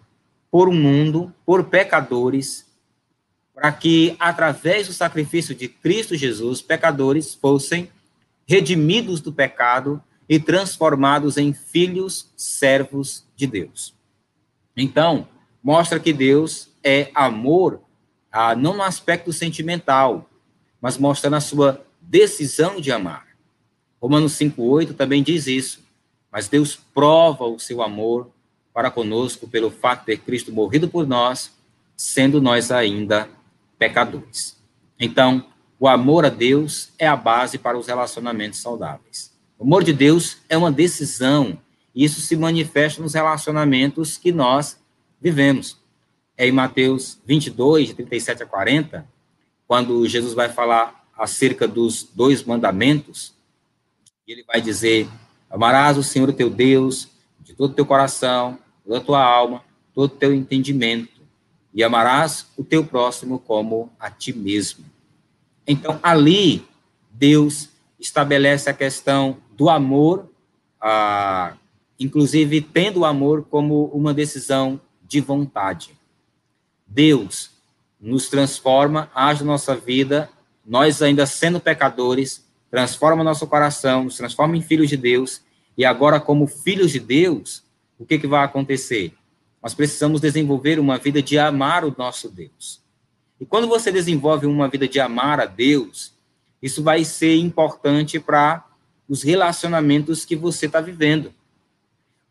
Por 0.52 0.70
um 0.70 0.74
mundo, 0.74 1.34
por 1.46 1.64
pecadores, 1.66 2.66
para 3.54 3.72
que 3.72 4.16
através 4.20 4.88
do 4.88 4.94
sacrifício 4.94 5.56
de 5.56 5.68
Cristo 5.68 6.16
Jesus, 6.16 6.62
pecadores 6.62 7.34
fossem 7.34 7.90
redimidos 8.46 9.20
do 9.20 9.34
pecado 9.34 10.02
e 10.30 10.40
transformados 10.40 11.38
em 11.38 11.54
filhos 11.54 12.32
servos 12.36 13.26
de 13.36 13.48
Deus. 13.48 13.97
Então, 14.78 15.28
mostra 15.62 16.00
que 16.00 16.14
Deus 16.14 16.70
é 16.84 17.10
amor, 17.16 17.82
ah, 18.32 18.56
não 18.56 18.78
no 18.78 18.84
aspecto 18.84 19.34
sentimental, 19.34 20.30
mas 20.80 20.98
mostra 20.98 21.30
na 21.30 21.42
sua 21.42 21.84
decisão 22.00 22.80
de 22.80 22.92
amar. 22.92 23.28
Romanos 24.00 24.34
5,8 24.34 24.96
também 24.96 25.24
diz 25.24 25.48
isso. 25.48 25.86
Mas 26.32 26.48
Deus 26.48 26.80
prova 26.94 27.46
o 27.46 27.58
seu 27.58 27.82
amor 27.82 28.30
para 28.74 28.92
conosco 28.92 29.48
pelo 29.48 29.72
fato 29.72 30.02
de 30.02 30.06
ter 30.06 30.18
Cristo 30.20 30.52
morrido 30.52 30.88
por 30.88 31.08
nós, 31.08 31.52
sendo 31.96 32.40
nós 32.40 32.70
ainda 32.70 33.28
pecadores. 33.80 34.56
Então, 35.00 35.46
o 35.80 35.88
amor 35.88 36.26
a 36.26 36.30
Deus 36.30 36.90
é 37.00 37.08
a 37.08 37.16
base 37.16 37.58
para 37.58 37.78
os 37.78 37.88
relacionamentos 37.88 38.60
saudáveis. 38.60 39.32
O 39.58 39.64
amor 39.64 39.84
de 39.84 39.94
Deus 39.94 40.38
é 40.48 40.56
uma 40.56 40.72
decisão, 40.72 41.58
isso 42.04 42.22
se 42.22 42.36
manifesta 42.36 43.02
nos 43.02 43.14
relacionamentos 43.14 44.18
que 44.18 44.32
nós 44.32 44.80
vivemos. 45.20 45.78
É 46.38 46.48
em 46.48 46.52
Mateus 46.52 47.20
22, 47.26 47.88
de 47.88 47.94
37 47.96 48.44
a 48.44 48.46
40, 48.46 49.08
quando 49.68 50.08
Jesus 50.08 50.34
vai 50.34 50.50
falar 50.50 51.08
acerca 51.18 51.68
dos 51.68 52.04
dois 52.04 52.44
mandamentos, 52.44 53.34
ele 54.28 54.44
vai 54.44 54.62
dizer: 54.62 55.10
Amarás 55.50 55.98
o 55.98 56.04
Senhor 56.04 56.32
teu 56.34 56.50
Deus 56.50 57.10
de 57.40 57.54
todo 57.54 57.74
teu 57.74 57.86
coração, 57.86 58.60
toda 58.84 59.00
a 59.00 59.02
tua 59.02 59.24
alma, 59.24 59.64
todo 59.94 60.10
teu 60.10 60.34
entendimento, 60.34 61.22
e 61.74 61.84
amarás 61.84 62.48
o 62.56 62.64
teu 62.64 62.86
próximo 62.86 63.40
como 63.40 63.92
a 64.00 64.12
ti 64.12 64.32
mesmo. 64.32 64.86
Então, 65.66 66.00
ali, 66.04 66.66
Deus 67.10 67.70
estabelece 68.00 68.70
a 68.70 68.74
questão 68.74 69.38
do 69.56 69.70
amor, 69.70 70.30
ah, 70.80 71.56
inclusive 72.00 72.62
tendo 72.62 73.02
o 73.02 73.06
amor 73.06 73.44
como 73.50 73.86
uma 73.86 74.14
decisão 74.14 74.80
de 75.08 75.20
vontade. 75.20 75.92
Deus 76.86 77.52
nos 78.00 78.30
transforma, 78.30 79.10
age 79.14 79.44
nossa 79.44 79.76
vida, 79.76 80.30
nós 80.66 81.02
ainda 81.02 81.26
sendo 81.26 81.60
pecadores, 81.60 82.46
transforma 82.70 83.24
nosso 83.24 83.48
coração, 83.48 84.06
nos 84.06 84.18
transforma 84.18 84.56
em 84.56 84.62
filhos 84.62 84.90
de 84.90 84.98
Deus, 84.98 85.42
e 85.78 85.86
agora, 85.86 86.20
como 86.20 86.48
filhos 86.48 86.92
de 86.92 87.00
Deus, 87.00 87.64
o 88.00 88.06
que, 88.06 88.18
que 88.18 88.28
vai 88.28 88.44
acontecer? 88.44 89.14
Nós 89.62 89.74
precisamos 89.74 90.20
desenvolver 90.20 90.80
uma 90.80 90.98
vida 90.98 91.22
de 91.22 91.38
amar 91.38 91.86
o 91.86 91.94
nosso 91.98 92.30
Deus. 92.30 92.82
E 93.40 93.46
quando 93.46 93.68
você 93.68 93.92
desenvolve 93.92 94.46
uma 94.48 94.68
vida 94.68 94.88
de 94.88 95.00
amar 95.00 95.40
a 95.40 95.46
Deus, 95.46 96.14
isso 96.62 96.82
vai 96.82 97.04
ser 97.04 97.36
importante 97.38 98.20
para 98.20 98.66
os 99.08 99.22
relacionamentos 99.22 100.26
que 100.26 100.36
você 100.36 100.66
está 100.66 100.82
vivendo. 100.82 101.34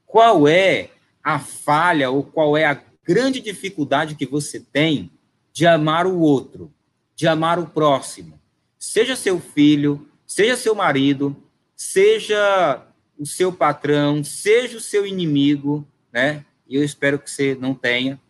Qual 0.07 0.47
é 0.47 0.91
a 1.23 1.39
falha 1.39 2.11
ou 2.11 2.23
qual 2.23 2.57
é 2.57 2.65
a 2.65 2.81
grande 3.05 3.41
dificuldade 3.41 4.15
que 4.15 4.27
você 4.27 4.61
tem 4.61 5.11
de 5.53 5.67
amar 5.67 6.07
o 6.07 6.19
outro, 6.21 6.73
de 7.15 7.27
amar 7.27 7.59
o 7.59 7.67
próximo? 7.67 8.41
Seja 8.79 9.17
seu 9.17 9.41
filho, 9.41 10.09
seja 10.27 10.57
seu 10.57 10.75
marido, 10.75 11.37
seja 11.75 12.87
o 13.19 13.27
seu 13.27 13.53
patrão, 13.53 14.23
seja 14.23 14.77
o 14.77 14.81
seu 14.81 15.07
inimigo, 15.07 15.87
né? 16.13 16.45
E 16.69 16.77
eu 16.77 16.85
espero 16.85 17.19
que 17.19 17.31
você 17.31 17.55
não 17.55 17.75
tenha. 17.75 18.21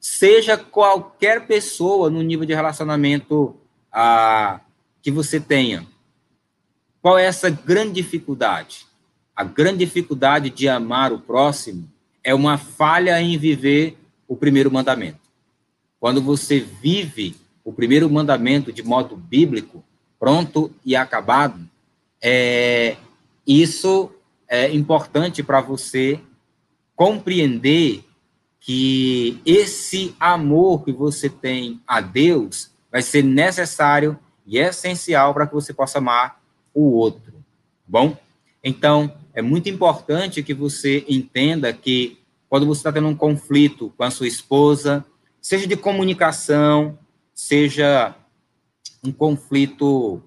Seja 0.00 0.56
qualquer 0.56 1.46
pessoa 1.46 2.10
no 2.10 2.22
nível 2.22 2.44
de 2.44 2.54
relacionamento 2.54 3.56
ah, 3.90 4.60
que 5.00 5.10
você 5.10 5.40
tenha. 5.40 5.86
Qual 7.00 7.18
é 7.18 7.24
essa 7.24 7.50
grande 7.50 7.94
dificuldade? 7.94 8.86
A 9.34 9.42
grande 9.42 9.84
dificuldade 9.84 10.50
de 10.50 10.68
amar 10.68 11.12
o 11.12 11.18
próximo 11.18 11.90
é 12.22 12.34
uma 12.34 12.56
falha 12.56 13.20
em 13.20 13.36
viver 13.36 13.98
o 14.28 14.36
primeiro 14.36 14.70
mandamento. 14.70 15.18
Quando 15.98 16.22
você 16.22 16.60
vive 16.60 17.36
o 17.64 17.72
primeiro 17.72 18.08
mandamento 18.08 18.72
de 18.72 18.82
modo 18.82 19.16
bíblico, 19.16 19.84
pronto 20.18 20.70
e 20.84 20.94
acabado, 20.94 21.68
é, 22.22 22.96
isso 23.46 24.10
é 24.48 24.72
importante 24.72 25.42
para 25.42 25.60
você 25.60 26.20
compreender 26.94 28.04
que 28.60 29.40
esse 29.44 30.14
amor 30.18 30.84
que 30.84 30.92
você 30.92 31.28
tem 31.28 31.80
a 31.86 32.00
Deus 32.00 32.70
vai 32.90 33.02
ser 33.02 33.22
necessário 33.22 34.18
e 34.46 34.58
essencial 34.58 35.34
para 35.34 35.46
que 35.46 35.54
você 35.54 35.74
possa 35.74 35.98
amar 35.98 36.40
o 36.72 36.92
outro. 36.92 37.32
Tá 37.32 37.40
bom? 37.88 38.23
Então, 38.64 39.14
é 39.34 39.42
muito 39.42 39.68
importante 39.68 40.42
que 40.42 40.54
você 40.54 41.04
entenda 41.06 41.70
que 41.72 42.18
quando 42.48 42.66
você 42.66 42.80
está 42.80 42.92
tendo 42.92 43.08
um 43.08 43.16
conflito 43.16 43.92
com 43.96 44.04
a 44.04 44.10
sua 44.10 44.26
esposa, 44.26 45.04
seja 45.40 45.66
de 45.66 45.76
comunicação, 45.76 46.98
seja 47.34 48.14
um 49.02 49.12
conflito 49.12 50.22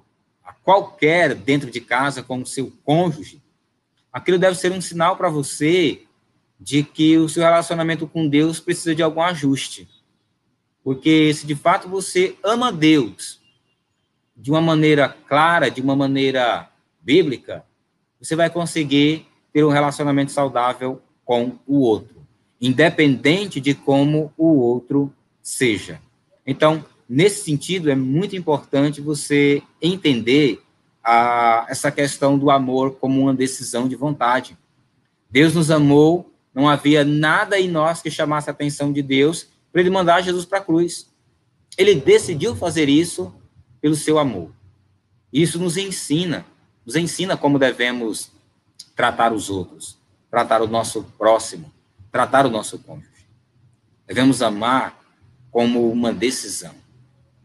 qualquer 0.67 1.33
dentro 1.33 1.71
de 1.71 1.79
casa 1.79 2.21
com 2.21 2.41
o 2.41 2.45
seu 2.45 2.69
cônjuge, 2.83 3.41
aquilo 4.11 4.37
deve 4.37 4.57
ser 4.57 4.69
um 4.73 4.81
sinal 4.81 5.15
para 5.15 5.29
você 5.29 6.03
de 6.59 6.83
que 6.83 7.17
o 7.17 7.29
seu 7.29 7.41
relacionamento 7.41 8.05
com 8.05 8.27
Deus 8.27 8.59
precisa 8.59 8.93
de 8.93 9.01
algum 9.01 9.21
ajuste. 9.21 9.87
Porque 10.83 11.33
se 11.33 11.47
de 11.47 11.55
fato 11.55 11.87
você 11.87 12.35
ama 12.43 12.69
Deus, 12.69 13.39
de 14.35 14.51
uma 14.51 14.59
maneira 14.59 15.07
clara, 15.07 15.71
de 15.71 15.81
uma 15.81 15.95
maneira 15.95 16.69
bíblica, 16.99 17.63
você 18.19 18.35
vai 18.35 18.49
conseguir 18.49 19.25
ter 19.53 19.63
um 19.63 19.69
relacionamento 19.69 20.31
saudável 20.31 21.01
com 21.25 21.57
o 21.65 21.79
outro, 21.79 22.15
independente 22.59 23.59
de 23.59 23.73
como 23.73 24.31
o 24.37 24.59
outro 24.59 25.13
seja. 25.41 26.01
Então, 26.45 26.83
nesse 27.07 27.43
sentido, 27.43 27.89
é 27.89 27.95
muito 27.95 28.35
importante 28.35 29.01
você 29.01 29.61
entender 29.81 30.61
a, 31.03 31.65
essa 31.69 31.91
questão 31.91 32.37
do 32.37 32.51
amor 32.51 32.95
como 32.95 33.21
uma 33.21 33.33
decisão 33.33 33.87
de 33.87 33.95
vontade. 33.95 34.57
Deus 35.29 35.53
nos 35.53 35.71
amou, 35.71 36.33
não 36.53 36.67
havia 36.67 37.03
nada 37.03 37.59
em 37.59 37.69
nós 37.69 38.01
que 38.01 38.09
chamasse 38.09 38.49
a 38.49 38.53
atenção 38.53 38.91
de 38.91 39.01
Deus 39.01 39.47
para 39.71 39.81
ele 39.81 39.89
mandar 39.89 40.21
Jesus 40.21 40.45
para 40.45 40.57
a 40.57 40.63
cruz. 40.63 41.09
Ele 41.77 41.95
decidiu 41.95 42.55
fazer 42.55 42.89
isso 42.89 43.33
pelo 43.79 43.95
seu 43.95 44.17
amor. 44.17 44.51
Isso 45.31 45.59
nos 45.59 45.77
ensina, 45.77 46.45
nos 46.87 46.95
ensina 46.95 47.35
como 47.35 47.59
devemos 47.59 48.31
tratar 48.95 49.33
os 49.33 49.49
outros, 49.49 49.97
tratar 50.31 50.61
o 50.61 50.67
nosso 50.67 51.03
próximo, 51.17 51.69
tratar 52.09 52.45
o 52.45 52.49
nosso 52.49 52.79
cônjuge. 52.79 53.27
Devemos 54.07 54.41
amar 54.41 54.97
como 55.51 55.91
uma 55.91 56.13
decisão. 56.13 56.73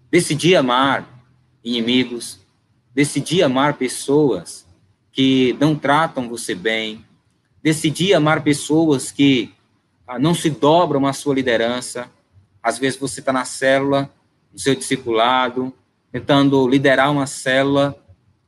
Decidir 0.09 0.55
amar 0.55 1.27
inimigos, 1.65 2.39
decidir 2.95 3.43
amar 3.43 3.75
pessoas 3.75 4.65
que 5.11 5.57
não 5.59 5.75
tratam 5.75 6.29
você 6.29 6.55
bem, 6.55 7.05
decidir 7.61 8.15
amar 8.15 8.45
pessoas 8.45 9.11
que 9.11 9.53
ah, 10.07 10.21
não 10.21 10.35
se 10.35 10.51
dobram 10.51 11.05
à 11.05 11.13
sua 11.13 11.35
liderança. 11.35 12.09
Às 12.63 12.79
vezes 12.79 12.97
você 12.97 13.19
está 13.19 13.33
na 13.33 13.45
célula, 13.45 14.09
no 14.53 14.59
seu 14.59 14.77
discipulado, 14.77 15.75
tentando 16.13 16.69
liderar 16.69 17.11
uma 17.11 17.27
célula, 17.27 17.99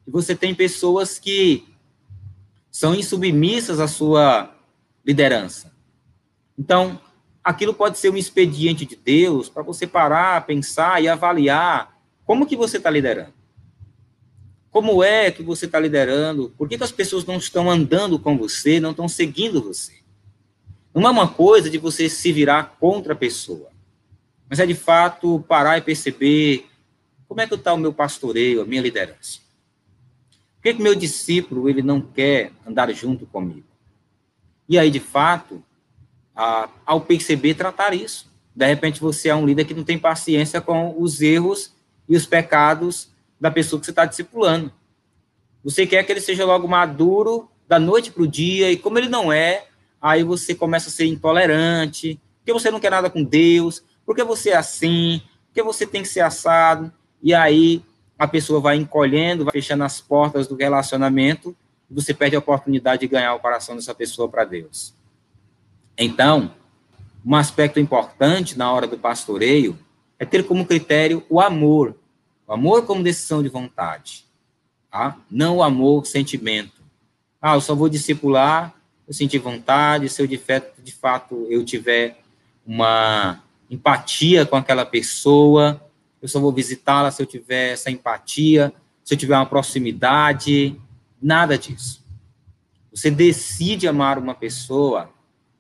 e 0.07 0.11
você 0.11 0.35
tem 0.35 0.55
pessoas 0.55 1.19
que 1.19 1.67
são 2.71 2.95
insubmissas 2.95 3.81
à 3.81 3.87
sua 3.87 4.55
liderança. 5.05 5.73
Então, 6.59 7.01
aquilo 7.43 7.75
pode 7.75 7.99
ser 7.99 8.11
um 8.11 8.17
expediente 8.17 8.85
de 8.85 8.97
Deus 8.97 9.49
para 9.49 9.63
você 9.63 9.87
parar, 9.87 10.47
pensar 10.47 11.03
e 11.03 11.09
avaliar 11.09 11.97
como 12.25 12.47
que 12.47 12.57
você 12.57 12.79
está 12.79 12.91
liderando. 12.91 13.35
Como 14.71 15.05
é 15.05 15.31
que 15.31 15.43
você 15.43 15.67
está 15.67 15.79
liderando? 15.79 16.53
Por 16.59 16.69
que, 16.69 16.77
que 16.77 16.83
as 16.83 16.91
pessoas 16.91 17.25
não 17.25 17.37
estão 17.37 17.71
andando 17.71 18.19
com 18.19 18.37
você, 18.37 18.81
não 18.81 18.91
estão 18.91 19.07
seguindo 19.07 19.63
você? 19.63 19.93
Não 20.93 21.07
é 21.07 21.11
uma 21.11 21.29
coisa 21.29 21.71
de 21.71 21.79
você 21.79 22.09
se 22.09 22.33
virar 22.33 22.77
contra 22.81 23.13
a 23.13 23.17
pessoa, 23.17 23.69
mas 24.49 24.59
é 24.59 24.67
de 24.67 24.75
fato 24.75 25.45
parar 25.47 25.79
e 25.79 25.81
perceber 25.81 26.67
como 27.29 27.41
é 27.41 27.47
que 27.47 27.55
está 27.55 27.73
o 27.73 27.79
meu 27.79 27.93
pastoreio, 27.93 28.63
a 28.63 28.65
minha 28.65 28.83
liderança. 28.83 29.44
Que, 30.65 30.73
que 30.73 30.83
meu 30.83 30.95
discípulo 30.95 31.69
ele 31.69 31.83
não 31.83 32.01
quer 32.01 32.51
andar 32.67 32.91
junto 32.95 33.27
comigo? 33.27 33.67
E 34.67 34.79
aí, 34.79 34.91
de 34.91 34.99
fato, 34.99 35.63
a, 36.35 36.71
ao 36.87 37.03
perceber, 37.03 37.53
tratar 37.53 37.93
isso. 37.93 38.33
De 38.57 38.65
repente, 38.65 38.99
você 38.99 39.29
é 39.29 39.35
um 39.35 39.45
líder 39.45 39.67
que 39.67 39.75
não 39.75 39.85
tem 39.85 39.99
paciência 39.99 40.63
com 40.63 40.95
os 40.99 41.21
erros 41.21 41.75
e 42.09 42.17
os 42.17 42.25
pecados 42.25 43.11
da 43.39 43.51
pessoa 43.51 43.79
que 43.79 43.85
você 43.85 43.93
está 43.93 44.07
discipulando. 44.07 44.73
Você 45.63 45.87
quer 45.87 46.03
que 46.03 46.11
ele 46.11 46.21
seja 46.23 46.47
logo 46.47 46.67
maduro 46.67 47.47
da 47.69 47.79
noite 47.79 48.11
para 48.11 48.23
o 48.23 48.27
dia, 48.27 48.73
e 48.73 48.79
como 48.79 48.97
ele 48.97 49.11
não 49.11 49.31
é, 49.31 49.67
aí 50.01 50.25
você 50.25 50.55
começa 50.55 50.89
a 50.89 50.93
ser 50.93 51.05
intolerante, 51.05 52.19
porque 52.39 52.55
você 52.55 52.71
não 52.71 52.81
quer 52.81 52.91
nada 52.91 53.11
com 53.11 53.23
Deus, 53.23 53.85
porque 54.07 54.25
você 54.25 54.49
é 54.49 54.57
assim, 54.57 55.21
porque 55.47 55.63
você 55.63 55.87
tem 55.87 56.01
que 56.01 56.09
ser 56.09 56.21
assado, 56.21 56.91
e 57.23 57.35
aí 57.35 57.85
a 58.25 58.29
pessoa 58.29 58.61
vai 58.61 58.77
encolhendo, 58.77 59.45
vai 59.45 59.53
fechando 59.53 59.85
as 59.85 60.01
portas 60.01 60.47
do 60.47 60.57
relacionamento, 60.57 61.57
e 61.91 61.95
você 61.95 62.13
perde 62.13 62.37
a 62.37 62.39
oportunidade 62.39 63.01
de 63.01 63.07
ganhar 63.09 63.35
o 63.35 63.41
coração 63.41 63.77
dessa 63.77 63.95
pessoa 63.95 64.29
para 64.29 64.45
Deus. 64.45 64.95
Então, 65.97 66.53
um 67.25 67.35
aspecto 67.35 67.79
importante 67.79 68.59
na 68.59 68.73
hora 68.73 68.87
do 68.87 68.99
pastoreio 68.99 69.79
é 70.19 70.25
ter 70.25 70.45
como 70.45 70.67
critério 70.67 71.25
o 71.29 71.41
amor, 71.41 71.95
o 72.47 72.53
amor 72.53 72.85
como 72.85 73.03
decisão 73.03 73.43
de 73.43 73.49
vontade, 73.49 74.25
tá? 74.91 75.17
não 75.31 75.59
o 75.59 75.63
amor 75.63 76.07
sentimento. 76.07 76.83
Ah, 77.41 77.55
eu 77.55 77.61
só 77.61 77.75
vou 77.75 77.89
discipular 77.89 78.75
eu 79.07 79.13
sentir 79.13 79.39
vontade, 79.39 80.09
se 80.09 80.21
eu 80.21 80.27
de, 80.27 80.41
de 80.83 80.93
fato 80.93 81.47
eu 81.51 81.65
tiver 81.65 82.19
uma 82.67 83.43
empatia 83.71 84.47
com 84.47 84.57
aquela 84.57 84.87
pessoa, 84.87 85.81
eu 86.25 86.29
só 86.29 86.41
vou 86.41 86.51
visitá-la 86.51 87.11
se 87.11 87.21
eu 87.21 87.27
tiver 87.27 87.73
essa 87.73 87.91
empatia, 87.91 88.73
se 89.05 89.13
eu 89.13 89.19
tiver 89.19 89.37
uma 89.37 89.45
proximidade, 89.45 90.75
nada 91.21 91.59
disso. 91.59 92.03
Você 92.91 93.11
decide 93.11 93.87
amar 93.87 94.19
uma 94.19 94.35
pessoa, 94.35 95.11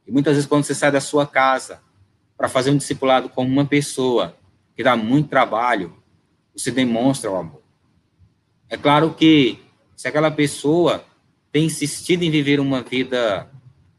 e 0.06 0.10
muitas 0.10 0.36
vezes 0.36 0.48
quando 0.48 0.64
você 0.64 0.74
sai 0.74 0.90
da 0.90 1.02
sua 1.02 1.26
casa 1.26 1.82
para 2.34 2.48
fazer 2.48 2.70
um 2.70 2.78
discipulado 2.78 3.28
com 3.28 3.44
uma 3.44 3.66
pessoa 3.66 4.38
que 4.74 4.82
dá 4.82 4.96
muito 4.96 5.28
trabalho, 5.28 5.94
você 6.56 6.70
demonstra 6.70 7.30
o 7.30 7.36
amor. 7.36 7.60
É 8.66 8.78
claro 8.78 9.12
que 9.12 9.62
se 9.94 10.08
aquela 10.08 10.30
pessoa 10.30 11.04
tem 11.52 11.66
insistido 11.66 12.22
em 12.22 12.30
viver 12.30 12.58
uma 12.58 12.80
vida 12.80 13.50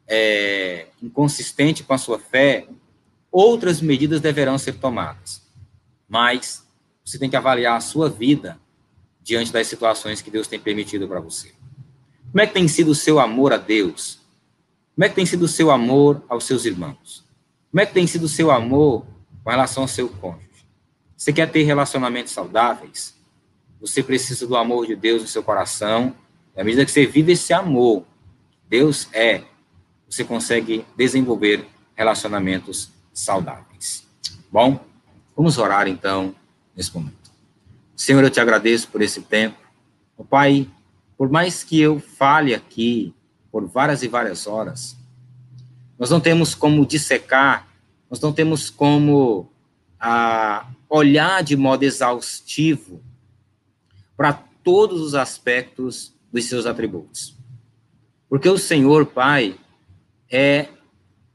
é, 0.04 0.88
inconsistente 1.00 1.84
com 1.84 1.94
a 1.94 1.98
sua 1.98 2.18
fé, 2.18 2.66
outras 3.30 3.80
medidas 3.80 4.20
deverão 4.20 4.58
ser 4.58 4.72
tomadas. 4.72 5.45
Mas 6.08 6.66
você 7.04 7.18
tem 7.18 7.28
que 7.28 7.36
avaliar 7.36 7.76
a 7.76 7.80
sua 7.80 8.08
vida 8.08 8.58
diante 9.22 9.52
das 9.52 9.66
situações 9.66 10.20
que 10.20 10.30
Deus 10.30 10.46
tem 10.46 10.58
permitido 10.58 11.08
para 11.08 11.20
você. 11.20 11.52
Como 12.30 12.40
é 12.40 12.46
que 12.46 12.54
tem 12.54 12.68
sido 12.68 12.90
o 12.90 12.94
seu 12.94 13.18
amor 13.18 13.52
a 13.52 13.56
Deus? 13.56 14.20
Como 14.94 15.04
é 15.04 15.08
que 15.08 15.14
tem 15.14 15.26
sido 15.26 15.42
o 15.42 15.48
seu 15.48 15.70
amor 15.70 16.22
aos 16.28 16.44
seus 16.44 16.64
irmãos? 16.64 17.24
Como 17.70 17.80
é 17.80 17.86
que 17.86 17.94
tem 17.94 18.06
sido 18.06 18.24
o 18.24 18.28
seu 18.28 18.50
amor 18.50 19.04
com 19.42 19.50
relação 19.50 19.84
ao 19.84 19.88
seu 19.88 20.08
cônjuge? 20.08 20.46
Você 21.16 21.32
quer 21.32 21.50
ter 21.50 21.62
relacionamentos 21.64 22.32
saudáveis? 22.32 23.14
Você 23.80 24.02
precisa 24.02 24.46
do 24.46 24.56
amor 24.56 24.86
de 24.86 24.96
Deus 24.96 25.22
no 25.22 25.28
seu 25.28 25.42
coração 25.42 26.14
à 26.56 26.64
medida 26.64 26.84
que 26.86 26.90
você 26.90 27.06
vive 27.06 27.32
esse 27.32 27.52
amor, 27.52 28.04
Deus 28.68 29.08
é, 29.12 29.42
você 30.08 30.24
consegue 30.24 30.86
desenvolver 30.96 31.66
relacionamentos 31.94 32.90
saudáveis. 33.12 34.06
Bom, 34.50 34.80
vamos 35.36 35.58
orar 35.58 35.86
então 35.86 36.34
nesse 36.74 36.94
momento. 36.94 37.30
Senhor, 37.94 38.24
eu 38.24 38.30
te 38.30 38.40
agradeço 38.40 38.88
por 38.88 39.02
esse 39.02 39.20
tempo. 39.22 39.58
Pai, 40.30 40.68
por 41.16 41.30
mais 41.30 41.62
que 41.62 41.80
eu 41.80 42.00
fale 42.00 42.54
aqui 42.54 43.14
por 43.52 43.66
várias 43.66 44.02
e 44.02 44.08
várias 44.08 44.46
horas, 44.46 44.96
nós 45.98 46.10
não 46.10 46.20
temos 46.20 46.54
como 46.54 46.86
dissecar, 46.86 47.68
nós 48.10 48.20
não 48.20 48.32
temos 48.32 48.70
como 48.70 49.50
ah, 50.00 50.66
olhar 50.88 51.42
de 51.42 51.56
modo 51.56 51.82
exaustivo 51.82 53.02
para 54.16 54.32
todos 54.32 55.00
os 55.00 55.14
aspectos 55.14 56.14
dos 56.32 56.44
seus 56.44 56.66
atributos. 56.66 57.34
Porque 58.28 58.48
o 58.48 58.58
Senhor 58.58 59.06
Pai 59.06 59.58
é 60.30 60.68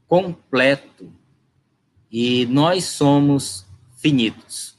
completo 0.06 1.10
e 2.10 2.46
nós 2.46 2.84
somos 2.84 3.64
finitos. 4.02 4.76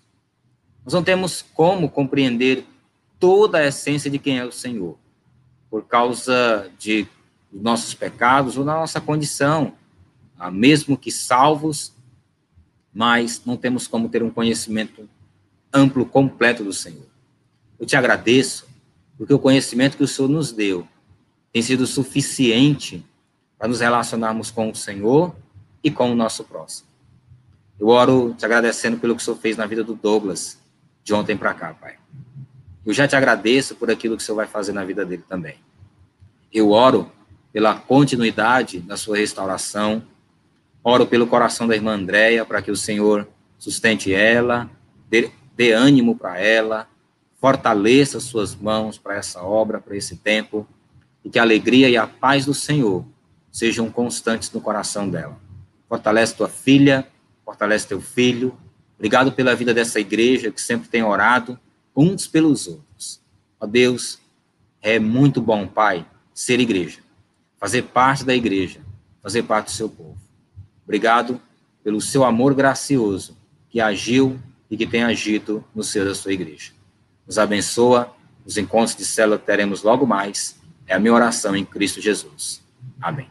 Nós 0.83 0.93
não 0.93 1.01
temos 1.01 1.41
como 1.53 1.89
compreender 1.89 2.65
toda 3.17 3.59
a 3.59 3.65
essência 3.65 4.11
de 4.11 4.19
quem 4.19 4.37
é 4.37 4.45
o 4.45 4.51
Senhor, 4.51 4.97
por 5.69 5.85
causa 5.85 6.69
de 6.77 7.07
nossos 7.51 7.93
pecados 7.93 8.57
ou 8.57 8.65
da 8.65 8.73
nossa 8.73 8.99
condição, 8.99 9.73
ah, 10.37 10.51
mesmo 10.51 10.97
que 10.97 11.09
salvos, 11.09 11.93
mas 12.93 13.41
não 13.45 13.55
temos 13.55 13.87
como 13.87 14.09
ter 14.09 14.21
um 14.21 14.29
conhecimento 14.29 15.09
amplo, 15.73 16.05
completo 16.05 16.63
do 16.63 16.73
Senhor. 16.73 17.07
Eu 17.79 17.85
te 17.85 17.95
agradeço 17.95 18.67
porque 19.17 19.33
o 19.33 19.39
conhecimento 19.39 19.95
que 19.95 20.03
o 20.03 20.07
Senhor 20.07 20.27
nos 20.27 20.51
deu 20.51 20.85
tem 21.53 21.61
sido 21.61 21.87
suficiente 21.87 23.05
para 23.57 23.69
nos 23.69 23.79
relacionarmos 23.79 24.51
com 24.51 24.69
o 24.69 24.75
Senhor 24.75 25.33
e 25.81 25.89
com 25.89 26.11
o 26.11 26.15
nosso 26.15 26.43
próximo. 26.43 26.92
Eu 27.79 27.87
oro 27.87 28.33
te 28.37 28.45
agradecendo 28.45 28.97
pelo 28.97 29.15
que 29.15 29.21
o 29.21 29.25
Senhor 29.25 29.37
fez 29.37 29.57
na 29.57 29.65
vida 29.65 29.83
do 29.83 29.95
Douglas 29.95 30.59
de 31.03 31.13
ontem 31.13 31.35
para 31.35 31.53
cá, 31.53 31.73
Pai. 31.73 31.95
Eu 32.85 32.93
já 32.93 33.07
te 33.07 33.15
agradeço 33.15 33.75
por 33.75 33.89
aquilo 33.89 34.15
que 34.17 34.23
o 34.23 34.25
Senhor 34.25 34.35
vai 34.35 34.47
fazer 34.47 34.73
na 34.73 34.83
vida 34.83 35.05
dele 35.05 35.23
também. 35.27 35.55
Eu 36.51 36.71
oro 36.71 37.11
pela 37.51 37.75
continuidade 37.75 38.79
da 38.79 38.97
sua 38.97 39.17
restauração. 39.17 40.03
Oro 40.83 41.05
pelo 41.05 41.27
coração 41.27 41.67
da 41.67 41.75
irmã 41.75 41.93
Andréia 41.93 42.43
para 42.43 42.61
que 42.61 42.71
o 42.71 42.75
Senhor 42.75 43.27
sustente 43.57 44.13
ela, 44.13 44.69
dê, 45.09 45.31
dê 45.55 45.71
ânimo 45.71 46.17
para 46.17 46.37
ela, 46.37 46.87
fortaleça 47.39 48.19
suas 48.19 48.53
mãos 48.55 48.97
para 48.97 49.15
essa 49.15 49.41
obra, 49.41 49.79
para 49.79 49.95
esse 49.95 50.17
tempo, 50.17 50.67
e 51.23 51.29
que 51.29 51.39
a 51.39 51.41
alegria 51.41 51.89
e 51.89 51.95
a 51.95 52.05
paz 52.05 52.45
do 52.45 52.53
Senhor 52.53 53.05
sejam 53.51 53.89
constantes 53.89 54.51
no 54.51 54.59
coração 54.59 55.09
dela. 55.09 55.37
Fortalece 55.87 56.35
tua 56.35 56.49
filha, 56.49 57.07
fortalece 57.45 57.87
teu 57.87 58.01
filho. 58.01 58.57
Obrigado 58.95 59.31
pela 59.31 59.55
vida 59.55 59.73
dessa 59.73 59.99
igreja 59.99 60.51
que 60.51 60.61
sempre 60.61 60.87
tem 60.87 61.03
orado 61.03 61.59
uns 61.95 62.27
pelos 62.27 62.67
outros. 62.67 63.21
Ó 63.59 63.65
Deus, 63.65 64.19
é 64.81 64.99
muito 64.99 65.41
bom, 65.41 65.67
Pai, 65.67 66.05
ser 66.33 66.59
igreja, 66.59 66.99
fazer 67.57 67.83
parte 67.83 68.23
da 68.23 68.35
igreja, 68.35 68.81
fazer 69.21 69.43
parte 69.43 69.65
do 69.65 69.71
seu 69.71 69.89
povo. 69.89 70.17
Obrigado 70.83 71.39
pelo 71.83 72.01
seu 72.01 72.23
amor 72.23 72.53
gracioso 72.53 73.37
que 73.69 73.79
agiu 73.79 74.39
e 74.69 74.77
que 74.77 74.87
tem 74.87 75.03
agido 75.03 75.63
no 75.73 75.83
seio 75.83 76.05
da 76.05 76.15
sua 76.15 76.33
igreja 76.33 76.73
nos 77.25 77.37
abençoa. 77.37 78.13
Os 78.45 78.57
encontros 78.57 78.95
de 78.95 79.05
célula 79.05 79.37
teremos 79.37 79.83
logo 79.83 80.05
mais. 80.05 80.59
É 80.85 80.93
a 80.93 80.99
minha 80.99 81.13
oração 81.13 81.55
em 81.55 81.63
Cristo 81.63 82.01
Jesus. 82.01 82.61
Amém. 83.01 83.29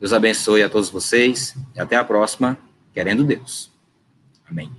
Deus 0.00 0.12
abençoe 0.12 0.62
a 0.62 0.70
todos 0.70 0.88
vocês 0.88 1.54
e 1.74 1.80
até 1.80 1.96
a 1.96 2.04
próxima, 2.04 2.56
querendo 2.98 3.22
Deus. 3.22 3.70
Amém. 4.50 4.72